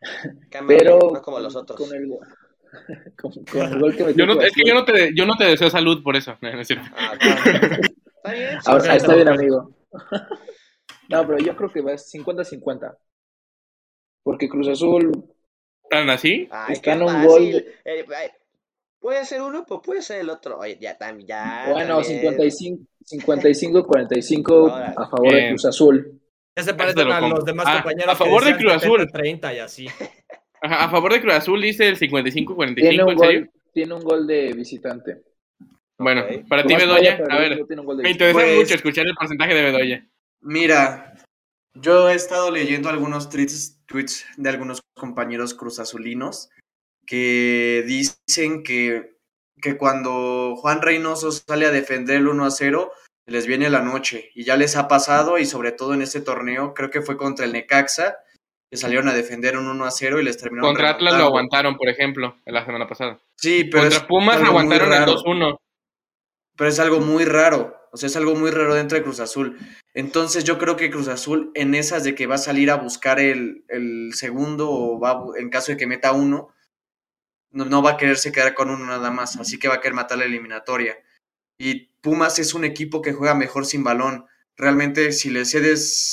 [0.66, 1.78] Pero no como los otros.
[1.78, 2.08] con el,
[3.16, 5.36] con, con el gol que metió Yo no, es que yo no, te, yo no
[5.36, 6.36] te deseo salud por eso.
[6.42, 6.88] No, no es cierto.
[6.96, 7.78] Ah, claro.
[8.30, 8.62] Está bien.
[8.62, 9.70] sí, Ahora, está bien, amigo.
[11.08, 12.96] No, pero yo creo que va 50-50.
[14.22, 15.10] Porque Cruz Azul,
[15.88, 16.46] ¿Tan así?
[16.52, 17.42] Ay, Está qué en un gol.
[17.84, 18.28] Eh, ay,
[19.00, 20.58] puede ser uno, pues puede ser el otro.
[20.58, 21.66] Oye, ya también, ya.
[21.72, 22.20] bueno, también.
[22.52, 25.48] 55 55-45 Ahora, a favor de.
[25.48, 26.20] Cruz Azul.
[26.56, 28.12] Ya se parecen a los demás Ah, compañeros.
[28.14, 29.10] a favor de Cruz Azul.
[29.12, 29.88] 30 y así.
[30.62, 33.40] Ajá, a favor de Cruz Azul dice el 55-45, Tiene un, ¿en serio?
[33.40, 35.22] gol, tiene un gol de visitante.
[36.00, 37.62] Bueno, para ti, Bedoya, a ver,
[38.02, 40.06] me interesa Pues- mucho escuchar el porcentaje de Bedoya.
[40.40, 41.14] Mira,
[41.74, 46.48] yo he estado leyendo algunos tweets, tweets de algunos compañeros cruzazulinos
[47.06, 49.16] que dicen que,
[49.60, 52.92] que cuando Juan Reynoso sale a defender el 1 a 0,
[53.26, 54.30] les viene la noche.
[54.34, 57.44] Y ya les ha pasado, y sobre todo en este torneo, creo que fue contra
[57.44, 58.16] el Necaxa,
[58.70, 61.76] que salieron a defender un 1 a 0 y les terminaron Contra Atlas lo aguantaron,
[61.76, 63.20] por ejemplo, la semana pasada.
[63.36, 65.12] Sí, pero Contra es Pumas aguantaron el raro.
[65.16, 65.58] 2-1.
[66.60, 67.74] Pero es algo muy raro.
[67.90, 69.58] O sea, es algo muy raro dentro de Cruz Azul.
[69.94, 73.18] Entonces yo creo que Cruz Azul en esas de que va a salir a buscar
[73.18, 76.52] el, el segundo o va en caso de que meta uno,
[77.50, 79.38] no, no va a quererse quedar con uno nada más.
[79.38, 80.98] Así que va a querer matar la eliminatoria.
[81.56, 84.26] Y Pumas es un equipo que juega mejor sin balón.
[84.54, 86.12] Realmente si le cedes,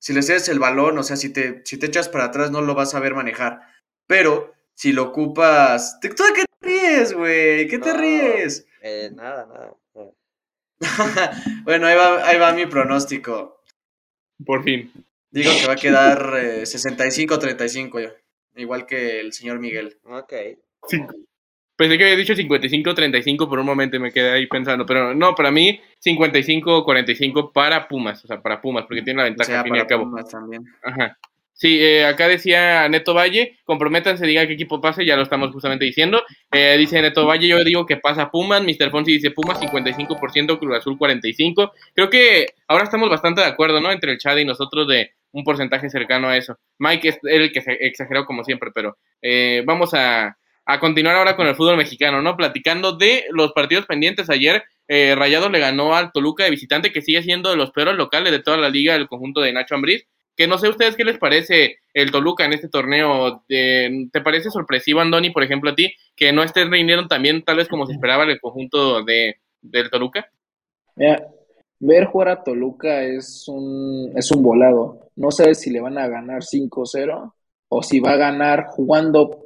[0.00, 2.62] si le cedes el balón, o sea, si te, si te echas para atrás no
[2.62, 3.60] lo vas a ver manejar.
[4.08, 6.00] Pero si lo ocupas...
[6.00, 7.68] ¿Tú de qué te ríes, güey?
[7.68, 8.64] ¿Qué te ríes?
[8.82, 9.76] Eh, nada, nada.
[9.94, 10.12] nada.
[11.64, 13.62] bueno, ahí va, ahí va mi pronóstico.
[14.44, 14.92] Por fin.
[15.30, 18.10] Digo que va a quedar eh, 65-35, yo,
[18.56, 19.98] igual que el señor Miguel.
[20.04, 20.32] Ok.
[21.76, 25.34] Pensé que había dicho 55-35 por un momento y me quedé ahí pensando, pero no,
[25.34, 29.60] para mí 55-45 para Pumas, o sea, para Pumas, porque tiene la O ventaja sea,
[29.60, 30.10] al fin y al para cabo.
[30.10, 30.64] Pumas también.
[30.82, 31.18] Ajá.
[31.58, 35.84] Sí, eh, acá decía Neto Valle, comprométanse, diga qué equipo pase, ya lo estamos justamente
[35.84, 36.22] diciendo.
[36.52, 38.92] Eh, dice Neto Valle, yo digo que pasa Pumas, Mr.
[38.92, 41.72] Fonsi dice Pumas 55%, Cruz Azul 45%.
[41.96, 43.90] Creo que ahora estamos bastante de acuerdo, ¿no?
[43.90, 46.56] Entre el chat y nosotros de un porcentaje cercano a eso.
[46.78, 51.48] Mike es el que exageró como siempre, pero eh, vamos a, a continuar ahora con
[51.48, 52.36] el fútbol mexicano, ¿no?
[52.36, 54.62] Platicando de los partidos pendientes ayer.
[54.86, 58.30] Eh, Rayados le ganó al Toluca de visitante, que sigue siendo de los peores locales
[58.30, 60.06] de toda la liga, el conjunto de Nacho Ambriz
[60.38, 63.42] que no sé ustedes qué les parece el Toluca en este torneo.
[63.48, 67.66] ¿Te parece sorpresivo, Andoni, por ejemplo, a ti, que no estés rindiendo también tal vez
[67.66, 70.30] como se esperaba en el conjunto de, del Toluca?
[70.94, 71.26] Mira,
[71.80, 75.10] ver jugar a Toluca es un, es un volado.
[75.16, 77.32] No sabes si le van a ganar 5-0
[77.70, 79.42] o si va a ganar jugando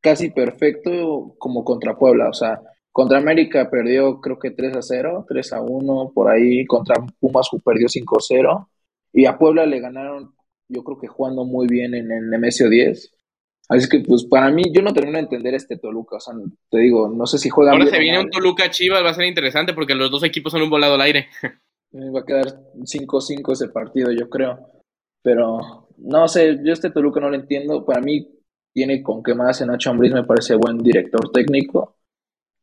[0.00, 2.30] casi perfecto como contra Puebla.
[2.30, 2.58] O sea,
[2.90, 6.64] contra América perdió creo que 3-0, 3-1, por ahí.
[6.64, 8.66] Contra Pumas perdió 5-0.
[9.12, 10.34] Y a Puebla le ganaron,
[10.68, 13.14] yo creo que jugando muy bien en el Nemesio 10.
[13.68, 16.16] Así que, pues para mí, yo no termino de entender este Toluca.
[16.16, 16.34] O sea,
[16.70, 19.14] te digo, no sé si juega Ahora bien se viene un Toluca Chivas, va a
[19.14, 21.28] ser interesante porque los dos equipos son un volado al aire.
[21.94, 22.46] Eh, Va a quedar
[22.86, 24.58] 5-5 ese partido, yo creo.
[25.22, 27.84] Pero no sé, yo este Toluca no lo entiendo.
[27.84, 28.26] Para mí
[28.72, 31.96] tiene con qué más en Nacho Ambriz, me parece buen director técnico.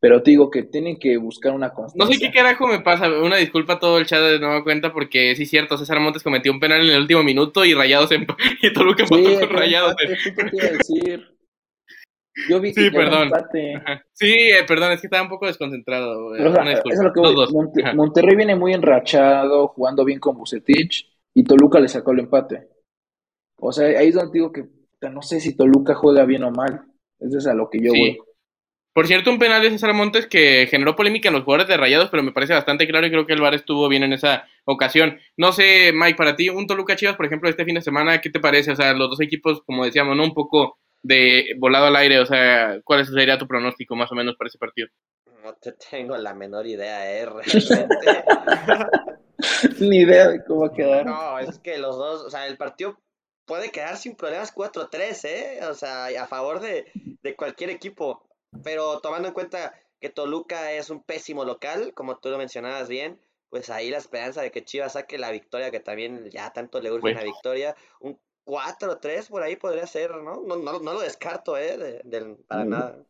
[0.01, 2.15] Pero te digo que tienen que buscar una No constancia.
[2.17, 5.35] sé qué carajo me pasa, una disculpa a todo el chat de nueva cuenta porque
[5.35, 8.35] sí es cierto, César Montes cometió un penal en el último minuto y Rayados emp-
[8.61, 9.91] y Toluca Sí, empató con Rayados.
[9.99, 11.35] empate, justo te iba a decir.
[12.49, 13.23] Yo vi que Sí, perdón.
[13.23, 13.81] empate.
[14.13, 16.33] Sí, eh, perdón, es que estaba un poco desconcentrado.
[16.35, 17.47] eh, o sea, eso es lo que voy.
[17.51, 17.93] Monte-.
[17.93, 22.69] Monterrey viene muy enrachado, jugando bien con Bucetich, y Toluca le sacó el empate.
[23.57, 24.63] O sea, ahí es donde digo que
[25.11, 26.85] no sé si Toluca juega bien o mal.
[27.19, 27.99] Eso es a lo que yo Sí.
[27.99, 28.17] voy.
[28.93, 32.09] Por cierto, un penal de César Montes que generó polémica en los jugadores de Rayados,
[32.09, 35.19] pero me parece bastante claro y creo que el VAR estuvo bien en esa ocasión.
[35.37, 38.29] No sé, Mike, para ti, un Toluca Chivas, por ejemplo, este fin de semana, ¿qué
[38.29, 38.71] te parece?
[38.71, 40.23] O sea, los dos equipos, como decíamos, ¿no?
[40.23, 44.35] Un poco de volado al aire, o sea, ¿cuál sería tu pronóstico más o menos
[44.35, 44.89] para ese partido?
[45.43, 48.23] No te tengo la menor idea, eh, realmente.
[49.79, 51.05] Ni idea de cómo quedar.
[51.05, 52.99] No, es que los dos, o sea, el partido
[53.45, 55.59] puede quedar sin problemas 4-3, ¿eh?
[55.69, 56.91] O sea, a favor de,
[57.23, 58.28] de cualquier equipo.
[58.63, 63.19] Pero tomando en cuenta que Toluca es un pésimo local, como tú lo mencionabas bien,
[63.49, 66.91] pues ahí la esperanza de que Chivas saque la victoria, que también ya tanto le
[66.91, 67.15] urge Pues.
[67.15, 70.41] una victoria, un 4-3 por ahí podría ser, ¿no?
[70.41, 71.77] No, no, no lo descarto, ¿eh?
[71.77, 72.69] de- del- para Mm.
[72.69, 73.05] nada.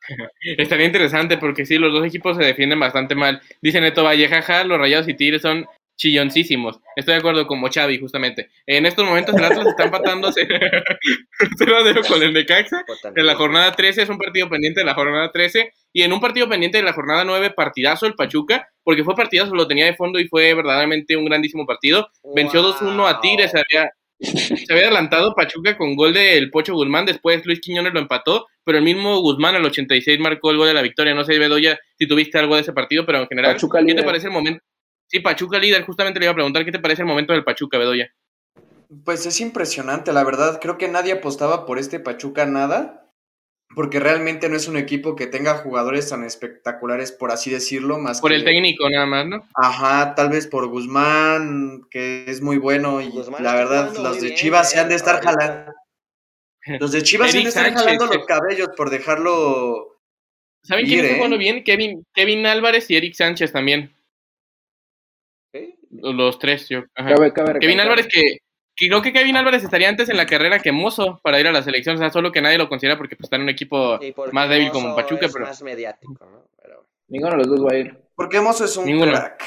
[0.58, 3.40] Estaría interesante porque sí, los dos equipos se defienden bastante mal.
[3.62, 5.66] Dice Neto Valle, jaja, los Rayados y Tigres son
[5.96, 6.80] chilloncísimos.
[6.96, 8.48] Estoy de acuerdo como Xavi, justamente.
[8.66, 10.30] En estos momentos el Atlas está empatando
[11.58, 12.84] 0-0 con el Necaxa.
[13.14, 16.20] En la jornada 13 es un partido pendiente de la jornada 13 y en un
[16.20, 19.94] partido pendiente de la jornada 9 partidazo el Pachuca, porque fue partidazo, lo tenía de
[19.94, 22.08] fondo y fue verdaderamente un grandísimo partido.
[22.34, 27.06] Venció 2-1 a Tigres, se había, se había adelantado Pachuca con gol del Pocho Guzmán,
[27.06, 30.74] después Luis Quiñones lo empató, pero el mismo Guzmán al 86 marcó el gol de
[30.74, 31.14] la victoria.
[31.14, 34.02] No sé, Bedoya, si tuviste algo de ese partido, pero en general, Pachuca ¿qué te
[34.02, 34.64] parece el momento?
[35.14, 37.78] Sí, Pachuca líder, justamente le iba a preguntar, ¿qué te parece el momento del Pachuca,
[37.78, 38.12] Bedoya?
[39.04, 40.58] Pues es impresionante, la verdad.
[40.60, 43.12] Creo que nadie apostaba por este Pachuca nada,
[43.76, 48.20] porque realmente no es un equipo que tenga jugadores tan espectaculares, por así decirlo, más
[48.20, 48.38] Por que...
[48.38, 49.48] el técnico nada más, ¿no?
[49.54, 54.20] Ajá, tal vez por Guzmán, que es muy bueno, y Guzmán la verdad, jugando los
[54.20, 55.72] de bien, Chivas se eh, han de estar jalando.
[56.80, 59.96] Los de Chivas se han de estar Sánchez, jalando los cabellos por dejarlo.
[60.64, 61.16] ¿Saben quién está ¿eh?
[61.18, 61.62] jugando bien?
[61.62, 63.94] Kevin, Kevin Álvarez y Eric Sánchez también.
[66.12, 66.84] Los tres, yo.
[66.94, 67.14] ajá.
[67.14, 68.38] Cabe- cabe Kevin Álvarez que,
[68.76, 71.52] que creo que Kevin Álvarez estaría antes en la carrera que Mozo para ir a
[71.52, 73.98] la selección, o sea, solo que nadie lo considera porque pues, está en un equipo
[74.00, 76.44] Sí, más débil como Pachuca, es pero más mediático, ¿no?
[76.62, 77.96] Pero Ninguno de los dos va a ir.
[78.16, 79.12] Porque Mozo es un Ninguno.
[79.12, 79.42] crack.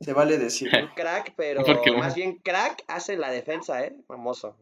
[0.00, 0.70] Se vale decir.
[0.74, 3.94] un crack, pero Porque- más bien crack hace la defensa, ¿eh?
[4.06, 4.56] Famoso.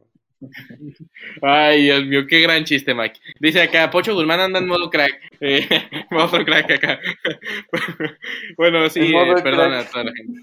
[1.41, 3.19] Ay, Dios mío, qué gran chiste, Mike.
[3.41, 5.13] Dice acá, Pocho Guzmán anda en modo crack.
[5.41, 5.67] Eh,
[6.11, 7.01] modo crack acá.
[8.59, 9.87] bueno, sí, eh, perdona crack.
[9.87, 10.41] a toda la gente.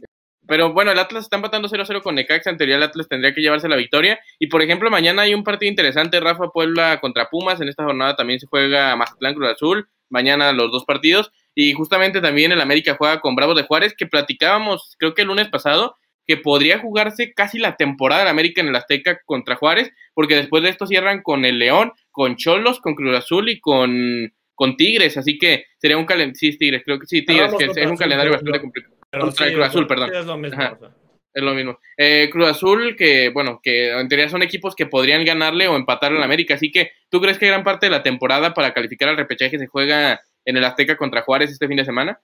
[0.47, 2.49] Pero bueno, el Atlas está empatando 0-0 con Necaxa.
[2.49, 4.19] En teoría, el Atlas tendría que llevarse la victoria.
[4.39, 7.61] Y por ejemplo, mañana hay un partido interesante: Rafa Puebla contra Pumas.
[7.61, 9.87] En esta jornada también se juega Mazatlán Cruz Azul.
[10.09, 11.31] Mañana los dos partidos.
[11.53, 15.27] Y justamente también el América juega con Bravos de Juárez, que platicábamos, creo que el
[15.27, 19.91] lunes pasado, que podría jugarse casi la temporada del América en el Azteca contra Juárez,
[20.13, 24.33] porque después de esto cierran con el León, con Cholos, con Cruz Azul y con,
[24.61, 27.89] con Tigres, así que sería un calendario, sí, Tigres, creo que sí, Tigres, que es
[27.89, 28.95] un calendario bastante complicado.
[29.11, 30.13] Contra sí, Cruz Azul, sí, perdón.
[30.13, 30.61] es lo mismo.
[30.61, 30.73] Ajá.
[30.73, 30.89] o sea.
[31.33, 31.79] Es lo mismo.
[31.97, 36.11] Eh, Cruz Azul, que bueno, que en teoría son equipos que podrían ganarle o empatar
[36.11, 39.17] al América, así que ¿tú crees que gran parte de la temporada para calificar al
[39.17, 42.21] repechaje se juega en el Azteca contra Juárez este fin de semana?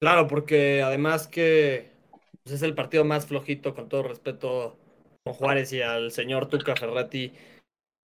[0.00, 1.90] Claro, porque además que
[2.44, 4.78] pues, es el partido más flojito, con todo respeto
[5.24, 7.32] con Juárez y al señor Tuca Ferretti.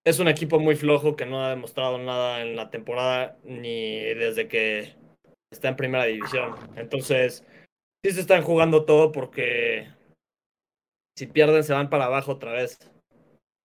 [0.05, 4.49] Es un equipo muy flojo que no ha demostrado nada en la temporada ni desde
[4.49, 4.95] que
[5.53, 6.55] está en primera división.
[6.77, 7.45] Entonces,
[8.05, 9.89] sí se están jugando todo porque
[11.17, 12.79] si pierden se van para abajo otra vez.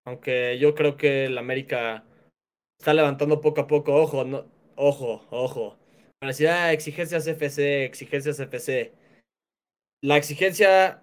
[0.05, 2.03] Aunque yo creo que el América
[2.79, 3.95] está levantando poco a poco.
[3.95, 5.77] Ojo, no, ojo, ojo.
[6.19, 8.93] Parecía exigencias FC, exigencias FC.
[10.01, 11.01] La exigencia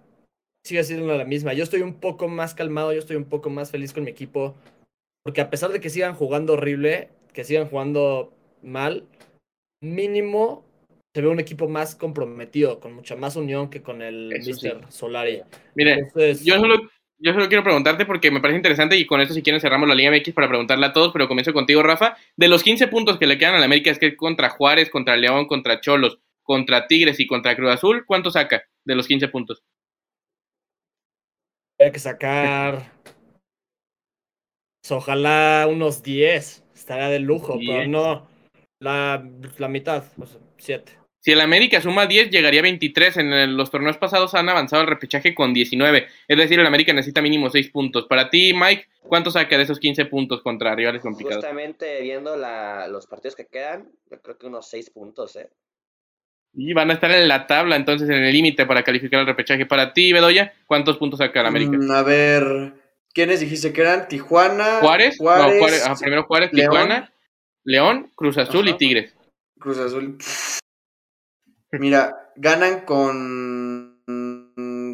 [0.63, 1.53] sigue siendo la misma.
[1.53, 4.55] Yo estoy un poco más calmado, yo estoy un poco más feliz con mi equipo.
[5.23, 9.07] Porque a pesar de que sigan jugando horrible, que sigan jugando mal,
[9.81, 10.65] mínimo
[11.15, 14.67] se ve un equipo más comprometido, con mucha más unión que con el Eso sí.
[14.67, 14.91] Mr.
[14.91, 15.41] Solari.
[15.75, 16.75] Mire, Entonces, yo solo,
[17.19, 19.95] yo solo quiero preguntarte porque me parece interesante y con esto si quieren cerramos la
[19.95, 22.17] Liga MX para preguntarle a todos, pero comienzo contigo, Rafa.
[22.35, 25.45] De los 15 puntos que le quedan al América es que contra Juárez, contra León,
[25.45, 29.63] contra Cholos, contra Tigres y contra Cruz Azul, ¿cuánto saca de los 15 puntos?
[31.79, 32.91] hay que sacar.
[34.83, 36.63] Pues, ojalá unos 10.
[36.75, 37.87] Estaría de lujo, pero 10.
[37.89, 38.27] no.
[38.79, 39.25] La,
[39.57, 40.91] la mitad, pues 7.
[41.21, 43.15] Si el América suma 10, llegaría a 23.
[43.15, 46.07] En el- los torneos pasados han avanzado al repechaje con 19.
[46.27, 48.07] Es decir, el América necesita mínimo 6 puntos.
[48.09, 51.37] Para ti, Mike, ¿cuánto saca de esos 15 puntos contra rivales complicados?
[51.45, 55.49] Justamente viendo la, los partidos que quedan, yo creo que unos seis puntos, ¿eh?
[56.55, 59.65] Y van a estar en la tabla, entonces, en el límite para calificar el repechaje.
[59.65, 61.77] Para ti, Bedoya, ¿cuántos puntos saca el América?
[61.77, 62.73] Mm, a ver,
[63.13, 64.07] ¿quiénes dijiste que eran?
[64.07, 66.71] Tijuana, Juárez, no, Juárez, Juárez, ajá, primero Juárez, León.
[66.71, 67.13] Tijuana,
[67.63, 68.73] León, Cruz Azul y.
[68.77, 69.15] Tigres.
[69.59, 70.17] Cruz Azul.
[71.71, 74.03] Mira, ganan con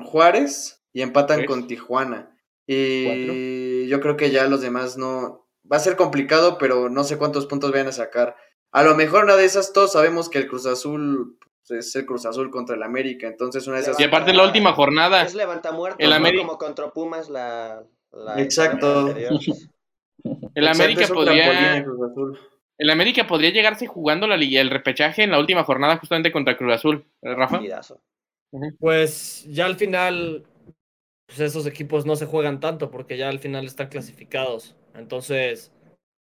[0.06, 1.48] Juárez y empatan Tres.
[1.48, 2.35] con Tijuana.
[2.68, 5.48] Y yo creo que ya los demás no.
[5.72, 8.35] Va a ser complicado, pero no sé cuántos puntos vayan a sacar.
[8.72, 11.38] A lo mejor una de esas, todos sabemos que el Cruz Azul
[11.68, 13.27] pues, es el Cruz Azul contra el América.
[13.27, 13.99] Entonces, una de esas.
[13.99, 16.15] Y aparte, la última jornada, Es levanta muertos, El ¿no?
[16.15, 19.15] Ameri- como contra Pumas la, la Exacto.
[20.56, 22.40] el América podría, el Cruz Azul.
[22.77, 26.57] el América podría llegarse jugando la liga, el repechaje en la última jornada justamente contra
[26.57, 27.06] Cruz Azul.
[27.22, 27.61] ¿Eh, Rafa?
[28.80, 30.45] Pues ya al final,
[31.27, 34.76] pues esos equipos no se juegan tanto porque ya al final están clasificados.
[34.95, 35.72] Entonces,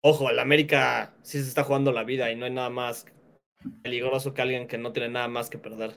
[0.02, 3.06] ojo, el América sí se está jugando la vida y no hay nada más
[3.82, 5.94] peligroso que alguien que no tiene nada más que perder.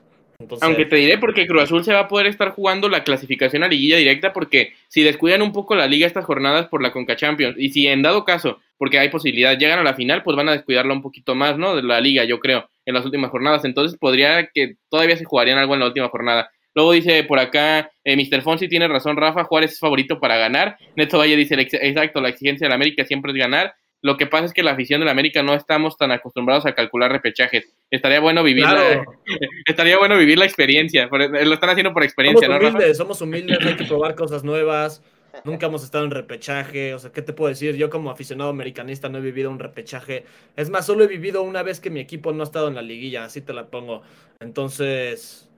[0.60, 3.68] Aunque te diré porque Cruz Azul se va a poder estar jugando la clasificación a
[3.68, 7.56] liguilla directa porque si descuidan un poco la liga estas jornadas por la Conca Champions
[7.58, 10.52] y si en dado caso, porque hay posibilidad, llegan a la final, pues van a
[10.52, 11.76] descuidarla un poquito más, ¿no?
[11.76, 13.64] De la liga, yo creo, en las últimas jornadas.
[13.64, 16.50] Entonces podría que todavía se jugarían algo en la última jornada.
[16.74, 18.42] Luego dice por acá, eh, Mr.
[18.42, 20.78] Fonsi tiene razón, Rafa, Juárez es favorito para ganar.
[20.96, 23.74] Neto Valle dice, exacto, la exigencia de la América siempre es ganar.
[24.02, 26.74] Lo que pasa es que la afición de la América no estamos tan acostumbrados a
[26.74, 27.72] calcular repechajes.
[27.90, 29.04] Estaría bueno vivir la,
[29.66, 31.08] estaría bueno vivir la experiencia.
[31.08, 32.68] por- Lo están haciendo por somos experiencia, ¿no, Rafa?
[32.70, 35.02] humildes, somos humildes, hay que probar cosas nuevas.
[35.44, 37.76] Nunca hemos estado en repechaje, o sea, ¿qué te puedo decir?
[37.76, 40.24] Yo como aficionado americanista no he vivido un repechaje.
[40.56, 42.82] Es más, solo he vivido una vez que mi equipo no ha estado en la
[42.82, 44.02] liguilla, así te la pongo.
[44.40, 45.48] Entonces,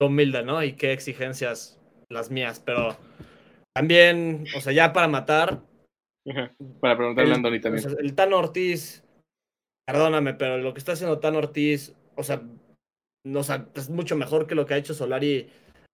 [0.00, 0.62] humilde, ¿no?
[0.62, 1.80] Y qué exigencias
[2.10, 2.96] las mías, pero
[3.74, 5.60] también, o sea, ya para matar,
[6.30, 7.86] Ajá, Para preguntarle a el, Andoni también.
[7.86, 9.04] o sea, el Tano Ortiz,
[9.86, 12.42] perdóname, pero lo que está haciendo Tano Ortiz, o sea,
[13.26, 15.48] no, o sea, es mucho mejor que lo que ha hecho Solari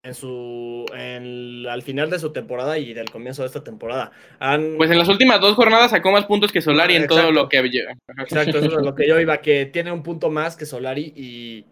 [0.05, 4.13] en su en, al final de su temporada y del comienzo de esta temporada.
[4.39, 7.49] Han, Pues en las últimas dos jornadas sacó más puntos que Solari en todo lo
[7.49, 7.91] que había.
[8.07, 8.23] Ajá.
[8.23, 11.13] Exacto, eso es a lo que yo iba, que tiene un punto más que Solari
[11.17, 11.65] y,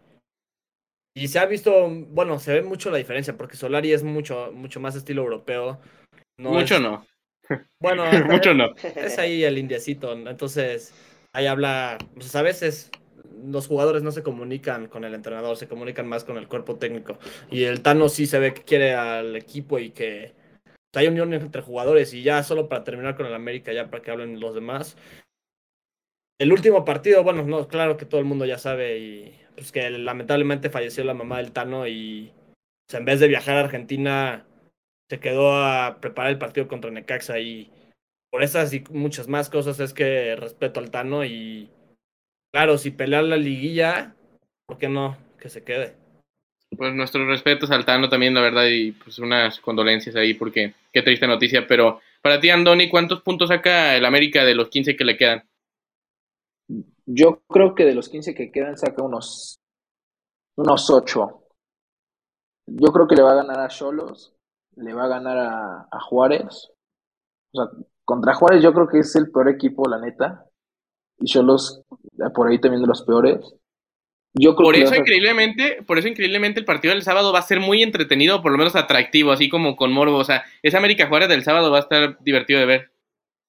[1.15, 4.81] y se ha visto, bueno, se ve mucho la diferencia, porque Solari es mucho, mucho
[4.81, 5.81] más estilo europeo.
[6.39, 7.07] No Mucho es- no,
[7.81, 8.75] Bueno, mucho no.
[8.77, 10.95] es ahí el indiecito, entonces
[11.33, 12.91] ahí habla, pues a veces
[13.45, 17.19] los jugadores no se comunican con el entrenador, se comunican más con el cuerpo técnico.
[17.51, 20.35] Y el Tano sí se ve que quiere al equipo y que
[20.95, 22.15] hay unión entre jugadores.
[22.15, 24.97] Y ya solo para terminar con el América, ya para que hablen los demás.
[26.39, 29.89] El último partido, bueno, no, claro que todo el mundo ya sabe y pues que
[29.91, 32.33] lamentablemente falleció la mamá del Tano y
[32.89, 34.47] sea, en vez de viajar a Argentina
[35.09, 37.71] se quedó a preparar el partido contra Necaxa y
[38.31, 41.71] por esas y muchas más cosas es que respeto al Tano y
[42.53, 44.15] claro, si pelear la liguilla,
[44.67, 45.17] ¿por qué no?
[45.39, 45.95] Que se quede.
[46.77, 51.03] Pues nuestros respetos al Tano también, la verdad, y pues unas condolencias ahí porque qué
[51.03, 51.67] triste noticia.
[51.67, 55.49] Pero para ti, Andoni, ¿cuántos puntos saca el América de los 15 que le quedan?
[57.07, 59.61] Yo creo que de los 15 que quedan saca unos,
[60.57, 61.43] unos 8.
[62.67, 64.36] Yo creo que le va a ganar a Cholos,
[64.77, 66.71] le va a ganar a, a Juárez.
[67.53, 67.71] O sea,
[68.05, 70.47] contra Juárez yo creo que es el peor equipo, la neta.
[71.19, 71.83] Y Cholos
[72.35, 73.55] por ahí también de los peores.
[74.39, 77.39] Yo creo Por que eso, a- increíblemente, por eso increíblemente el partido del sábado va
[77.39, 80.17] a ser muy entretenido, por lo menos atractivo, así como con morbo.
[80.19, 82.91] O sea, ese América Juárez del sábado va a estar divertido de ver.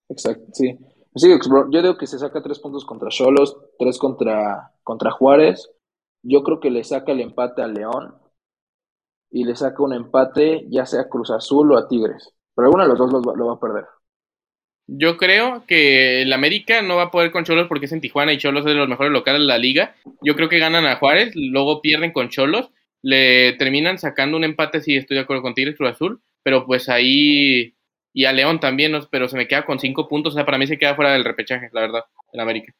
[0.09, 0.77] Exacto, sí.
[1.15, 1.29] Sí,
[1.71, 5.69] yo digo que se saca tres puntos contra Cholos, tres contra, contra Juárez.
[6.23, 8.15] Yo creo que le saca el empate a León
[9.29, 12.33] y le saca un empate ya sea Cruz Azul o a Tigres.
[12.55, 13.85] Pero alguno de los dos lo va a perder.
[14.87, 18.31] Yo creo que el América no va a poder con Cholos porque es en Tijuana
[18.31, 19.95] y Cholos es de los mejores locales de la liga.
[20.21, 22.71] Yo creo que ganan a Juárez, luego pierden con Cholos,
[23.01, 26.87] le terminan sacando un empate, sí, estoy de acuerdo con Tigres Cruz Azul, pero pues
[26.87, 27.75] ahí
[28.13, 30.65] y a León también, pero se me queda con cinco puntos, o sea, para mí
[30.65, 32.73] se queda fuera del repechaje, la verdad, el América.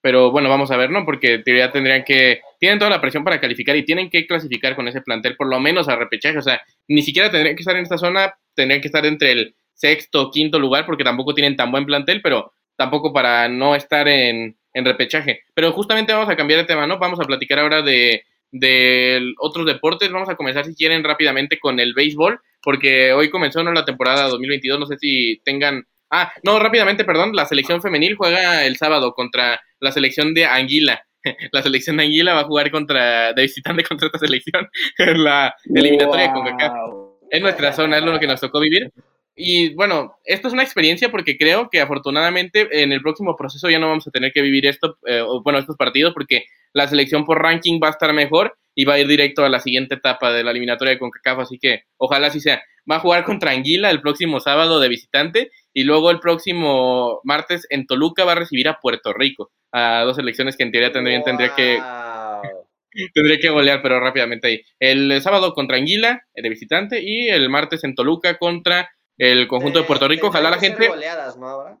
[0.00, 1.04] Pero bueno, vamos a ver, ¿no?
[1.04, 4.86] Porque teoría tendrían que, tienen toda la presión para calificar y tienen que clasificar con
[4.86, 7.82] ese plantel, por lo menos a repechaje, o sea, ni siquiera tendrían que estar en
[7.82, 11.84] esta zona, tendrían que estar entre el sexto, quinto lugar, porque tampoco tienen tan buen
[11.84, 15.42] plantel, pero tampoco para no estar en, en repechaje.
[15.54, 16.98] Pero justamente vamos a cambiar de tema, ¿no?
[16.98, 20.10] Vamos a platicar ahora de, de otros deportes.
[20.10, 23.72] Vamos a comenzar, si quieren, rápidamente con el béisbol, porque hoy comenzó ¿no?
[23.72, 24.80] la temporada 2022.
[24.80, 25.86] No sé si tengan.
[26.10, 27.34] Ah, no, rápidamente, perdón.
[27.34, 31.02] La selección femenil juega el sábado contra la selección de Anguila.
[31.52, 34.68] La selección de Anguila va a jugar contra, de visitante contra esta selección
[34.98, 37.18] en la eliminatoria de CONCACAF Wow.
[37.30, 38.92] es nuestra zona, es lo que nos tocó vivir.
[39.40, 43.78] Y bueno, esto es una experiencia porque creo que afortunadamente en el próximo proceso ya
[43.78, 47.40] no vamos a tener que vivir esto, eh, bueno, estos partidos, porque la selección por
[47.40, 50.42] ranking va a estar mejor y va a ir directo a la siguiente etapa de
[50.42, 52.60] la eliminatoria de CONCACAF, así que ojalá así sea.
[52.90, 57.64] Va a jugar contra Anguila el próximo sábado de visitante y luego el próximo martes
[57.70, 61.22] en Toluca va a recibir a Puerto Rico, a dos selecciones que en teoría tendrían,
[61.22, 61.80] tendría que.
[63.14, 64.62] Tendría que golear, pero rápidamente ahí.
[64.80, 69.80] El sábado contra Anguila, eh, de visitante, y el martes en Toluca contra el conjunto
[69.80, 70.28] de Puerto Rico.
[70.28, 71.48] Ojalá la gente, ser goleadas, ¿no?
[71.48, 71.78] Ahora.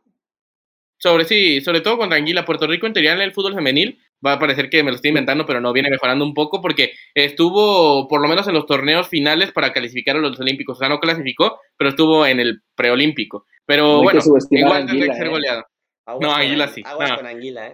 [0.98, 4.32] sobre sí, sobre todo contra Anguila, Puerto Rico, en teoría en el fútbol femenil, va
[4.32, 8.08] a parecer que me lo estoy inventando, pero no, viene mejorando un poco porque estuvo,
[8.08, 10.76] por lo menos en los torneos finales para clasificar a los Olímpicos.
[10.76, 13.46] O sea, no clasificó, pero estuvo en el preolímpico.
[13.64, 15.30] Pero No hay que bueno, igual a tendría que Anguila, ser ¿eh?
[15.30, 15.64] goleado.
[16.06, 17.16] Aguas No, con Águila Angu- sí, Aguas no.
[17.16, 17.72] con Anguila, ¿eh?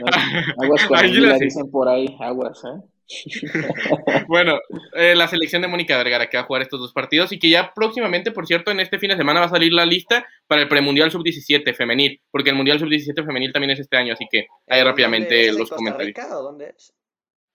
[0.63, 1.45] Aguas con Anguila, sí.
[1.45, 2.83] dicen por ahí, aguas, ¿eh?
[4.29, 4.59] Bueno,
[4.95, 7.51] eh, la selección de Mónica Vergara que va a jugar estos dos partidos y que
[7.51, 10.63] ya próximamente, por cierto, en este fin de semana va a salir la lista para
[10.63, 14.47] el premundial sub-17 femenil, porque el mundial sub-17 femenil también es este año, así que
[14.69, 16.17] ahí ¿En rápidamente los comentarios.
[16.31, 16.95] Dónde es?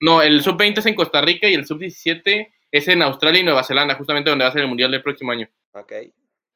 [0.01, 3.63] No, el sub-20 es en Costa Rica y el sub-17 es en Australia y Nueva
[3.63, 5.49] Zelanda, justamente donde va a ser el Mundial del próximo año.
[5.73, 5.93] Ok.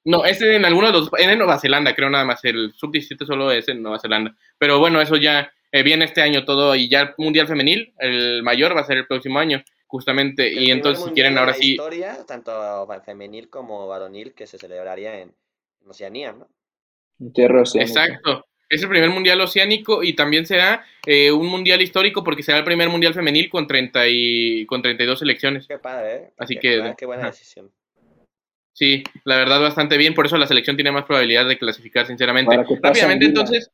[0.05, 1.09] No, es en alguno de los.
[1.17, 2.43] Es en Nueva Zelanda, creo nada más.
[2.43, 4.35] El sub-17 solo es en Nueva Zelanda.
[4.57, 6.75] Pero bueno, eso ya eh, viene este año todo.
[6.75, 10.47] Y ya el Mundial Femenil, el mayor, va a ser el próximo año, justamente.
[10.47, 11.71] El y entonces, si quieren, ahora sí.
[11.71, 15.33] Historia, tanto femenil como varonil, que se celebraría en,
[15.85, 16.47] Oceanía, ¿no?
[17.19, 18.05] En Tierra oceánica.
[18.05, 18.45] Exacto.
[18.69, 22.63] Es el primer mundial oceánico y también será eh, un mundial histórico porque será el
[22.63, 25.67] primer mundial femenil con, 30 y, con 32 selecciones.
[25.67, 26.33] Qué padre, ¿eh?
[26.37, 27.31] Así Qué- que- Qué buena ajá.
[27.31, 27.71] decisión.
[28.71, 32.55] Sí, la verdad bastante bien, por eso la selección tiene más probabilidad de clasificar, sinceramente.
[32.81, 33.69] Rápidamente, entonces,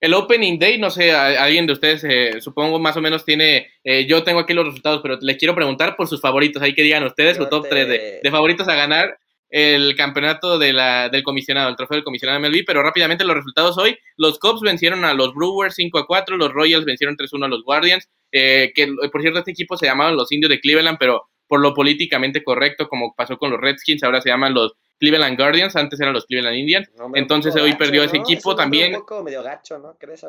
[0.00, 3.68] el Opening Day, no sé, a- alguien de ustedes, eh, supongo más o menos tiene,
[3.84, 6.82] eh, yo tengo aquí los resultados, pero les quiero preguntar por sus favoritos, ahí que
[6.82, 9.16] digan ustedes su top te- 3 de, de favoritos a ganar
[9.48, 13.78] el campeonato de la, del comisionado, el trofeo del comisionado MLB, pero rápidamente los resultados
[13.78, 17.48] hoy, los Cubs vencieron a los Brewers 5 a 4, los Royals vencieron 3-1 a
[17.48, 20.98] los Guardians, eh, que eh, por cierto este equipo se llamaban los Indios de Cleveland,
[20.98, 25.38] pero por lo políticamente correcto, como pasó con los Redskins, ahora se llaman los Cleveland
[25.38, 26.90] Guardians, antes eran los Cleveland Indians.
[27.14, 28.94] Entonces, hoy gacho, perdió ese equipo Es un también.
[28.94, 29.96] Un poco medio gacho, ¿no?
[29.98, 30.26] ¿Crees?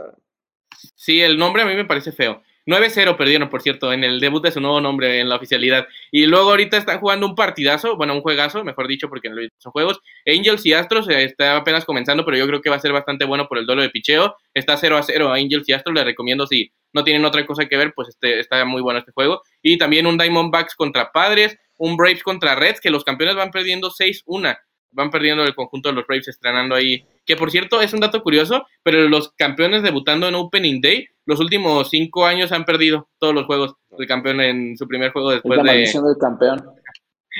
[0.95, 2.41] Sí, el nombre a mí me parece feo.
[2.68, 5.88] 9-0 perdieron, por cierto, en el debut de su nuevo nombre en la oficialidad.
[6.11, 10.02] Y luego ahorita están jugando un partidazo, bueno, un juegazo, mejor dicho, porque son juegos.
[10.26, 13.23] Angels y Astros eh, está apenas comenzando, pero yo creo que va a ser bastante
[13.23, 14.35] bueno por el duelo de picheo.
[14.53, 17.68] Está 0 a 0 a Angels y Astros, les recomiendo si no tienen otra cosa
[17.68, 19.41] que ver, pues este, está muy bueno este juego.
[19.61, 23.91] Y también un Diamondbacks contra Padres, un Braves contra Reds, que los campeones van perdiendo
[23.91, 24.57] 6-1.
[24.91, 27.05] Van perdiendo el conjunto de los Braves, estrenando ahí.
[27.26, 31.39] Que por cierto es un dato curioso, pero los campeones debutando en Opening Day, los
[31.39, 33.76] últimos cinco años han perdido todos los juegos.
[33.97, 35.80] El campeón en su primer juego Es después la de.
[35.80, 36.64] del campeón.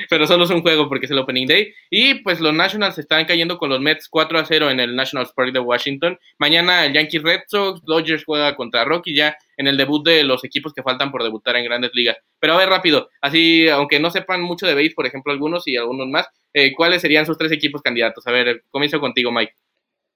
[0.08, 1.74] Pero solo es un juego porque es el Opening Day.
[1.90, 5.28] Y pues los Nationals están cayendo con los Mets 4 a 0 en el National
[5.34, 6.18] Park de Washington.
[6.38, 10.44] Mañana el Yankees Red Sox, Dodgers juega contra Rocky ya en el debut de los
[10.44, 12.16] equipos que faltan por debutar en grandes ligas.
[12.38, 15.76] Pero a ver, rápido, así, aunque no sepan mucho de base, por ejemplo, algunos y
[15.76, 18.26] algunos más, eh, ¿cuáles serían sus tres equipos candidatos?
[18.26, 19.54] A ver, comienzo contigo, Mike.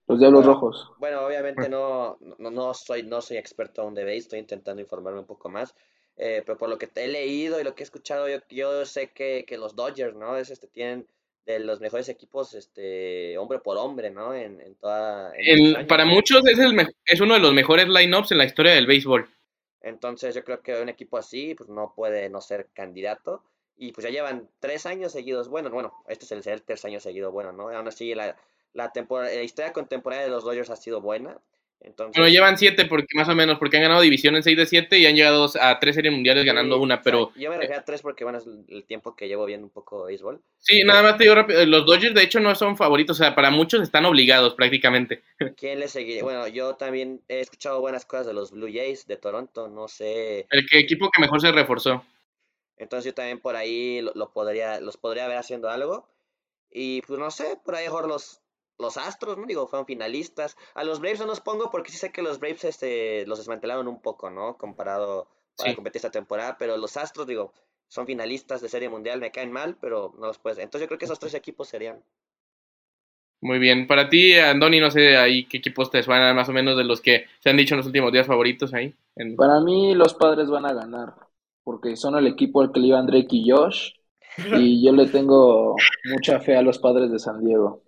[0.07, 0.93] Los Diablos Bueno, Rojos.
[0.99, 5.21] Bueno, obviamente no, no, no soy, no soy experto aún de base, estoy intentando informarme
[5.21, 5.75] un poco más.
[6.17, 9.11] Eh, pero por lo que he leído y lo que he escuchado, yo, yo sé
[9.11, 10.37] que, que los Dodgers, ¿no?
[10.37, 11.07] Es, este, tienen
[11.47, 14.35] de los mejores equipos, este, hombre por hombre, ¿no?
[14.35, 15.33] En, en toda...
[15.37, 16.75] en El- para muchos es, el
[17.07, 19.29] es uno de los mejores lineups en la historia del béisbol.
[19.81, 23.43] Entonces yo creo que un equipo así, pues no puede no ser candidato.
[23.77, 27.01] Y pues ya llevan tres años seguidos, bueno, bueno, este es el, el tercer año
[27.01, 27.69] seguido bueno, ¿no?
[27.71, 28.37] Aún así la,
[28.75, 28.93] la
[29.43, 31.41] historia contemporánea de los Dodgers ha sido buena.
[31.85, 34.99] Entonces, llevan siete, porque, más o menos, porque han ganado división en 6 de 7
[34.99, 37.85] y han llegado a tres series mundiales ganando Sí, una, pero yo me refiero a
[37.85, 40.41] tres porque, bueno, es el tiempo que llevo viendo un poco de béisbol.
[40.59, 43.35] sí, nada más te digo rápido, los Dodgers de hecho no son favoritos, o sea,
[43.35, 45.23] para muchos están obligados prácticamente.
[45.57, 46.23] ¿Quién le seguiría?
[46.23, 50.47] Bueno, yo también he escuchado buenas cosas de los Blue Jays de Toronto, no sé.
[50.51, 52.05] El que, equipo que mejor se reforzó.
[52.77, 56.09] Entonces yo también por ahí lo, lo podría, los podría ver haciendo algo.
[56.71, 58.42] Y pues no sé, por ahí mejor los,
[58.83, 59.47] los Astros, ¿no?
[59.47, 60.57] Digo, fueron finalistas.
[60.75, 63.89] A los Braves no los pongo porque sí sé que los Braves este, los desmantelaron
[63.89, 64.59] un poco, ¿no?
[64.59, 65.77] Comparado para Sí.
[65.77, 66.57] competir esta temporada.
[66.59, 67.53] Pero los Astros, digo,
[67.89, 70.59] son finalistas de Serie Mundial, me caen mal, pero no los puedes.
[70.59, 72.03] Entonces yo creo que esos tres equipos serían.
[73.41, 73.87] Muy bien.
[73.89, 77.01] Para ti, Andoni, no sé ahí qué equipos te suenan más o menos de los
[77.01, 78.95] que se han dicho en los últimos días favoritos ahí.
[79.17, 81.15] en- Para mí, los padres van a ganar.
[81.65, 83.93] Porque son el equipo al que le iban Drake y Josh.
[84.55, 87.83] Y yo le tengo mucha fe a los padres de San Diego.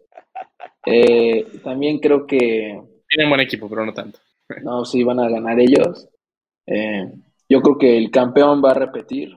[0.87, 4.19] Eh, también creo que Tienen buen equipo, pero no tanto.
[4.63, 6.09] no, sí van a ganar ellos.
[6.67, 7.11] Eh,
[7.49, 9.35] yo creo que el campeón va a repetir.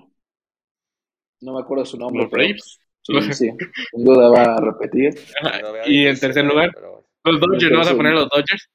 [1.42, 2.24] No me acuerdo su nombre.
[2.24, 2.80] ¿Los pero- Braves?
[3.02, 3.50] Sí, sí,
[3.92, 5.16] sin duda va a repetir.
[5.86, 6.72] Y en tercer lugar,
[7.24, 8.70] los Dodgers, ¿no vas a poner los Dodgers?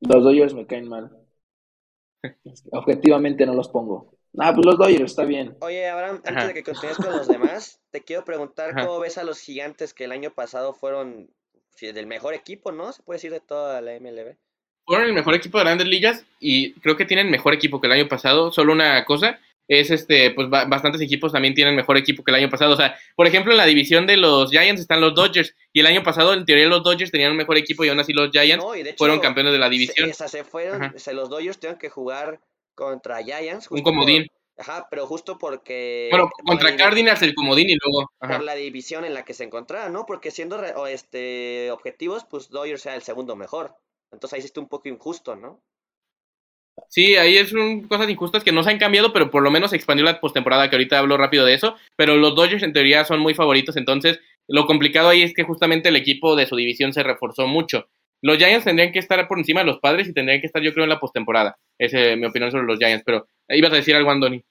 [0.00, 1.10] Los Dodgers me caen mal.
[2.72, 4.14] Objetivamente no los pongo.
[4.38, 5.56] Ah, pues los Dodgers, está bien.
[5.60, 6.46] Oye, Abraham, antes Ajá.
[6.48, 8.86] de que continúes con los demás, te quiero preguntar Ajá.
[8.86, 11.30] cómo ves a los gigantes que el año pasado fueron
[11.80, 12.92] del mejor equipo, ¿no?
[12.92, 14.36] Se puede decir de toda la MLB.
[14.86, 17.92] fueron el mejor equipo de grandes ligas y creo que tienen mejor equipo que el
[17.94, 18.52] año pasado.
[18.52, 22.36] Solo una cosa es este, pues ba- bastantes equipos también tienen mejor equipo que el
[22.36, 22.74] año pasado.
[22.74, 25.86] O sea, por ejemplo, en la división de los Giants están los Dodgers y el
[25.86, 28.62] año pasado en teoría los Dodgers tenían un mejor equipo y aún así los Giants
[28.64, 30.10] No, hecho, fueron campeones de la se, división.
[30.10, 32.40] o sea, se fueron, se, los Dodgers tuvieron que jugar
[32.80, 33.70] contra Giants.
[33.70, 34.26] Un por- comodín.
[34.58, 36.08] ajá, pero justo porque...
[36.10, 38.10] Bueno, por contra Cardinals el comodín y luego.
[38.18, 38.42] Por Ajá.
[38.42, 40.06] la división en la que se encontraban, ¿no?
[40.06, 43.74] Porque siendo re- o este, objetivos, pues Dodgers era el segundo mejor.
[44.12, 45.62] Entonces ahí sí está un poco injusto, ¿no?
[46.88, 49.70] Sí, ahí es un, cosas injustas que no se han cambiado, pero por lo menos
[49.70, 51.76] se expandió la postemporada, que ahorita hablo rápido de eso.
[51.96, 55.90] Pero los Dodgers en teoría son muy favoritos, entonces lo complicado ahí es que justamente
[55.90, 57.88] el equipo de su división se reforzó mucho.
[58.22, 60.72] Los Giants tendrían que estar por encima de los padres y tendrían que estar, yo
[60.72, 61.56] creo, en la postemporada.
[61.78, 64.42] Esa es mi opinión sobre los Giants, pero ibas a decir algo, Andoni.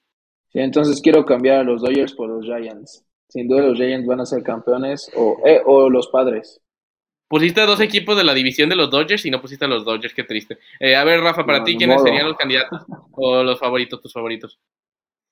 [0.52, 3.04] Sí, entonces quiero cambiar a los Dodgers por los Giants.
[3.28, 6.60] Sin duda los Giants van a ser campeones o, eh, o los padres.
[7.28, 9.84] Pusiste a dos equipos de la división de los Dodgers y no pusiste a los
[9.84, 10.58] Dodgers, qué triste.
[10.80, 12.06] Eh, a ver, Rafa, para No, ti, ¿quiénes modo.
[12.06, 12.82] serían los candidatos
[13.12, 14.58] o los favoritos, tus favoritos?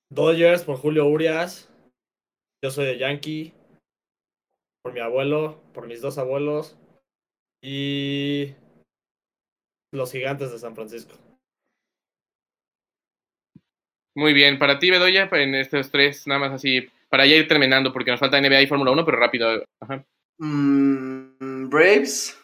[0.09, 1.69] Dodgers por Julio Urias.
[2.63, 3.53] Yo soy de Yankee.
[4.83, 6.79] Por mi abuelo, por mis dos abuelos.
[7.63, 8.55] Y
[9.93, 11.15] los gigantes de San Francisco.
[14.17, 17.93] Muy bien, para ti, Bedoya, en estos tres, nada más así, para ya ir terminando,
[17.93, 19.65] porque nos falta NBA y Fórmula 1, pero rápido.
[19.81, 20.05] Ajá.
[20.39, 22.37] Mm, Braves.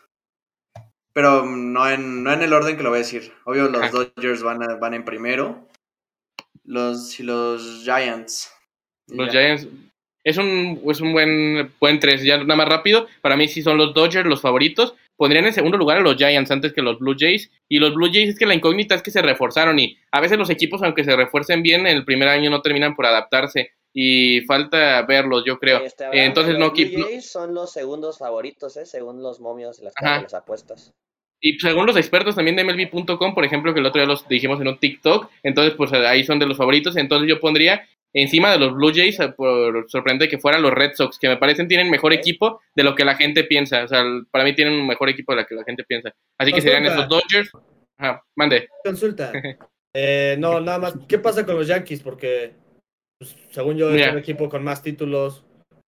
[1.13, 3.33] Pero no en, no en el orden que lo voy a decir.
[3.45, 3.91] Obvio, los Ajá.
[3.91, 5.69] Dodgers van, a- van en primero.
[6.65, 8.53] Los, y los Giants.
[9.09, 9.41] Y Los ya.
[9.41, 9.69] Giants.
[10.25, 12.23] Es un, es un buen, buen tres.
[12.25, 13.07] Ya nada más rápido.
[13.21, 14.95] Para mí sí son los Dodgers los favoritos.
[15.17, 17.51] Pondrían en segundo lugar a los Giants antes que los Blue Jays.
[17.69, 19.79] Y los Blue Jays es que la incógnita es que se reforzaron.
[19.79, 22.97] Y a veces los equipos, aunque se refuercen bien, en el primer año no terminan
[22.97, 23.71] por adaptarse.
[23.93, 25.79] Y falta verlos, yo creo.
[25.85, 28.87] Este, Entonces los no, Blue no- Jays son los segundos favoritos, ¿eh?
[28.87, 30.93] Según los momios de las, las apuestas.
[31.41, 34.61] Y según los expertos también de MLB.com, por ejemplo, que el otro día los dijimos
[34.63, 38.59] en un TikTok, entonces pues ahí son de los favoritos, entonces yo pondría encima de
[38.59, 41.91] los Blue Jays, eh, por sorprendente que fueran los Red Sox, que me parecen tienen
[41.91, 45.09] mejor equipo de lo que la gente piensa, o sea, para mí tienen un mejor
[45.09, 46.15] equipo de lo que la gente piensa.
[46.39, 47.51] Así que serían esos Dodgers.
[47.99, 48.69] Ajá, mande.
[48.85, 49.33] Consulta.
[49.97, 50.95] Eh, no, nada más.
[51.07, 52.03] ¿Qué pasa con los Yankees?
[52.03, 52.55] Porque,
[53.17, 55.45] pues, según yo, es el equipo con más títulos.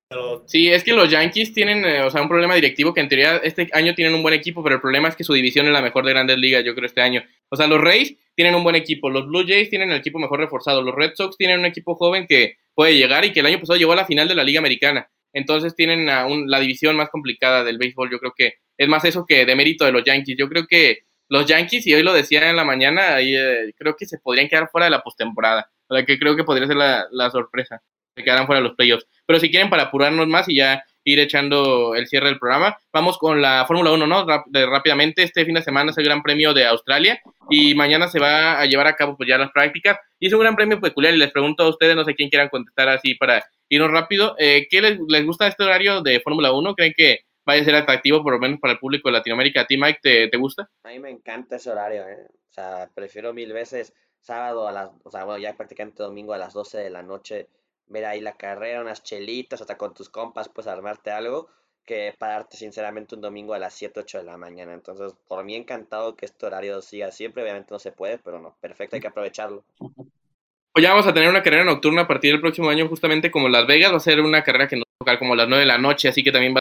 [0.09, 3.09] Pero Sí, es que los Yankees tienen, eh, o sea, un problema directivo que en
[3.09, 5.73] teoría este año tienen un buen equipo, pero el problema es que su división es
[5.73, 7.25] la mejor de grandes ligas, yo creo, este año.
[7.51, 10.41] O sea, los Rays tienen un buen equipo, los Blue Jays tienen el equipo mejor
[10.41, 13.61] reforzado, los Red Sox tienen un equipo joven que puede llegar y que el año
[13.61, 15.09] pasado llegó a la final de la Liga Americana.
[15.33, 19.05] Entonces tienen a un- la división más complicada del béisbol, yo creo que es más
[19.05, 20.37] eso que de mérito de los Yankees.
[20.39, 24.07] Yo creo que los Yankees, y hoy lo decía en la mañana, eh, creo que
[24.07, 25.71] se podrían quedar fuera de la postemporada.
[25.89, 27.83] O sea, que creo que podría ser la, la sorpresa,
[28.17, 29.07] se quedaran fuera de los playoffs.
[29.27, 33.17] Pero si quieren, para apurarnos más y ya ir echando el cierre del programa, vamos
[33.17, 34.27] con la Fórmula 1, ¿no?
[34.53, 38.61] Rápidamente, este fin de semana es el Gran Premio de Australia y mañana se va
[38.61, 39.99] a llevar a cabo pues ya las prácticas.
[40.19, 42.49] Y es un gran premio peculiar y les pregunto a ustedes, no sé quién quieran
[42.49, 46.75] contestar así para irnos rápido, eh, ¿qué les, les gusta este horario de Fórmula 1?
[46.75, 49.61] ¿Creen que vaya a ser atractivo por lo menos para el público de Latinoamérica?
[49.61, 50.69] ¿A ti, Mike, te, te gusta?
[50.83, 52.27] A mí me encanta ese horario, ¿eh?
[52.29, 56.39] O sea, prefiero mil veces sábado a las, o sea, bueno, ya prácticamente domingo a
[56.39, 57.49] las 12 de la noche,
[57.89, 61.49] ver ahí la carrera, unas chelitas, hasta con tus compas, pues armarte algo,
[61.85, 64.75] que pararte sinceramente un domingo a las 7, 8 de la mañana.
[64.75, 68.57] Entonces, por mí encantado que este horario siga siempre, obviamente no se puede, pero no,
[68.61, 69.65] perfecto, hay que aprovecharlo.
[69.79, 73.49] Pues ya vamos a tener una carrera nocturna a partir del próximo año, justamente como
[73.49, 75.61] Las Vegas, va a ser una carrera que nos va a tocar como las 9
[75.61, 76.61] de la noche, así que también va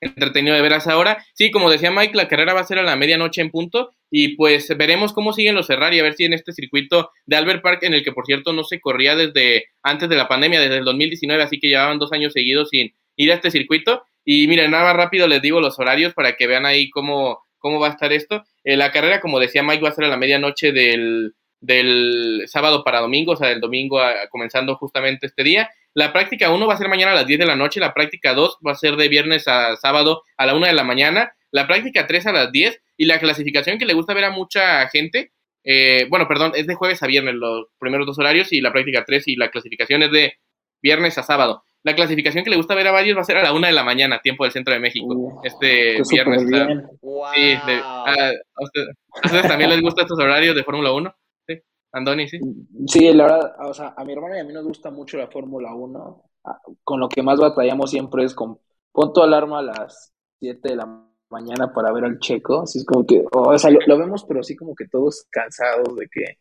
[0.00, 1.24] entretenido de ver hasta ahora.
[1.34, 4.36] Sí, como decía Mike, la carrera va a ser a la medianoche en punto y
[4.36, 7.82] pues veremos cómo siguen los Ferrari, a ver si en este circuito de Albert Park,
[7.82, 10.84] en el que por cierto no se corría desde antes de la pandemia, desde el
[10.84, 14.02] 2019, así que llevaban dos años seguidos sin ir a este circuito.
[14.24, 17.78] Y miren, nada más rápido les digo los horarios para que vean ahí cómo, cómo
[17.78, 18.44] va a estar esto.
[18.64, 22.82] Eh, la carrera, como decía Mike, va a ser a la medianoche del, del sábado
[22.84, 24.00] para domingo, o sea, del domingo
[24.30, 25.70] comenzando justamente este día.
[25.94, 28.34] La práctica 1 va a ser mañana a las 10 de la noche, la práctica
[28.34, 31.66] 2 va a ser de viernes a sábado a la 1 de la mañana, la
[31.66, 35.32] práctica 3 a las 10 y la clasificación que le gusta ver a mucha gente,
[35.64, 39.04] eh, bueno, perdón, es de jueves a viernes los primeros dos horarios y la práctica
[39.04, 40.34] 3 y la clasificación es de
[40.82, 41.64] viernes a sábado.
[41.82, 43.72] La clasificación que le gusta ver a varios va a ser a la 1 de
[43.72, 46.42] la mañana, tiempo del centro de México, este viernes.
[47.00, 47.24] ¡Wow!
[47.34, 48.86] Sí, de- a, a usted-
[49.22, 51.14] ¿a ustedes también les gustan estos horarios de Fórmula 1?
[51.92, 52.38] Andoni, sí.
[52.86, 55.26] Sí, la verdad, o sea, a mi hermano y a mí nos gusta mucho la
[55.26, 56.22] Fórmula 1.
[56.44, 58.58] Ah, Con lo que más batallamos siempre es con
[58.92, 62.62] pon tu alarma a las 7 de la mañana para ver al checo.
[62.62, 66.08] Así es como que, o sea, lo, vemos, pero sí como que todos cansados de
[66.08, 66.38] que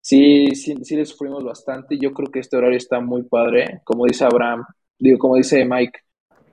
[0.00, 1.98] sí, sí, sí le sufrimos bastante.
[1.98, 3.80] Yo creo que este horario está muy padre.
[3.84, 4.64] Como dice Abraham,
[4.98, 6.00] digo, como dice Mike,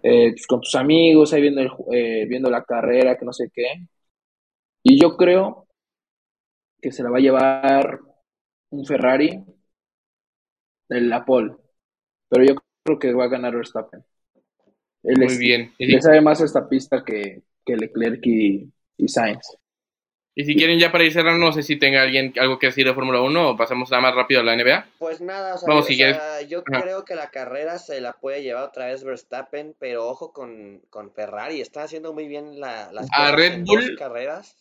[0.03, 3.49] eh, pues con tus amigos, ahí viendo, el eh, viendo la carrera, que no sé
[3.53, 3.67] qué.
[4.83, 5.67] Y yo creo
[6.81, 7.99] que se la va a llevar
[8.71, 9.43] un Ferrari,
[10.89, 11.55] el la pole.
[12.29, 14.03] Pero yo creo que va a ganar Verstappen.
[15.03, 15.73] Él Muy es- bien.
[15.77, 19.57] Y si, sabe más esta pista que, que Leclerc y, y Sainz.
[20.35, 22.85] y si quieren ya para ir cerrando, no sé si tenga alguien algo que decir
[22.85, 24.85] de Fórmula 1 o pasamos nada más rápido a la NBA.
[24.97, 26.81] Pues nada, o sea, Vamos, o si sea, yo Ajá.
[26.81, 31.11] creo que la carrera se la puede llevar otra vez Verstappen, pero ojo con, con
[31.11, 34.55] Ferrari, está haciendo muy bien la, las A Red Bull- carreras.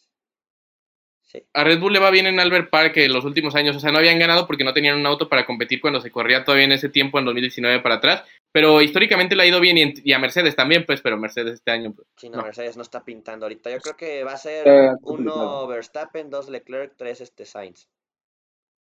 [1.30, 1.44] Sí.
[1.52, 3.92] A Red Bull le va bien en Albert Park en los últimos años, o sea,
[3.92, 6.72] no habían ganado porque no tenían un auto para competir cuando se corría todavía en
[6.72, 10.12] ese tiempo, en 2019 para atrás, pero históricamente le ha ido bien y, en- y
[10.14, 12.44] a Mercedes también, pues, pero Mercedes este año, pues, Sí, no, No.
[12.44, 13.70] Mercedes no está pintando ahorita.
[13.70, 15.66] Yo creo que va a ser uno complicado.
[15.66, 17.88] Verstappen, dos Leclerc, tres este Sainz.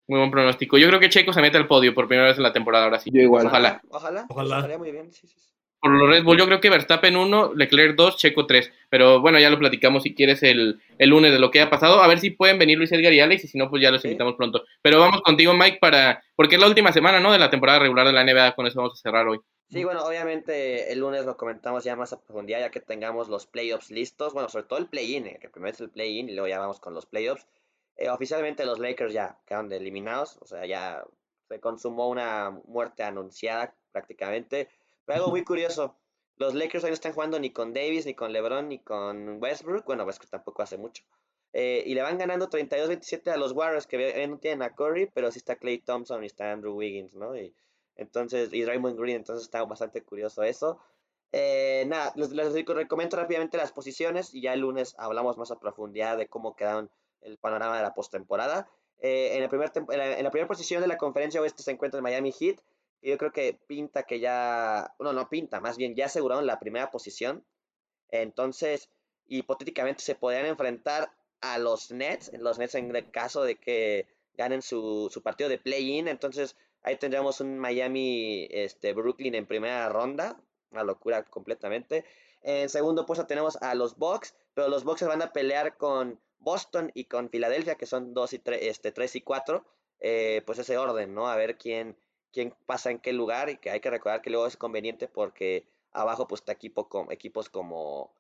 [0.09, 0.78] Muy buen pronóstico.
[0.78, 2.98] Yo creo que Checo se mete al podio por primera vez en la temporada, ahora
[2.98, 3.10] sí.
[3.12, 3.46] Yo igual.
[3.46, 3.80] Ojalá.
[3.90, 4.26] Ojalá.
[4.28, 4.56] Ojalá.
[4.56, 5.12] Estaría muy bien.
[5.12, 5.51] Sí, sí, sí.
[5.82, 8.70] Por los Red Bull, yo creo que Verstappen 1, Leclerc 2, Checo 3.
[8.88, 12.00] Pero bueno, ya lo platicamos si quieres el, el lunes de lo que ha pasado.
[12.00, 14.00] A ver si pueden venir Luis Edgar y Alex, y si no, pues ya los
[14.00, 14.06] Sí.
[14.09, 14.62] invitamos pronto.
[14.80, 17.32] Pero vamos contigo, Mike, para porque es la última semana, ¿no?
[17.32, 18.54] De la temporada regular de la NBA.
[18.54, 19.40] Con eso vamos a cerrar hoy.
[19.70, 23.46] Sí, bueno, obviamente el lunes lo comentamos ya más a profundidad, ya que tengamos los
[23.48, 24.34] playoffs listos.
[24.34, 26.78] Bueno, sobre todo el play-in, eh, que primero es el play-in y luego ya vamos
[26.78, 27.46] con los playoffs.
[27.96, 31.02] Eh, oficialmente los Lakers ya quedaron eliminados, o sea, ya
[31.48, 34.68] se consumó una muerte anunciada prácticamente.
[35.04, 35.96] Pero algo muy curioso,
[36.36, 39.84] los Lakers hoy no están jugando ni con Davis, ni con LeBron, ni con Westbrook.
[39.84, 41.04] Bueno, Westbrook tampoco hace mucho.
[41.52, 45.30] Eh, y le van ganando 32-27 a los Warriors, que no tienen a Curry, pero
[45.30, 47.36] sí está Clay Thompson y está Andrew Wiggins, ¿no?
[47.36, 47.54] Y,
[47.96, 50.78] entonces, y Raymond Green, entonces está bastante curioso eso.
[51.32, 55.50] Eh, nada, les, les reco- recomiendo rápidamente las posiciones y ya el lunes hablamos más
[55.50, 58.68] a profundidad de cómo quedaron el panorama de la postemporada.
[59.00, 61.98] Eh, en, el primer la, en la primera posición de la conferencia oeste se encuentra
[61.98, 62.60] el Miami Heat.
[63.02, 66.90] Yo creo que pinta que ya, no, no pinta, más bien ya aseguraron la primera
[66.90, 67.44] posición.
[68.08, 68.90] Entonces,
[69.26, 71.10] hipotéticamente se podrían enfrentar
[71.40, 75.58] a los Nets, los Nets en el caso de que ganen su, su partido de
[75.58, 76.08] play-in.
[76.08, 82.04] Entonces, ahí tendríamos un Miami este, Brooklyn en primera ronda, una locura completamente.
[82.42, 86.90] En segundo puesto tenemos a los Bucks, pero los Bucks van a pelear con Boston
[86.94, 89.64] y con Filadelfia, que son 2 y 3, este, 3 y 4.
[90.04, 91.28] Eh, pues ese orden, ¿no?
[91.28, 91.96] A ver quién,
[92.32, 95.66] quién pasa en qué lugar y que hay que recordar que luego es conveniente porque
[95.92, 98.12] abajo pues está equipo com- equipos como,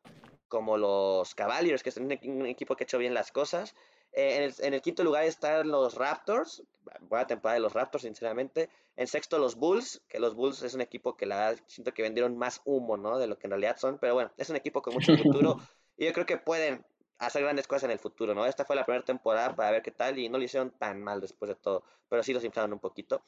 [0.48, 3.74] como los Cavaliers, que es un, equi- un equipo que ha hecho bien las cosas.
[4.12, 6.62] Eh, en, el, en el quinto lugar están los Raptors,
[7.00, 8.68] buena temporada de los Raptors, sinceramente.
[8.96, 12.36] En sexto, los Bulls, que los Bulls es un equipo que la siento que vendieron
[12.36, 13.18] más humo, ¿no?
[13.18, 15.56] De lo que en realidad son, pero bueno, es un equipo con mucho futuro
[15.96, 16.84] y yo creo que pueden
[17.18, 18.44] hacer grandes cosas en el futuro, ¿no?
[18.46, 21.20] Esta fue la primera temporada para ver qué tal y no lo hicieron tan mal
[21.20, 23.22] después de todo, pero sí los inflaron un poquito.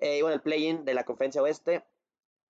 [0.00, 1.84] Eh, y bueno, el play-in de la conferencia oeste,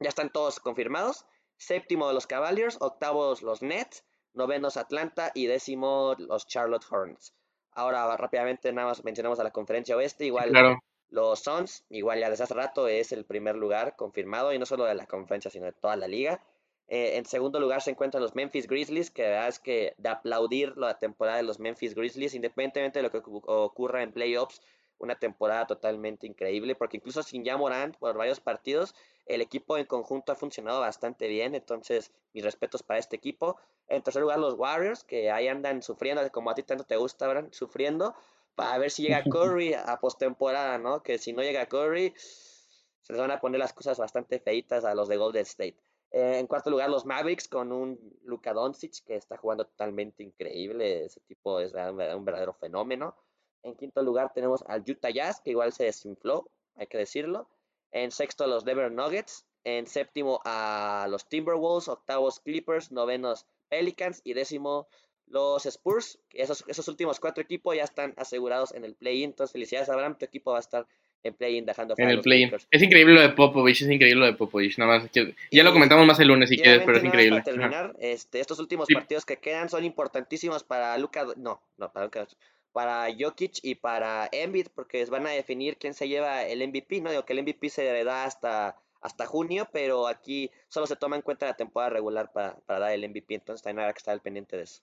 [0.00, 1.26] ya están todos confirmados.
[1.56, 7.34] Séptimo los Cavaliers, octavos los Nets, novenos Atlanta y décimo los Charlotte Hornets.
[7.72, 10.78] Ahora rápidamente nada más mencionamos a la conferencia oeste, igual Claro.
[11.08, 14.84] los Suns, igual ya desde hace rato es el primer lugar confirmado y no solo
[14.84, 16.40] de la conferencia sino de toda la liga.
[16.88, 20.08] Eh, en segundo lugar se encuentran los Memphis Grizzlies, que la verdad es que de
[20.08, 24.60] aplaudir la temporada de los Memphis Grizzlies, independientemente de lo que ocu- ocurra en playoffs,
[25.00, 28.94] una temporada totalmente increíble, porque incluso sin ya Morant por varios partidos,
[29.26, 33.56] el equipo en conjunto ha funcionado bastante bien, entonces mis respetos para este equipo.
[33.88, 37.24] En tercer lugar los Warriors, que ahí andan sufriendo, como a ti tanto te gusta,
[37.24, 38.14] Abraham, sufriendo,
[38.54, 41.02] para ver si llega Curry a postemporada, ¿no?
[41.02, 44.94] Que si no llega Curry, se les van a poner las cosas bastante feitas a
[44.94, 45.76] los de Golden State.
[46.12, 51.04] Eh, en cuarto lugar, los Mavericks con un Luka Doncic que está jugando totalmente increíble.
[51.04, 53.16] Ese tipo es un verdadero fenómeno.
[53.62, 57.48] En quinto lugar tenemos al Utah Jazz, que igual se desinfló, hay que decirlo.
[57.92, 59.44] En sexto, los Denver Nuggets.
[59.64, 61.88] En séptimo, a los Timberwolves.
[61.88, 62.92] Octavos, Clippers.
[62.92, 64.22] Novenos, Pelicans.
[64.24, 64.88] Y décimo,
[65.26, 66.18] los Spurs.
[66.32, 69.30] Esos, esos últimos cuatro equipos ya están asegurados en el play-in.
[69.30, 70.16] Entonces, felicidades, Abraham.
[70.18, 70.86] Tu equipo va a estar
[71.22, 72.50] en play-in dejando En fuera a el play-in.
[72.70, 74.78] Es increíble lo de Popovich, es increíble lo de Popovich.
[74.78, 77.42] Nada más que ya lo comentamos más el lunes si quieres, pero es increíble.
[77.42, 78.94] Para terminar, este, estos últimos Sí.
[78.94, 82.26] partidos que quedan son importantísimos para Luka, no, no, para Luka,
[82.72, 87.10] para Jokic y para Embiid, porque van a definir quién se lleva el MVP, ¿no?
[87.10, 91.22] Digo que el MVP se da hasta, hasta junio, pero aquí solo se toma en
[91.22, 94.20] cuenta la temporada regular para, para dar el MVP, entonces también habrá que estar al
[94.20, 94.82] pendiente de eso.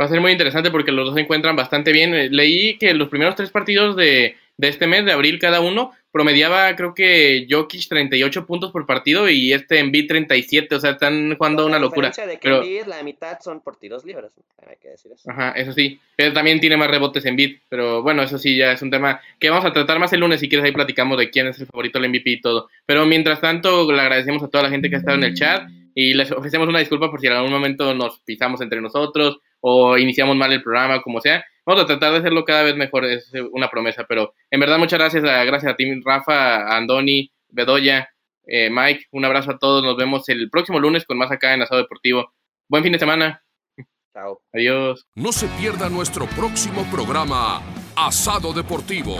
[0.00, 2.14] Va a ser muy interesante porque los dos se encuentran bastante bien.
[2.14, 5.92] Eh, Leí que los primeros tres partidos de, de este mes, de abril cada uno,
[6.14, 11.34] promediaba creo que Jokic 38 puntos por partido y este Embiid 37, o sea, están
[11.36, 12.10] jugando la una locura.
[12.10, 14.30] de que Pero, Embiid, la mitad son por tiros libres,
[14.64, 15.28] hay que decir eso.
[15.28, 18.82] ajá, eso sí, pero también tiene más rebotes Embiid, pero bueno, eso sí ya es
[18.82, 21.48] un tema que vamos a tratar más el lunes, si quieres ahí platicamos de quién
[21.48, 22.68] es el favorito del MVP y todo.
[22.86, 25.68] Pero mientras tanto, le agradecemos a toda la gente que ha estado en el chat
[25.96, 29.98] y les ofrecemos una disculpa por si en algún momento nos pisamos entre nosotros o
[29.98, 31.44] iniciamos mal el programa, como sea.
[31.66, 34.98] Vamos a tratar de hacerlo cada vez mejor, es una promesa, pero en verdad muchas
[34.98, 38.08] gracias, a, gracias a ti, Rafa, a Andoni, Bedoya,
[38.46, 41.62] eh, Mike, un abrazo a todos, nos vemos el próximo lunes con más acá en
[41.62, 42.32] Asado Deportivo.
[42.68, 43.42] Buen fin de semana,
[44.12, 44.42] Chao.
[44.52, 45.06] adiós.
[45.14, 47.62] No se pierda nuestro próximo programa,
[47.96, 49.16] Asado Deportivo,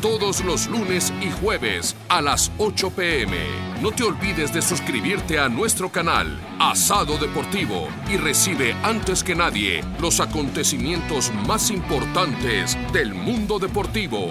[0.00, 3.36] todos los lunes y jueves a las 8 pm.
[3.82, 9.82] No te olvides de suscribirte a nuestro canal, Asado Deportivo, y recibe antes que nadie
[10.00, 14.30] los acontecimientos más importantes del mundo deportivo.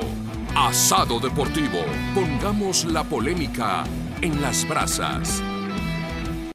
[0.56, 1.80] Asado Deportivo,
[2.14, 3.84] pongamos la polémica
[4.22, 5.44] en las brasas.